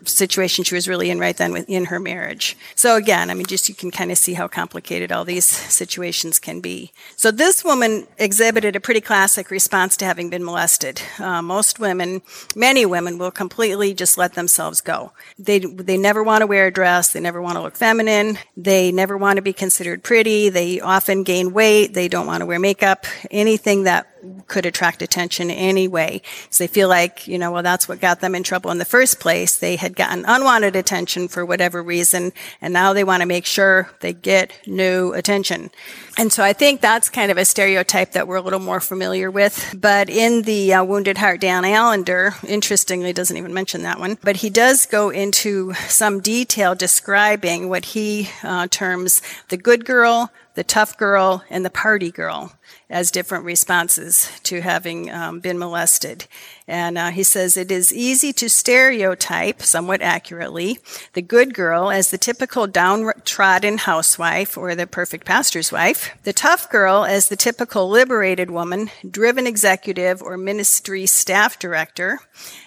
situation 0.05 0.63
she 0.63 0.75
was 0.75 0.88
really 0.88 1.10
in 1.10 1.19
right 1.19 1.36
then 1.36 1.55
in 1.67 1.86
her 1.86 1.99
marriage. 1.99 2.58
So 2.75 2.95
again, 2.95 3.29
I 3.29 3.34
mean, 3.34 3.45
just 3.45 3.69
you 3.69 3.75
can 3.75 3.91
kind 3.91 4.12
of 4.12 4.17
see 4.17 4.34
how 4.34 4.47
complicated 4.47 5.12
all 5.12 5.25
these 5.25 5.45
situations 5.45 6.39
can 6.39 6.60
be. 6.60 6.91
So 7.15 7.32
this 7.32 7.63
woman 7.63 8.08
exhibited 8.17 8.75
a 8.75 8.79
pretty 8.79 9.01
classic 9.01 9.51
response 9.51 9.97
to 9.97 10.05
having 10.05 10.29
been 10.29 10.43
molested. 10.43 11.01
Uh, 11.19 11.41
most 11.41 11.79
women, 11.79 12.21
many 12.55 12.86
women, 12.86 13.17
will 13.17 13.32
completely 13.32 13.93
just 13.93 14.17
let 14.17 14.34
themselves 14.34 14.82
go. 14.82 15.12
They 15.38 15.60
they 15.60 15.97
never 15.97 16.23
want 16.23 16.41
to 16.41 16.47
wear 16.47 16.67
a 16.67 16.71
dress. 16.71 17.12
They 17.12 17.19
never 17.19 17.41
want 17.41 17.55
to 17.58 17.62
look 17.62 17.75
feminine. 17.75 18.39
They 18.55 18.91
never 18.91 19.17
want 19.17 19.38
to 19.38 19.41
be 19.41 19.53
considered 19.53 20.03
pretty. 20.03 20.49
They 20.49 20.79
often 20.79 21.23
gain 21.23 21.53
weight. 21.53 21.93
They 21.93 22.08
don't 22.08 22.27
want 22.27 22.41
to 22.41 22.45
wear 22.45 22.60
makeup. 22.60 23.05
Anything 23.32 23.84
that 23.84 24.09
could 24.47 24.65
attract 24.65 25.01
attention 25.01 25.49
anyway. 25.51 26.21
So 26.49 26.63
they 26.63 26.67
feel 26.67 26.89
like, 26.89 27.27
you 27.27 27.38
know, 27.38 27.51
well, 27.51 27.63
that's 27.63 27.88
what 27.88 27.99
got 27.99 28.19
them 28.19 28.36
in 28.36 28.43
trouble 28.43 28.71
in 28.71 28.77
the 28.77 28.86
first 28.86 29.19
place. 29.19 29.58
They 29.58 29.75
had 29.75 29.95
gotten 29.95 30.25
unwanted 30.27 30.75
attention 30.75 31.27
for 31.27 31.45
whatever 31.45 31.82
reason, 31.82 32.34
and 32.62 32.73
now 32.73 32.93
they 32.93 33.03
want 33.03 33.21
to 33.21 33.27
make 33.27 33.45
sure 33.45 33.91
they 34.01 34.13
get 34.13 34.51
new 34.67 35.13
attention. 35.13 35.69
And 36.17 36.34
so 36.34 36.43
I 36.43 36.53
think 36.53 36.82
that's 36.82 37.10
kind 37.10 37.32
of 37.32 37.38
a 37.38 37.45
stereotype 37.45 38.12
that 38.12 38.27
we're 38.27 38.36
a 38.36 38.41
little 38.41 38.60
more 38.60 38.82
familiar 38.82 39.32
with. 39.32 39.75
But 39.77 40.10
in 40.10 40.41
the 40.41 40.73
uh, 40.73 40.84
Wounded 40.84 41.17
Heart, 41.17 41.41
Dan 41.41 41.63
Allender, 41.63 42.34
interestingly, 42.45 43.13
doesn't 43.13 43.38
even 43.38 43.53
mention 43.53 43.84
that 43.84 43.99
one, 43.99 44.17
but 44.21 44.38
he 44.38 44.49
does 44.49 44.86
go 44.86 45.10
into 45.10 45.73
some 45.88 46.19
detail 46.19 46.75
describing 46.75 47.69
what 47.69 47.86
he 47.86 48.29
uh, 48.43 48.67
terms 48.67 49.21
the 49.47 49.58
good 49.58 49.86
girl, 49.86 50.32
the 50.60 50.63
tough 50.65 50.98
girl, 50.98 51.41
and 51.50 51.63
the 51.63 51.69
party 51.69 52.12
girl 52.12 52.52
as 52.89 53.12
different 53.12 53.45
responses 53.45 54.30
to 54.43 54.60
having 54.60 55.10
um, 55.10 55.39
been 55.39 55.57
molested. 55.57 56.26
And 56.68 56.97
uh, 56.97 57.12
he 57.12 57.24
says 57.24 57.55
it 57.55 57.72
is 57.72 57.93
easy 57.93 58.34
to 58.34 58.49
stereotype, 58.49 59.62
somewhat 59.62 60.01
accurately, 60.01 60.80
the 61.14 61.22
good 61.22 61.53
girl 61.53 61.89
as 61.89 62.12
the 62.12 62.18
typical 62.18 62.68
downtrodden 62.68 63.78
housewife 63.78 64.57
or 64.57 64.76
the 64.76 64.86
perfect 64.86 65.26
pastor's 65.26 65.72
wife, 65.72 66.12
the 66.26 66.34
tough 66.34 66.70
girl 66.70 67.05
as 67.05 67.30
the 67.30 67.38
typical 67.38 67.88
liberated 67.88 68.51
woman, 68.51 68.91
driven 69.10 69.47
executive 69.47 70.22
or 70.22 70.36
ministry 70.36 71.05
staff 71.05 71.57
director, 71.57 72.20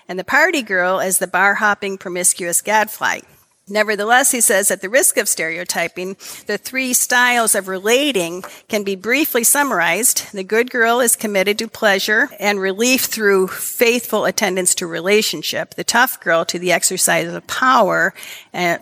and 0.08 0.18
the 0.18 0.24
party 0.24 0.62
girl 0.62 0.98
as 0.98 1.18
the 1.18 1.26
bar 1.26 1.56
hopping 1.56 1.98
promiscuous 1.98 2.62
gadfly. 2.62 3.20
Nevertheless, 3.68 4.32
he 4.32 4.40
says, 4.40 4.72
at 4.72 4.80
the 4.80 4.88
risk 4.88 5.16
of 5.16 5.28
stereotyping, 5.28 6.16
the 6.46 6.58
three 6.58 6.92
styles 6.92 7.54
of 7.54 7.68
relating 7.68 8.42
can 8.68 8.82
be 8.82 8.96
briefly 8.96 9.44
summarized. 9.44 10.32
The 10.32 10.42
good 10.42 10.68
girl 10.68 10.98
is 10.98 11.14
committed 11.14 11.58
to 11.58 11.68
pleasure 11.68 12.28
and 12.40 12.58
relief 12.58 13.04
through 13.04 13.46
faithful 13.46 14.24
attendance 14.24 14.74
to 14.74 14.86
relationship. 14.88 15.74
The 15.74 15.84
tough 15.84 16.18
girl 16.20 16.44
to 16.46 16.58
the 16.58 16.72
exercise 16.72 17.32
of 17.32 17.46
power 17.46 18.12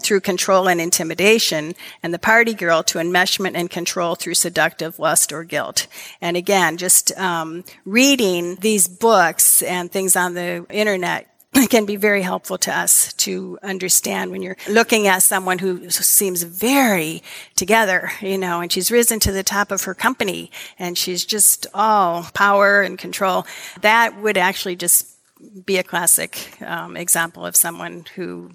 through 0.00 0.20
control 0.20 0.66
and 0.66 0.80
intimidation. 0.80 1.74
And 2.02 2.14
the 2.14 2.18
party 2.18 2.54
girl 2.54 2.82
to 2.84 2.98
enmeshment 2.98 3.56
and 3.56 3.68
control 3.68 4.14
through 4.14 4.34
seductive 4.34 4.98
lust 4.98 5.30
or 5.30 5.44
guilt. 5.44 5.88
And 6.22 6.38
again, 6.38 6.78
just 6.78 7.16
um, 7.18 7.64
reading 7.84 8.56
these 8.56 8.88
books 8.88 9.60
and 9.60 9.92
things 9.92 10.16
on 10.16 10.32
the 10.32 10.64
internet 10.70 11.29
can 11.70 11.84
be 11.84 11.96
very 11.96 12.22
helpful 12.22 12.59
to 12.59 12.76
us 12.76 13.12
to 13.14 13.59
understand 13.62 14.30
when 14.30 14.42
you're 14.42 14.57
looking 14.68 15.09
at 15.09 15.22
someone 15.22 15.59
who 15.59 15.90
seems 15.90 16.42
very 16.42 17.22
together, 17.57 18.11
you 18.20 18.38
know, 18.38 18.61
and 18.61 18.70
she's 18.70 18.90
risen 18.90 19.18
to 19.20 19.32
the 19.32 19.42
top 19.42 19.72
of 19.72 19.82
her 19.84 19.94
company 19.94 20.51
and 20.78 20.96
she's 20.96 21.24
just 21.24 21.66
all 21.74 22.24
power 22.34 22.82
and 22.82 22.98
control. 22.98 23.46
That 23.80 24.20
would 24.20 24.36
actually 24.36 24.76
just 24.76 25.16
be 25.64 25.78
a 25.78 25.82
classic 25.82 26.61
um, 26.62 26.96
example 26.96 27.44
of 27.44 27.57
someone 27.57 28.05
who 28.14 28.53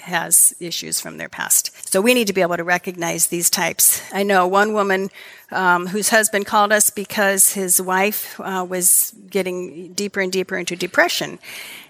has 0.00 0.54
issues 0.60 1.00
from 1.00 1.18
their 1.18 1.28
past. 1.28 1.70
So 1.90 2.00
we 2.00 2.14
need 2.14 2.26
to 2.26 2.32
be 2.32 2.42
able 2.42 2.56
to 2.56 2.64
recognize 2.64 3.28
these 3.28 3.50
types. 3.50 4.02
I 4.12 4.22
know 4.22 4.46
one 4.46 4.72
woman 4.72 5.10
um, 5.50 5.86
whose 5.86 6.10
husband 6.10 6.46
called 6.46 6.72
us 6.72 6.90
because 6.90 7.52
his 7.52 7.80
wife 7.80 8.38
uh, 8.40 8.66
was 8.68 9.14
getting 9.30 9.92
deeper 9.94 10.20
and 10.20 10.30
deeper 10.30 10.56
into 10.56 10.76
depression. 10.76 11.38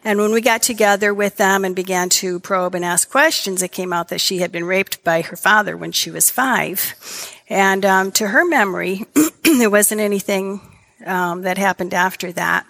And 0.04 0.18
when 0.18 0.32
we 0.32 0.40
got 0.40 0.62
together 0.62 1.12
with 1.12 1.36
them 1.36 1.64
and 1.64 1.74
began 1.74 2.08
to 2.10 2.38
probe 2.40 2.74
and 2.74 2.84
ask 2.84 3.10
questions, 3.10 3.62
it 3.62 3.72
came 3.72 3.92
out 3.92 4.08
that 4.08 4.20
she 4.20 4.38
had 4.38 4.52
been 4.52 4.64
raped 4.64 5.02
by 5.02 5.22
her 5.22 5.36
father 5.36 5.76
when 5.76 5.92
she 5.92 6.10
was 6.10 6.30
five. 6.30 6.94
And 7.48 7.84
um, 7.84 8.12
to 8.12 8.28
her 8.28 8.44
memory, 8.44 9.04
there 9.42 9.70
wasn't 9.70 10.00
anything 10.00 10.60
um, 11.04 11.42
that 11.42 11.58
happened 11.58 11.94
after 11.94 12.32
that. 12.32 12.66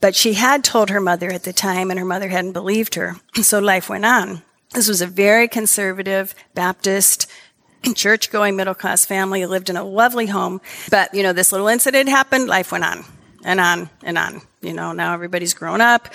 But 0.00 0.14
she 0.14 0.34
had 0.34 0.62
told 0.62 0.90
her 0.90 1.00
mother 1.00 1.30
at 1.30 1.44
the 1.44 1.52
time, 1.52 1.90
and 1.90 1.98
her 1.98 2.04
mother 2.04 2.28
hadn't 2.28 2.52
believed 2.52 2.94
her. 2.96 3.16
So 3.42 3.60
life 3.60 3.88
went 3.88 4.04
on. 4.04 4.42
This 4.76 4.88
was 4.88 5.00
a 5.00 5.06
very 5.06 5.48
conservative 5.48 6.34
Baptist 6.52 7.30
church 7.94 8.30
going 8.30 8.56
middle 8.56 8.74
class 8.74 9.06
family 9.06 9.46
lived 9.46 9.70
in 9.70 9.76
a 9.78 9.82
lovely 9.82 10.26
home. 10.26 10.60
But, 10.90 11.14
you 11.14 11.22
know, 11.22 11.32
this 11.32 11.50
little 11.50 11.68
incident 11.68 12.10
happened, 12.10 12.46
life 12.46 12.72
went 12.72 12.84
on 12.84 13.06
and 13.42 13.58
on 13.58 13.88
and 14.02 14.18
on. 14.18 14.42
You 14.60 14.74
know, 14.74 14.92
now 14.92 15.14
everybody's 15.14 15.54
grown 15.54 15.80
up. 15.80 16.12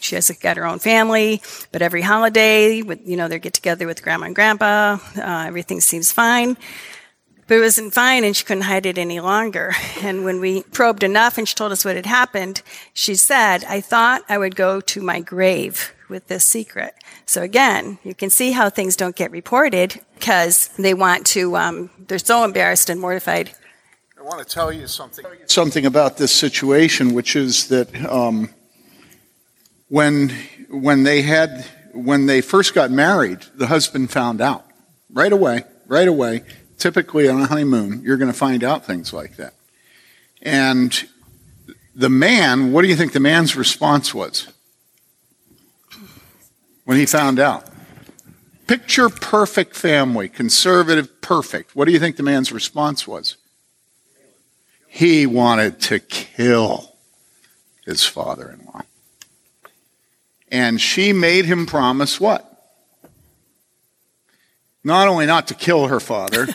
She 0.00 0.16
has 0.16 0.28
got 0.42 0.56
her 0.56 0.66
own 0.66 0.80
family, 0.80 1.40
but 1.70 1.82
every 1.82 2.02
holiday, 2.02 2.78
you 2.78 3.16
know, 3.16 3.28
they 3.28 3.38
get 3.38 3.52
together 3.52 3.86
with 3.86 4.02
grandma 4.02 4.26
and 4.26 4.34
grandpa. 4.34 4.98
Uh, 5.16 5.44
everything 5.46 5.80
seems 5.80 6.10
fine. 6.10 6.56
But 7.46 7.58
it 7.58 7.60
wasn't 7.60 7.94
fine 7.94 8.24
and 8.24 8.34
she 8.34 8.44
couldn't 8.44 8.64
hide 8.64 8.86
it 8.86 8.98
any 8.98 9.20
longer. 9.20 9.72
And 10.02 10.24
when 10.24 10.40
we 10.40 10.64
probed 10.64 11.04
enough 11.04 11.38
and 11.38 11.48
she 11.48 11.54
told 11.54 11.70
us 11.70 11.84
what 11.84 11.94
had 11.94 12.06
happened, 12.06 12.60
she 12.92 13.14
said, 13.14 13.62
I 13.64 13.80
thought 13.80 14.22
I 14.28 14.36
would 14.36 14.56
go 14.56 14.80
to 14.80 15.00
my 15.00 15.20
grave 15.20 15.93
with 16.08 16.28
this 16.28 16.44
secret. 16.44 16.94
So 17.26 17.42
again, 17.42 17.98
you 18.04 18.14
can 18.14 18.30
see 18.30 18.52
how 18.52 18.70
things 18.70 18.96
don't 18.96 19.16
get 19.16 19.30
reported 19.30 20.00
because 20.14 20.68
they 20.78 20.94
want 20.94 21.26
to, 21.28 21.56
um, 21.56 21.90
they're 21.98 22.18
so 22.18 22.44
embarrassed 22.44 22.90
and 22.90 23.00
mortified. 23.00 23.52
I 24.18 24.22
want 24.22 24.46
to 24.46 24.54
tell 24.54 24.72
you 24.72 24.86
something. 24.86 25.24
Something 25.46 25.84
about 25.84 26.16
this 26.16 26.32
situation, 26.32 27.12
which 27.12 27.36
is 27.36 27.68
that 27.68 27.94
um, 28.06 28.48
when 29.88 30.30
when 30.70 31.02
they 31.02 31.22
had 31.22 31.66
when 31.92 32.26
they 32.26 32.40
first 32.40 32.74
got 32.74 32.90
married, 32.90 33.40
the 33.54 33.66
husband 33.66 34.10
found 34.10 34.40
out 34.40 34.64
right 35.12 35.32
away. 35.32 35.64
Right 35.86 36.08
away, 36.08 36.42
typically 36.78 37.28
on 37.28 37.42
a 37.42 37.46
honeymoon, 37.46 38.00
you're 38.02 38.16
going 38.16 38.32
to 38.32 38.38
find 38.38 38.64
out 38.64 38.86
things 38.86 39.12
like 39.12 39.36
that. 39.36 39.52
And 40.40 41.06
the 41.94 42.08
man, 42.08 42.72
what 42.72 42.80
do 42.80 42.88
you 42.88 42.96
think 42.96 43.12
the 43.12 43.20
man's 43.20 43.54
response 43.54 44.14
was? 44.14 44.48
When 46.84 46.98
he 46.98 47.06
found 47.06 47.38
out. 47.38 47.68
Picture 48.66 49.08
perfect 49.10 49.76
family, 49.76 50.28
conservative, 50.28 51.20
perfect. 51.20 51.76
What 51.76 51.84
do 51.84 51.92
you 51.92 51.98
think 51.98 52.16
the 52.16 52.22
man's 52.22 52.52
response 52.52 53.06
was? 53.06 53.36
He 54.88 55.26
wanted 55.26 55.80
to 55.82 55.98
kill 55.98 56.94
his 57.84 58.04
father 58.04 58.50
in 58.50 58.64
law. 58.66 58.82
And 60.50 60.80
she 60.80 61.12
made 61.12 61.44
him 61.44 61.66
promise 61.66 62.20
what? 62.20 62.50
Not 64.82 65.08
only 65.08 65.26
not 65.26 65.48
to 65.48 65.54
kill 65.54 65.88
her 65.88 66.00
father, 66.00 66.46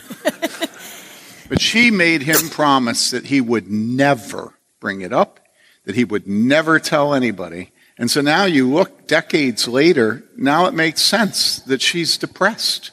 but 1.48 1.60
she 1.60 1.90
made 1.90 2.22
him 2.22 2.48
promise 2.48 3.10
that 3.10 3.26
he 3.26 3.40
would 3.40 3.70
never 3.70 4.54
bring 4.80 5.02
it 5.02 5.12
up, 5.12 5.40
that 5.84 5.94
he 5.94 6.04
would 6.04 6.26
never 6.26 6.80
tell 6.80 7.12
anybody, 7.12 7.72
and 8.00 8.10
so 8.10 8.22
now 8.22 8.46
you 8.46 8.66
look 8.66 9.06
decades 9.06 9.68
later, 9.68 10.24
now 10.34 10.64
it 10.64 10.72
makes 10.72 11.02
sense 11.02 11.58
that 11.60 11.82
she's 11.82 12.16
depressed. 12.16 12.92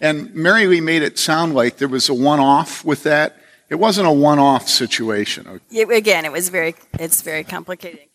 And 0.00 0.32
Mary 0.32 0.68
Lee 0.68 0.80
made 0.80 1.02
it 1.02 1.18
sound 1.18 1.56
like 1.56 1.78
there 1.78 1.88
was 1.88 2.08
a 2.08 2.14
one 2.14 2.38
off 2.38 2.84
with 2.84 3.02
that. 3.02 3.36
It 3.68 3.74
wasn't 3.74 4.06
a 4.06 4.12
one 4.12 4.38
off 4.38 4.68
situation. 4.68 5.60
It, 5.72 5.90
again, 5.90 6.24
it 6.24 6.30
was 6.30 6.50
very, 6.50 6.76
it's 7.00 7.20
very 7.20 7.42
complicated 7.42 8.06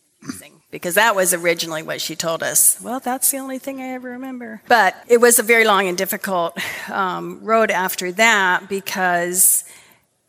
because 0.70 0.94
that 0.94 1.14
was 1.14 1.34
originally 1.34 1.82
what 1.82 2.00
she 2.00 2.16
told 2.16 2.42
us. 2.42 2.80
Well, 2.80 3.00
that's 3.00 3.30
the 3.30 3.36
only 3.36 3.58
thing 3.58 3.82
I 3.82 3.88
ever 3.88 4.12
remember. 4.12 4.62
But 4.66 4.96
it 5.06 5.20
was 5.20 5.38
a 5.38 5.42
very 5.42 5.66
long 5.66 5.88
and 5.88 5.98
difficult 5.98 6.58
um, 6.90 7.44
road 7.44 7.70
after 7.70 8.10
that 8.12 8.66
because 8.70 9.62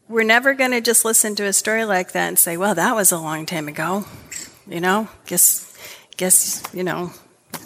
we're 0.09 0.25
never 0.25 0.53
going 0.53 0.71
to 0.71 0.81
just 0.81 1.05
listen 1.05 1.35
to 1.35 1.45
a 1.45 1.53
story 1.53 1.85
like 1.85 2.11
that 2.11 2.27
and 2.27 2.37
say, 2.37 2.57
well, 2.57 2.75
that 2.75 2.95
was 2.95 3.13
a 3.13 3.17
long 3.17 3.45
time 3.45 3.69
ago. 3.69 4.03
You 4.67 4.81
know, 4.81 5.07
guess 5.25 5.74
guess, 6.17 6.63
you 6.73 6.83
know, 6.83 7.11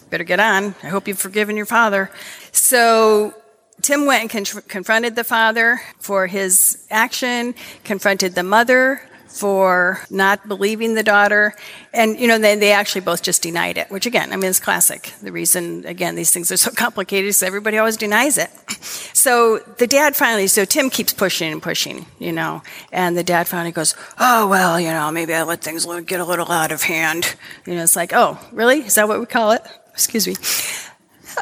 better 0.09 0.23
get 0.23 0.39
on. 0.39 0.75
I 0.83 0.87
hope 0.87 1.07
you've 1.07 1.19
forgiven 1.19 1.55
your 1.55 1.65
father. 1.65 2.11
So 2.51 3.33
Tim 3.81 4.05
went 4.05 4.21
and 4.21 4.29
con- 4.29 4.61
confronted 4.67 5.15
the 5.15 5.23
father 5.23 5.81
for 5.99 6.27
his 6.27 6.85
action, 6.89 7.55
confronted 7.83 8.35
the 8.35 8.43
mother 8.43 9.01
for 9.29 10.01
not 10.09 10.47
believing 10.47 10.95
the 10.95 11.03
daughter. 11.03 11.53
And, 11.93 12.19
you 12.19 12.27
know, 12.27 12.37
they, 12.37 12.55
they 12.55 12.71
actually 12.71 13.01
both 13.01 13.21
just 13.21 13.41
denied 13.41 13.77
it, 13.77 13.89
which 13.89 14.05
again, 14.05 14.33
I 14.33 14.35
mean, 14.35 14.49
it's 14.49 14.59
classic. 14.59 15.13
The 15.21 15.31
reason, 15.31 15.85
again, 15.85 16.15
these 16.15 16.31
things 16.31 16.51
are 16.51 16.57
so 16.57 16.71
complicated 16.75 17.29
is 17.29 17.43
everybody 17.43 17.77
always 17.77 17.97
denies 17.97 18.37
it. 18.37 18.49
So 19.19 19.57
the 19.57 19.85
dad 19.85 20.15
finally, 20.15 20.47
so 20.47 20.63
Tim 20.63 20.89
keeps 20.89 21.11
pushing 21.11 21.51
and 21.51 21.61
pushing, 21.61 22.05
you 22.19 22.31
know, 22.31 22.63
and 22.89 23.17
the 23.17 23.23
dad 23.23 23.49
finally 23.49 23.73
goes, 23.73 23.93
oh, 24.17 24.47
well, 24.47 24.79
you 24.79 24.87
know, 24.87 25.11
maybe 25.11 25.33
I 25.33 25.43
let 25.43 25.61
things 25.61 25.85
get 26.05 26.21
a 26.21 26.25
little 26.25 26.49
out 26.49 26.71
of 26.71 26.83
hand. 26.83 27.35
You 27.65 27.75
know, 27.75 27.83
it's 27.83 27.97
like, 27.97 28.13
oh, 28.13 28.39
really? 28.53 28.79
Is 28.79 28.95
that 28.95 29.09
what 29.09 29.19
we 29.19 29.25
call 29.25 29.51
it? 29.51 29.61
Excuse 29.91 30.25
me. 30.25 30.35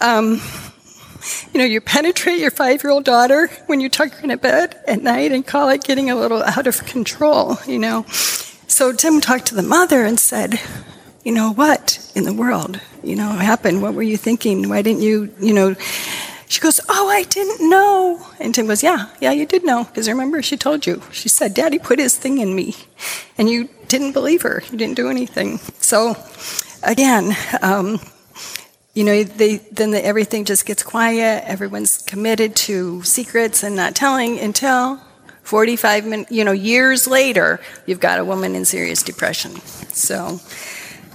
Um, 0.02 0.42
you 1.54 1.60
know, 1.60 1.66
you 1.66 1.82
penetrate 1.82 2.40
your 2.40 2.52
five 2.52 2.84
year 2.84 2.92
old 2.92 3.04
daughter 3.04 3.48
when 3.68 3.80
you 3.80 3.90
tuck 3.90 4.12
her 4.14 4.24
in 4.24 4.32
a 4.32 4.38
bed 4.38 4.82
at 4.88 5.02
night 5.02 5.32
and 5.32 5.46
call 5.46 5.70
it 5.70 5.84
getting 5.84 6.10
a 6.10 6.16
little 6.16 6.44
out 6.44 6.68
of 6.68 6.86
control, 6.86 7.58
you 7.66 7.80
know. 7.80 8.04
So 8.08 8.94
Tim 8.94 9.22
talked 9.22 9.48
to 9.48 9.56
the 9.56 9.64
mother 9.64 10.06
and 10.06 10.20
said, 10.20 10.60
you 11.24 11.32
know, 11.32 11.52
what 11.52 12.12
in 12.16 12.24
the 12.24 12.34
world, 12.34 12.80
you 13.04 13.16
know, 13.16 13.30
happened? 13.30 13.82
What 13.82 13.94
were 13.94 14.04
you 14.04 14.18
thinking? 14.18 14.70
Why 14.70 14.82
didn't 14.82 15.02
you, 15.02 15.34
you 15.40 15.54
know, 15.54 15.76
she 16.50 16.62
goes, 16.62 16.80
Oh, 16.88 17.10
I 17.10 17.24
didn't 17.24 17.70
know. 17.70 18.26
And 18.40 18.56
Tim 18.56 18.68
goes, 18.68 18.82
Yeah, 18.82 19.10
yeah, 19.20 19.32
you 19.32 19.46
did 19.46 19.66
know. 19.66 19.84
Because 19.84 20.08
remember, 20.08 20.42
she 20.42 20.58
told 20.58 20.86
you. 20.86 21.02
She 21.12 21.30
said, 21.30 21.54
Daddy 21.54 21.80
put 21.80 22.00
his 22.00 22.16
thing 22.16 22.38
in 22.40 22.56
me. 22.56 22.76
And 23.38 23.50
you 23.50 23.70
didn't 23.88 24.14
believe 24.14 24.44
her. 24.44 24.64
You 24.72 24.78
didn't 24.78 24.96
do 24.96 25.10
anything. 25.10 25.58
So, 25.80 26.16
again, 26.84 27.36
um, 27.62 28.00
you 28.98 29.04
know, 29.04 29.24
they, 29.24 29.58
then 29.58 29.92
the, 29.92 30.04
everything 30.04 30.44
just 30.44 30.66
gets 30.66 30.82
quiet. 30.82 31.44
Everyone's 31.46 32.00
committed 32.00 32.56
to 32.56 33.04
secrets 33.04 33.62
and 33.62 33.76
not 33.76 33.94
telling 33.94 34.40
until 34.40 35.00
45 35.44 36.06
minutes, 36.08 36.32
you 36.32 36.44
know, 36.44 36.52
years 36.52 37.06
later, 37.06 37.60
you've 37.86 38.00
got 38.00 38.18
a 38.18 38.26
woman 38.26 38.56
in 38.56 38.66
serious 38.66 39.04
depression. 39.04 39.52
So 39.94 40.40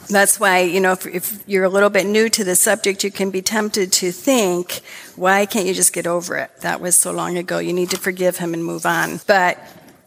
that's 0.09 0.39
why, 0.39 0.61
you 0.61 0.78
know, 0.78 0.93
if, 0.93 1.07
if 1.07 1.43
you're 1.49 1.64
a 1.64 1.68
little 1.68 1.91
bit 1.91 2.07
new 2.07 2.28
to 2.28 2.45
the 2.45 2.55
subject, 2.55 3.03
you 3.03 3.11
can 3.11 3.33
be 3.33 3.43
tempted 3.43 3.91
to 3.95 4.12
think, 4.12 4.80
why 5.16 5.45
can't 5.45 5.66
you 5.66 5.74
just 5.74 5.93
get 5.93 6.07
over 6.07 6.37
it? 6.37 6.53
That 6.61 6.80
was 6.80 6.95
so 6.95 7.11
long 7.11 7.37
ago. 7.37 7.59
You 7.59 7.72
need 7.72 7.91
to 7.91 7.99
forgive 7.99 8.37
him 8.37 8.55
and 8.55 8.64
move 8.64 8.87
on. 8.87 9.18
But 9.26 9.59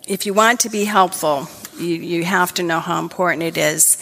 if 0.07 0.26
you 0.26 0.34
want 0.34 0.61
to 0.61 0.69
be 0.69 0.86
helpful, 0.86 1.49
you, 1.78 1.95
you 1.95 2.23
have 2.23 2.53
to 2.53 2.63
know 2.63 2.80
how 2.80 2.99
important 2.99 3.43
it 3.43 3.57
is 3.57 3.97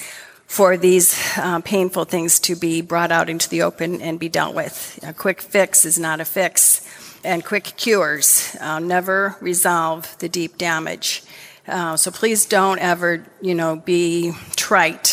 for 0.54 0.78
these 0.78 1.18
uh, 1.38 1.60
painful 1.62 2.06
things 2.06 2.40
to 2.40 2.56
be 2.56 2.80
brought 2.80 3.12
out 3.12 3.28
into 3.28 3.50
the 3.50 3.64
open 3.64 4.00
and 4.04 4.20
be 4.20 4.30
dealt 4.30 4.54
with. 4.54 5.00
A 5.02 5.12
quick 5.12 5.42
fix 5.42 5.84
is 5.84 5.98
not 5.98 6.22
a 6.22 6.26
fix, 6.26 6.88
and 7.24 7.44
quick 7.44 7.74
cures 7.76 8.56
uh, 8.62 8.78
never 8.78 9.36
resolve 9.42 10.16
the 10.20 10.30
deep 10.30 10.60
damage. 10.60 11.24
Uh, 11.68 11.98
so 11.98 12.12
please 12.12 12.46
don't 12.46 12.78
ever, 12.78 13.26
you 13.42 13.56
know, 13.56 13.78
be 13.78 14.34
trite 14.56 15.13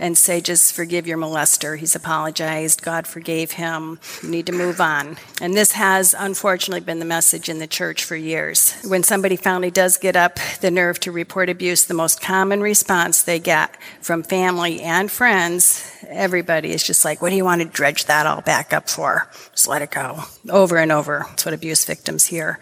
and 0.00 0.16
say, 0.18 0.40
just 0.40 0.74
forgive 0.74 1.06
your 1.06 1.18
molester. 1.18 1.78
He's 1.78 1.94
apologized. 1.94 2.82
God 2.82 3.06
forgave 3.06 3.52
him. 3.52 4.00
You 4.22 4.30
need 4.30 4.46
to 4.46 4.52
move 4.52 4.80
on. 4.80 5.18
And 5.40 5.54
this 5.54 5.72
has 5.72 6.14
unfortunately 6.18 6.80
been 6.80 6.98
the 6.98 7.04
message 7.04 7.48
in 7.48 7.58
the 7.58 7.66
church 7.66 8.02
for 8.02 8.16
years. 8.16 8.74
When 8.82 9.02
somebody 9.02 9.36
finally 9.36 9.70
does 9.70 9.98
get 9.98 10.16
up 10.16 10.38
the 10.60 10.70
nerve 10.70 10.98
to 11.00 11.12
report 11.12 11.50
abuse, 11.50 11.84
the 11.84 11.94
most 11.94 12.20
common 12.20 12.62
response 12.62 13.22
they 13.22 13.38
get 13.38 13.76
from 14.00 14.22
family 14.22 14.80
and 14.80 15.10
friends, 15.10 15.86
everybody 16.08 16.72
is 16.72 16.82
just 16.82 17.04
like, 17.04 17.20
what 17.20 17.30
do 17.30 17.36
you 17.36 17.44
want 17.44 17.60
to 17.60 17.68
dredge 17.68 18.06
that 18.06 18.26
all 18.26 18.40
back 18.40 18.72
up 18.72 18.88
for? 18.88 19.28
Just 19.52 19.68
let 19.68 19.82
it 19.82 19.90
go. 19.90 20.20
Over 20.48 20.78
and 20.78 20.90
over. 20.90 21.26
That's 21.28 21.44
what 21.44 21.54
abuse 21.54 21.84
victims 21.84 22.26
hear. 22.26 22.58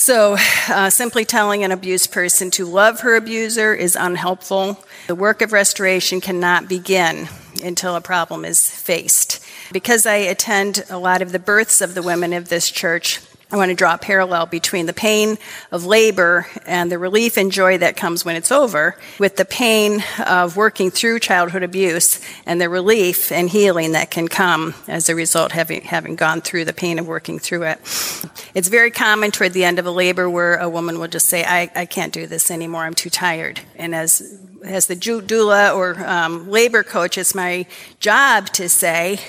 So, 0.00 0.36
uh, 0.68 0.90
simply 0.90 1.24
telling 1.24 1.64
an 1.64 1.72
abused 1.72 2.12
person 2.12 2.52
to 2.52 2.64
love 2.64 3.00
her 3.00 3.16
abuser 3.16 3.74
is 3.74 3.96
unhelpful. 3.96 4.78
The 5.08 5.16
work 5.16 5.42
of 5.42 5.52
restoration 5.52 6.20
cannot 6.20 6.68
begin 6.68 7.28
until 7.64 7.96
a 7.96 8.00
problem 8.00 8.44
is 8.44 8.70
faced. 8.70 9.44
Because 9.72 10.06
I 10.06 10.14
attend 10.14 10.84
a 10.88 10.98
lot 10.98 11.20
of 11.20 11.32
the 11.32 11.40
births 11.40 11.80
of 11.80 11.96
the 11.96 12.02
women 12.02 12.32
of 12.32 12.48
this 12.48 12.70
church, 12.70 13.18
I 13.50 13.56
want 13.56 13.70
to 13.70 13.74
draw 13.74 13.94
a 13.94 13.98
parallel 13.98 14.44
between 14.44 14.84
the 14.84 14.92
pain 14.92 15.38
of 15.72 15.86
labor 15.86 16.46
and 16.66 16.92
the 16.92 16.98
relief 16.98 17.38
and 17.38 17.50
joy 17.50 17.78
that 17.78 17.96
comes 17.96 18.22
when 18.22 18.36
it's 18.36 18.52
over, 18.52 18.94
with 19.18 19.36
the 19.36 19.46
pain 19.46 20.04
of 20.26 20.58
working 20.58 20.90
through 20.90 21.20
childhood 21.20 21.62
abuse 21.62 22.20
and 22.44 22.60
the 22.60 22.68
relief 22.68 23.32
and 23.32 23.48
healing 23.48 23.92
that 23.92 24.10
can 24.10 24.28
come 24.28 24.74
as 24.86 25.08
a 25.08 25.14
result 25.14 25.52
having 25.52 25.80
having 25.80 26.14
gone 26.14 26.42
through 26.42 26.66
the 26.66 26.74
pain 26.74 26.98
of 26.98 27.08
working 27.08 27.38
through 27.38 27.62
it. 27.62 27.78
It's 28.54 28.68
very 28.68 28.90
common 28.90 29.30
toward 29.30 29.54
the 29.54 29.64
end 29.64 29.78
of 29.78 29.86
a 29.86 29.90
labor 29.90 30.28
where 30.28 30.56
a 30.56 30.68
woman 30.68 30.98
will 30.98 31.08
just 31.08 31.26
say, 31.26 31.42
"I, 31.42 31.70
I 31.74 31.86
can't 31.86 32.12
do 32.12 32.26
this 32.26 32.50
anymore. 32.50 32.84
I'm 32.84 32.94
too 32.94 33.10
tired." 33.10 33.60
And 33.76 33.94
as 33.94 34.38
as 34.62 34.88
the 34.88 34.96
doula 34.96 35.74
or 35.74 35.98
um, 36.06 36.50
labor 36.50 36.82
coach, 36.82 37.16
it's 37.16 37.34
my 37.34 37.64
job 37.98 38.50
to 38.50 38.68
say, 38.68 39.20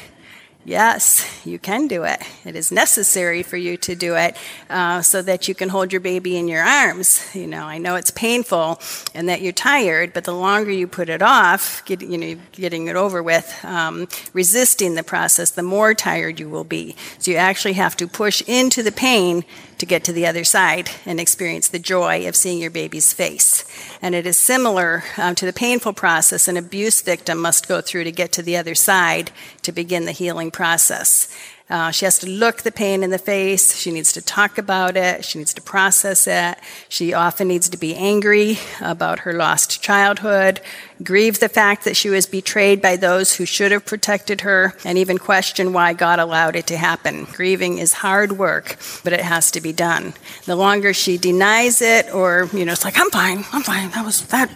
Yes, 0.66 1.26
you 1.46 1.58
can 1.58 1.88
do 1.88 2.04
it. 2.04 2.22
It 2.44 2.54
is 2.54 2.70
necessary 2.70 3.44
for 3.44 3.56
you 3.56 3.78
to 3.78 3.96
do 3.96 4.16
it 4.16 4.36
uh, 4.70 5.02
so 5.02 5.22
that 5.22 5.48
you 5.48 5.56
can 5.56 5.70
hold 5.70 5.94
your 5.94 6.02
baby 6.02 6.36
in 6.36 6.50
your 6.50 6.64
arms. 6.64 7.34
You 7.34 7.48
know, 7.48 7.64
I 7.64 7.78
know 7.78 7.96
it's 7.96 8.12
painful 8.12 8.80
and 9.16 9.30
that 9.30 9.42
you're 9.42 9.54
tired, 9.54 10.12
but 10.12 10.26
the 10.26 10.34
longer 10.34 10.70
you 10.70 10.86
put 10.86 11.08
it 11.08 11.22
off, 11.22 11.84
get, 11.86 12.02
you 12.02 12.18
know, 12.18 12.40
getting 12.52 12.88
it 12.88 12.98
over 12.98 13.24
with, 13.24 13.58
um, 13.64 14.10
resisting 14.34 14.96
the 14.96 15.04
process, 15.04 15.50
the 15.50 15.64
more 15.64 15.94
tired 15.94 16.42
you 16.42 16.50
will 16.50 16.66
be. 16.66 16.96
So 17.20 17.32
you 17.32 17.38
actually 17.38 17.74
have 17.74 17.96
to 17.98 18.08
push 18.08 18.44
into 18.46 18.84
the 18.84 18.92
pain 18.92 19.46
to 19.80 19.86
get 19.86 20.04
to 20.04 20.14
the 20.14 20.28
other 20.28 20.44
side 20.44 20.90
and 21.06 21.20
experience 21.20 21.68
the 21.68 21.80
joy 21.80 22.28
of 22.28 22.36
seeing 22.36 22.60
your 22.60 22.70
baby's 22.70 23.12
face. 23.12 23.66
And 24.02 24.14
it 24.14 24.28
is 24.28 24.38
similar 24.38 25.04
um, 25.18 25.36
to 25.36 25.46
the 25.46 25.54
painful 25.54 25.94
process 25.94 26.48
an 26.48 26.58
abuse 26.58 27.02
victim 27.02 27.40
must 27.40 27.68
go 27.68 27.82
through 27.82 28.04
to 28.04 28.12
get 28.12 28.32
to 28.34 28.44
the 28.44 28.58
other 28.58 28.76
side 28.76 29.32
to 29.64 29.72
begin 29.72 30.06
the 30.06 30.12
healing 30.12 30.52
process. 30.52 31.28
Uh, 31.70 31.92
she 31.92 32.06
has 32.06 32.18
to 32.18 32.28
look 32.28 32.64
the 32.64 32.72
pain 32.72 33.04
in 33.04 33.12
the 33.12 33.20
face. 33.20 33.76
She 33.76 33.92
needs 33.92 34.12
to 34.14 34.22
talk 34.22 34.58
about 34.58 34.98
it. 34.98 35.24
She 35.24 35.38
needs 35.38 35.54
to 35.54 35.62
process 35.62 36.26
it. 36.26 36.58
She 36.88 37.14
often 37.14 37.48
needs 37.48 37.70
to 37.70 37.78
be 37.78 37.96
angry 37.96 38.58
about 38.82 39.20
her 39.20 39.34
lost 39.34 39.82
childhood, 39.82 40.62
grieve 41.04 41.40
the 41.40 41.48
fact 41.48 41.86
that 41.86 41.96
she 41.96 42.10
was 42.10 42.26
betrayed 42.26 42.82
by 42.82 42.96
those 42.96 43.36
who 43.36 43.46
should 43.46 43.72
have 43.72 43.86
protected 43.86 44.42
her, 44.42 44.76
and 44.84 44.98
even 44.98 45.20
question 45.20 45.72
why 45.72 45.94
God 45.94 46.18
allowed 46.18 46.56
it 46.56 46.66
to 46.68 46.78
happen. 46.78 47.26
Grieving 47.26 47.78
is 47.78 47.94
hard 47.94 48.34
work, 48.34 48.78
but 49.04 49.14
it 49.14 49.22
has 49.22 49.52
to 49.52 49.62
be 49.62 49.72
done. 49.72 50.14
The 50.46 50.56
longer 50.56 50.94
she 50.94 51.18
denies 51.18 51.82
it, 51.82 52.12
or, 52.14 52.50
you 52.52 52.66
know, 52.66 52.72
it's 52.72 52.84
like, 52.84 53.00
I'm 53.00 53.12
fine, 53.12 53.46
I'm 53.54 53.64
fine, 53.64 53.92
that 53.92 54.04
was 54.04 54.26
that 54.28 54.50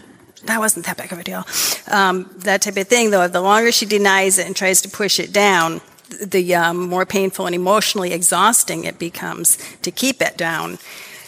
that 0.46 0.60
wasn't 0.60 0.86
that 0.88 0.98
big 0.98 1.12
of 1.12 1.20
a 1.20 1.24
deal. 1.24 1.46
Um, 1.88 2.30
that 2.40 2.62
type 2.62 2.76
of 2.76 2.88
thing, 2.88 3.12
though, 3.12 3.28
the 3.30 3.40
longer 3.40 3.72
she 3.72 3.86
denies 3.86 4.38
it 4.38 4.46
and 4.46 4.54
tries 4.54 4.82
to 4.82 4.90
push 4.90 5.20
it 5.20 5.32
down, 5.32 5.80
the 6.10 6.56
um, 6.56 6.90
more 6.90 7.06
painful 7.06 7.46
and 7.46 7.56
emotionally 7.56 8.14
exhausting 8.14 8.84
it 8.84 9.00
becomes 9.00 9.58
to 9.82 9.92
keep 9.92 10.22
it 10.22 10.38
down. 10.38 10.80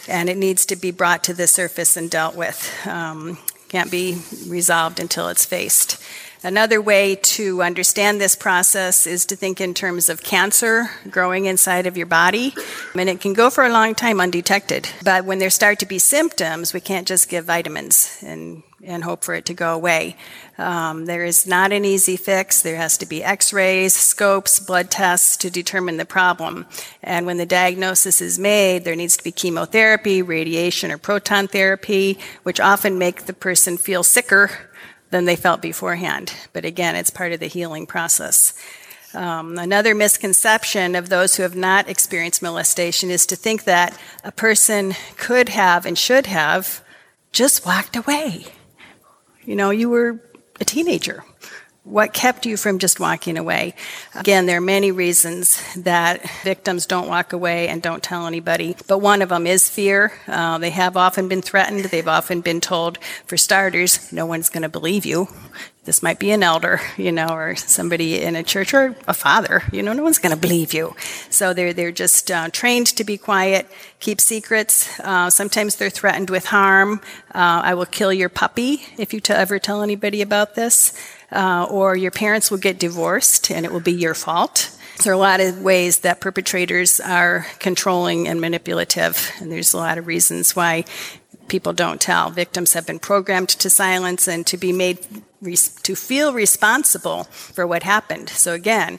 And 0.08 0.28
it 0.28 0.36
needs 0.36 0.64
to 0.66 0.76
be 0.76 0.90
brought 0.92 1.24
to 1.24 1.34
the 1.34 1.46
surface 1.46 1.96
and 1.96 2.10
dealt 2.10 2.36
with. 2.36 2.72
Um, 2.86 3.38
can't 3.68 3.90
be 3.90 4.18
resolved 4.46 5.00
until 5.00 5.28
it's 5.28 5.44
faced. 5.44 6.00
Another 6.42 6.80
way 6.80 7.16
to 7.16 7.62
understand 7.62 8.20
this 8.20 8.36
process 8.36 9.06
is 9.06 9.26
to 9.26 9.36
think 9.36 9.60
in 9.60 9.74
terms 9.74 10.08
of 10.08 10.22
cancer 10.22 10.90
growing 11.10 11.46
inside 11.46 11.86
of 11.86 11.96
your 11.96 12.06
body. 12.06 12.54
And 12.94 13.08
it 13.08 13.20
can 13.20 13.32
go 13.32 13.50
for 13.50 13.64
a 13.64 13.68
long 13.68 13.96
time 13.96 14.20
undetected. 14.20 14.88
But 15.02 15.24
when 15.24 15.40
there 15.40 15.50
start 15.50 15.80
to 15.80 15.86
be 15.86 15.98
symptoms, 15.98 16.72
we 16.72 16.80
can't 16.80 17.08
just 17.08 17.28
give 17.28 17.46
vitamins 17.46 18.22
and, 18.24 18.62
and 18.84 19.04
hope 19.04 19.24
for 19.24 19.34
it 19.34 19.46
to 19.46 19.54
go 19.54 19.74
away. 19.74 20.16
Um, 20.58 21.06
there 21.06 21.24
is 21.24 21.46
not 21.46 21.72
an 21.72 21.84
easy 21.84 22.16
fix. 22.16 22.60
There 22.60 22.76
has 22.76 22.98
to 22.98 23.06
be 23.06 23.24
x 23.24 23.52
rays, 23.52 23.94
scopes, 23.94 24.60
blood 24.60 24.90
tests 24.90 25.36
to 25.38 25.50
determine 25.50 25.96
the 25.96 26.04
problem. 26.04 26.66
And 27.02 27.26
when 27.26 27.38
the 27.38 27.46
diagnosis 27.46 28.20
is 28.20 28.38
made, 28.38 28.84
there 28.84 28.96
needs 28.96 29.16
to 29.16 29.24
be 29.24 29.32
chemotherapy, 29.32 30.22
radiation, 30.22 30.92
or 30.92 30.98
proton 30.98 31.48
therapy, 31.48 32.18
which 32.42 32.60
often 32.60 32.98
make 32.98 33.24
the 33.24 33.32
person 33.32 33.76
feel 33.76 34.02
sicker 34.02 34.50
than 35.10 35.24
they 35.24 35.36
felt 35.36 35.62
beforehand. 35.62 36.34
But 36.52 36.64
again, 36.64 36.96
it's 36.96 37.10
part 37.10 37.32
of 37.32 37.40
the 37.40 37.46
healing 37.46 37.86
process. 37.86 38.52
Um, 39.14 39.56
another 39.56 39.94
misconception 39.94 40.94
of 40.94 41.08
those 41.08 41.36
who 41.36 41.42
have 41.42 41.56
not 41.56 41.88
experienced 41.88 42.42
molestation 42.42 43.10
is 43.10 43.24
to 43.26 43.36
think 43.36 43.64
that 43.64 43.98
a 44.22 44.32
person 44.32 44.94
could 45.16 45.48
have 45.50 45.86
and 45.86 45.96
should 45.96 46.26
have 46.26 46.82
just 47.32 47.64
walked 47.64 47.96
away. 47.96 48.46
You 49.46 49.54
know, 49.54 49.70
you 49.70 49.88
were 49.88 50.20
a 50.60 50.64
teenager. 50.64 51.24
What 51.84 52.12
kept 52.12 52.46
you 52.46 52.56
from 52.56 52.80
just 52.80 52.98
walking 52.98 53.38
away? 53.38 53.76
Again, 54.16 54.46
there 54.46 54.58
are 54.58 54.60
many 54.60 54.90
reasons 54.90 55.62
that 55.76 56.28
victims 56.42 56.84
don't 56.84 57.06
walk 57.06 57.32
away 57.32 57.68
and 57.68 57.80
don't 57.80 58.02
tell 58.02 58.26
anybody, 58.26 58.74
but 58.88 58.98
one 58.98 59.22
of 59.22 59.28
them 59.28 59.46
is 59.46 59.70
fear. 59.70 60.12
Uh, 60.26 60.58
they 60.58 60.70
have 60.70 60.96
often 60.96 61.28
been 61.28 61.42
threatened. 61.42 61.84
They've 61.84 62.08
often 62.08 62.40
been 62.40 62.60
told, 62.60 62.98
for 63.26 63.36
starters, 63.36 64.12
no 64.12 64.26
one's 64.26 64.48
going 64.48 64.64
to 64.64 64.68
believe 64.68 65.06
you. 65.06 65.28
This 65.86 66.02
might 66.02 66.18
be 66.18 66.32
an 66.32 66.42
elder, 66.42 66.80
you 66.96 67.12
know, 67.12 67.28
or 67.28 67.54
somebody 67.54 68.20
in 68.20 68.34
a 68.34 68.42
church 68.42 68.74
or 68.74 68.96
a 69.06 69.14
father. 69.14 69.62
You 69.72 69.82
know, 69.84 69.92
no 69.92 70.02
one's 70.02 70.18
going 70.18 70.34
to 70.34 70.40
believe 70.40 70.74
you. 70.74 70.96
So 71.30 71.54
they're 71.54 71.72
they're 71.72 71.92
just 71.92 72.30
uh, 72.30 72.50
trained 72.50 72.88
to 72.88 73.04
be 73.04 73.16
quiet, 73.16 73.70
keep 74.00 74.20
secrets. 74.20 74.98
Uh, 74.98 75.30
sometimes 75.30 75.76
they're 75.76 75.88
threatened 75.88 76.28
with 76.28 76.46
harm. 76.46 77.00
Uh, 77.32 77.62
I 77.64 77.74
will 77.74 77.86
kill 77.86 78.12
your 78.12 78.28
puppy 78.28 78.82
if 78.98 79.14
you 79.14 79.20
t- 79.20 79.32
ever 79.32 79.60
tell 79.60 79.80
anybody 79.82 80.22
about 80.22 80.56
this 80.56 80.92
uh, 81.30 81.66
or 81.70 81.96
your 81.96 82.10
parents 82.10 82.50
will 82.50 82.58
get 82.58 82.80
divorced 82.80 83.50
and 83.50 83.64
it 83.64 83.72
will 83.72 83.80
be 83.80 83.92
your 83.92 84.14
fault. 84.14 84.76
There 85.04 85.12
are 85.12 85.14
a 85.14 85.18
lot 85.18 85.40
of 85.40 85.60
ways 85.62 86.00
that 86.00 86.20
perpetrators 86.20 87.00
are 87.00 87.46
controlling 87.58 88.28
and 88.28 88.40
manipulative, 88.40 89.30
and 89.40 89.52
there's 89.52 89.74
a 89.74 89.76
lot 89.76 89.98
of 89.98 90.06
reasons 90.06 90.56
why 90.56 90.84
people 91.48 91.72
don't 91.72 92.00
tell. 92.00 92.30
Victims 92.30 92.72
have 92.74 92.86
been 92.86 92.98
programmed 92.98 93.48
to 93.48 93.70
silence 93.70 94.28
and 94.28 94.46
to 94.46 94.56
be 94.56 94.72
made 94.72 94.98
to 95.82 95.94
feel 95.94 96.32
responsible 96.32 97.24
for 97.24 97.66
what 97.66 97.82
happened. 97.82 98.28
So 98.28 98.52
again, 98.52 98.98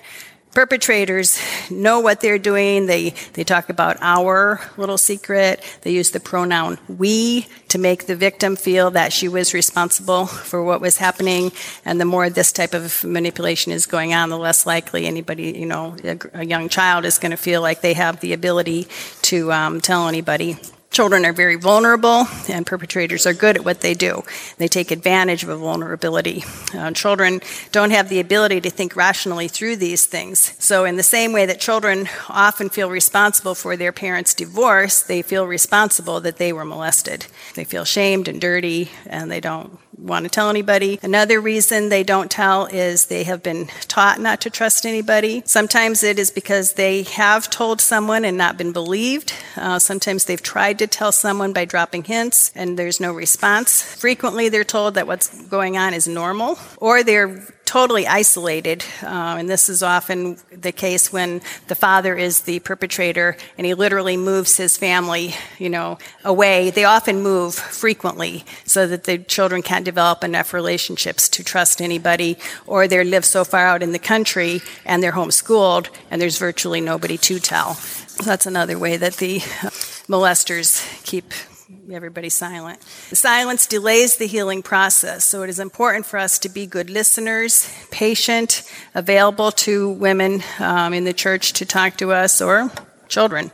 perpetrators 0.57 1.39
know 1.69 1.99
what 1.99 2.21
they're 2.21 2.39
doing. 2.39 2.87
They, 2.87 3.11
they 3.33 3.43
talk 3.43 3.69
about 3.69 3.97
our 4.01 4.59
little 4.75 4.97
secret. 4.97 5.61
They 5.81 5.91
use 5.91 6.11
the 6.11 6.19
pronoun 6.19 6.79
we 6.87 7.47
to 7.67 7.77
make 7.77 8.07
the 8.07 8.15
victim 8.15 8.55
feel 8.55 8.89
that 8.91 9.13
she 9.13 9.27
was 9.27 9.53
responsible 9.53 10.25
for 10.25 10.63
what 10.63 10.81
was 10.81 10.97
happening. 10.97 11.51
And 11.85 12.01
the 12.01 12.05
more 12.05 12.29
this 12.29 12.51
type 12.51 12.73
of 12.73 13.03
manipulation 13.03 13.71
is 13.71 13.85
going 13.85 14.15
on, 14.15 14.29
the 14.29 14.37
less 14.37 14.65
likely 14.65 15.05
anybody, 15.05 15.51
you 15.51 15.65
know, 15.67 15.95
a, 16.03 16.17
a 16.33 16.45
young 16.45 16.69
child 16.69 17.05
is 17.05 17.19
going 17.19 17.31
to 17.31 17.37
feel 17.37 17.61
like 17.61 17.81
they 17.81 17.93
have 17.93 18.19
the 18.21 18.33
ability 18.33 18.87
to 19.23 19.51
um, 19.51 19.79
tell 19.79 20.07
anybody. 20.07 20.57
Children 20.89 21.25
are 21.25 21.33
very 21.33 21.55
vulnerable, 21.55 22.27
and 22.49 22.65
perpetrators 22.65 23.27
are 23.27 23.33
good 23.33 23.57
at 23.57 23.65
what 23.65 23.81
they 23.81 23.93
do. 23.93 24.23
They 24.57 24.67
take 24.67 24.89
advantage 24.89 25.43
of 25.43 25.49
a 25.49 25.57
vulnerability. 25.57 26.43
Uh, 26.73 26.91
children 26.91 27.41
don't 27.71 27.91
have 27.91 28.09
the 28.09 28.19
ability 28.19 28.61
to 28.61 28.69
think 28.69 28.95
rationally 28.95 29.47
through 29.47 29.75
these 29.75 30.05
things. 30.05 30.55
So, 30.63 30.85
in 30.85 30.95
the 30.95 31.03
same 31.03 31.33
way 31.33 31.45
that 31.45 31.59
children 31.59 32.07
often 32.29 32.69
feel 32.69 32.89
responsible 32.89 33.53
for 33.53 33.75
their 33.75 33.91
parents' 33.91 34.33
divorce, 34.33 35.01
they 35.01 35.21
feel 35.21 35.45
responsible 35.45 36.21
that 36.21 36.37
they 36.37 36.53
were 36.53 36.65
molested. 36.65 37.27
They 37.53 37.65
feel 37.65 37.85
shamed 37.85 38.27
and 38.27 38.41
dirty, 38.41 38.89
and 39.05 39.29
they 39.29 39.41
don't 39.41 39.77
want 39.97 40.25
to 40.25 40.29
tell 40.29 40.49
anybody. 40.49 40.99
Another 41.01 41.41
reason 41.41 41.89
they 41.89 42.03
don't 42.03 42.29
tell 42.29 42.65
is 42.67 43.05
they 43.05 43.23
have 43.23 43.43
been 43.43 43.67
taught 43.87 44.19
not 44.19 44.41
to 44.41 44.49
trust 44.49 44.85
anybody. 44.85 45.41
Sometimes 45.45 46.03
it 46.03 46.19
is 46.19 46.31
because 46.31 46.73
they 46.73 47.03
have 47.03 47.49
told 47.49 47.81
someone 47.81 48.25
and 48.25 48.37
not 48.37 48.57
been 48.57 48.71
believed. 48.71 49.33
Uh, 49.55 49.79
sometimes 49.79 50.25
they've 50.25 50.41
tried 50.41 50.79
to 50.79 50.87
tell 50.87 51.11
someone 51.11 51.53
by 51.53 51.65
dropping 51.65 52.03
hints 52.03 52.51
and 52.55 52.77
there's 52.77 52.99
no 52.99 53.11
response. 53.11 53.81
Frequently, 53.81 54.49
they're 54.49 54.63
told 54.63 54.93
that 54.93 55.07
what's 55.07 55.41
going 55.43 55.77
on 55.77 55.93
is 55.93 56.07
normal, 56.07 56.57
or 56.77 57.03
they're 57.03 57.47
totally 57.67 58.07
isolated, 58.07 58.83
uh, 59.03 59.35
and 59.37 59.49
this 59.49 59.67
is 59.67 59.83
often 59.83 60.37
the 60.51 60.71
case 60.71 61.11
when 61.11 61.41
the 61.67 61.75
father 61.75 62.15
is 62.15 62.43
the 62.43 62.59
perpetrator 62.61 63.35
and 63.57 63.67
he 63.67 63.73
literally 63.73 64.15
moves 64.15 64.55
his 64.55 64.77
family, 64.77 65.35
you 65.59 65.69
know, 65.69 65.97
away. 66.23 66.69
They 66.69 66.85
often 66.85 67.21
move 67.21 67.53
frequently 67.53 68.45
so 68.65 68.87
that 68.87 69.03
the 69.03 69.17
children 69.17 69.61
can't 69.61 69.83
develop 69.83 70.23
enough 70.23 70.53
relationships 70.53 71.27
to 71.29 71.43
trust 71.43 71.81
anybody, 71.81 72.37
or 72.65 72.87
they 72.87 73.03
live 73.03 73.25
so 73.25 73.43
far 73.43 73.67
out 73.67 73.83
in 73.83 73.91
the 73.91 73.99
country 73.99 74.61
and 74.85 75.03
they're 75.03 75.11
homeschooled 75.11 75.89
and 76.09 76.21
there's 76.21 76.37
virtually 76.37 76.79
nobody 76.79 77.17
to 77.17 77.37
tell. 77.37 77.73
So 77.73 78.23
that's 78.23 78.45
another 78.45 78.79
way 78.79 78.95
that 78.95 79.17
the 79.17 79.39
molesters 80.07 81.03
keep 81.03 81.33
everybody 81.95 82.29
silent. 82.29 82.81
Silence 83.13 83.65
delays 83.65 84.17
the 84.17 84.27
healing 84.27 84.61
process, 84.61 85.23
so 85.23 85.43
it 85.43 85.49
is 85.49 85.59
important 85.59 86.05
for 86.05 86.19
us 86.19 86.37
to 86.39 86.49
be 86.49 86.65
good 86.65 86.89
listeners, 86.89 87.73
patient, 87.91 88.63
available 88.93 89.51
to 89.51 89.89
women 89.91 90.43
um, 90.59 90.93
in 90.93 91.05
the 91.05 91.13
church 91.13 91.53
to 91.53 91.65
talk 91.65 91.95
to 91.97 92.11
us 92.11 92.41
or 92.41 92.71
children 93.07 93.51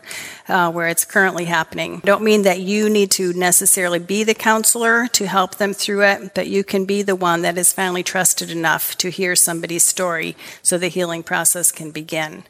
uh, 0.47 0.71
where 0.71 0.88
it's 0.88 1.05
currently 1.05 1.45
happening. 1.45 1.97
I 1.97 2.07
don't 2.07 2.23
mean 2.23 2.41
that 2.41 2.59
you 2.59 2.89
need 2.89 3.11
to 3.11 3.34
necessarily 3.34 3.99
be 3.99 4.23
the 4.23 4.34
counselor 4.34 5.07
to 5.09 5.27
help 5.27 5.55
them 5.55 5.73
through 5.73 6.03
it, 6.03 6.34
but 6.34 6.47
you 6.47 6.63
can 6.63 6.86
be 6.86 7.03
the 7.03 7.15
one 7.15 7.43
that 7.43 7.57
is 7.57 7.71
finally 7.71 8.01
trusted 8.01 8.49
enough 8.49 8.97
to 8.97 9.09
hear 9.09 9.36
somebody's 9.36 9.84
story 9.84 10.36
so 10.63 10.77
the 10.77 10.88
healing 10.88 11.21
process 11.21 11.71
can 11.71 11.91
begin 11.91 12.43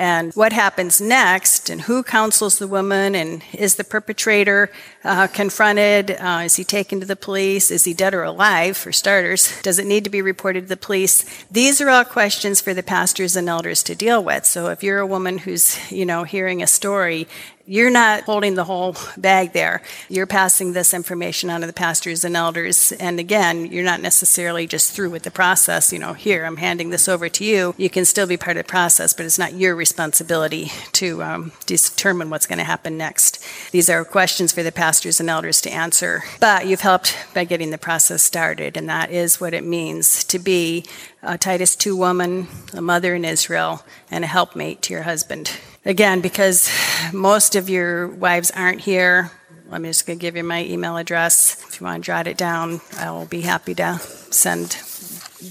and 0.00 0.32
what 0.32 0.54
happens 0.54 0.98
next, 0.98 1.68
and 1.68 1.82
who 1.82 2.02
counsels 2.02 2.58
the 2.58 2.66
woman, 2.66 3.14
and 3.14 3.42
is 3.52 3.74
the 3.74 3.84
perpetrator 3.84 4.70
uh, 5.04 5.26
confronted? 5.26 6.12
Uh, 6.12 6.40
is 6.46 6.56
he 6.56 6.64
taken 6.64 7.00
to 7.00 7.06
the 7.06 7.16
police? 7.16 7.70
Is 7.70 7.84
he 7.84 7.92
dead 7.92 8.14
or 8.14 8.22
alive, 8.22 8.78
for 8.78 8.92
starters? 8.92 9.60
Does 9.60 9.78
it 9.78 9.84
need 9.84 10.04
to 10.04 10.10
be 10.10 10.22
reported 10.22 10.62
to 10.62 10.68
the 10.68 10.76
police? 10.78 11.44
These 11.50 11.82
are 11.82 11.90
all 11.90 12.06
questions 12.06 12.62
for 12.62 12.72
the 12.72 12.82
pastors 12.82 13.36
and 13.36 13.46
elders 13.46 13.82
to 13.82 13.94
deal 13.94 14.24
with. 14.24 14.46
So 14.46 14.68
if 14.68 14.82
you're 14.82 15.00
a 15.00 15.06
woman 15.06 15.36
who's, 15.36 15.92
you 15.92 16.06
know, 16.06 16.24
hearing 16.24 16.62
a 16.62 16.66
story 16.66 17.28
you're 17.70 17.88
not 17.88 18.24
holding 18.24 18.56
the 18.56 18.64
whole 18.64 18.96
bag 19.16 19.52
there. 19.52 19.80
You're 20.08 20.26
passing 20.26 20.72
this 20.72 20.92
information 20.92 21.50
on 21.50 21.60
to 21.60 21.68
the 21.68 21.72
pastors 21.72 22.24
and 22.24 22.36
elders. 22.36 22.90
And 22.90 23.20
again, 23.20 23.66
you're 23.66 23.84
not 23.84 24.00
necessarily 24.00 24.66
just 24.66 24.92
through 24.92 25.10
with 25.10 25.22
the 25.22 25.30
process. 25.30 25.92
You 25.92 26.00
know, 26.00 26.12
here, 26.12 26.44
I'm 26.44 26.56
handing 26.56 26.90
this 26.90 27.08
over 27.08 27.28
to 27.28 27.44
you. 27.44 27.76
You 27.78 27.88
can 27.88 28.04
still 28.04 28.26
be 28.26 28.36
part 28.36 28.56
of 28.56 28.66
the 28.66 28.68
process, 28.68 29.12
but 29.12 29.24
it's 29.24 29.38
not 29.38 29.54
your 29.54 29.76
responsibility 29.76 30.72
to 30.94 31.22
um, 31.22 31.52
determine 31.66 32.28
what's 32.28 32.48
going 32.48 32.58
to 32.58 32.64
happen 32.64 32.98
next. 32.98 33.40
These 33.70 33.88
are 33.88 34.04
questions 34.04 34.50
for 34.50 34.64
the 34.64 34.72
pastors 34.72 35.20
and 35.20 35.30
elders 35.30 35.60
to 35.60 35.70
answer. 35.70 36.24
But 36.40 36.66
you've 36.66 36.80
helped 36.80 37.16
by 37.34 37.44
getting 37.44 37.70
the 37.70 37.78
process 37.78 38.20
started, 38.20 38.76
and 38.76 38.88
that 38.88 39.12
is 39.12 39.40
what 39.40 39.54
it 39.54 39.64
means 39.64 40.24
to 40.24 40.40
be 40.40 40.86
a 41.22 41.38
Titus 41.38 41.76
2 41.76 41.94
woman, 41.94 42.48
a 42.74 42.80
mother 42.80 43.14
in 43.14 43.24
Israel, 43.24 43.84
and 44.10 44.24
a 44.24 44.26
helpmate 44.26 44.82
to 44.82 44.92
your 44.92 45.04
husband. 45.04 45.52
Again, 45.84 46.20
because 46.20 46.70
most 47.12 47.56
of 47.56 47.70
your 47.70 48.08
wives 48.08 48.50
aren't 48.50 48.80
here, 48.80 49.30
I'm 49.70 49.84
just 49.84 50.06
going 50.06 50.18
to 50.18 50.20
give 50.20 50.36
you 50.36 50.44
my 50.44 50.64
email 50.64 50.96
address. 50.96 51.64
If 51.68 51.80
you 51.80 51.86
want 51.86 52.04
to 52.04 52.06
jot 52.06 52.26
it 52.26 52.36
down, 52.36 52.80
I 52.98 53.10
will 53.10 53.26
be 53.26 53.40
happy 53.40 53.74
to 53.76 53.98
send 53.98 54.76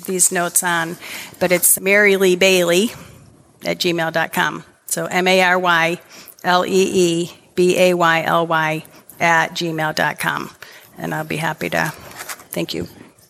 these 0.06 0.32
notes 0.32 0.62
on. 0.62 0.98
But 1.40 1.52
it's 1.52 1.80
Mary 1.80 2.18
Lee 2.18 2.36
Bayly 2.36 2.92
at 3.66 3.78
gmail.com. 3.80 4.66
So 4.86 5.06
M 5.06 5.28
A 5.28 5.42
R 5.42 5.58
Y 5.58 6.02
L 6.44 6.66
E 6.66 6.70
E 6.70 7.34
B 7.56 7.80
A 7.80 7.94
Y 7.94 8.24
L 8.24 8.46
Y 8.46 8.84
at 9.20 9.52
gmail.com. 9.52 10.52
And 10.98 11.16
I'll 11.16 11.24
be 11.24 11.38
happy 11.38 11.70
to. 11.70 11.92
Thank 12.52 12.74
you. 12.74 12.88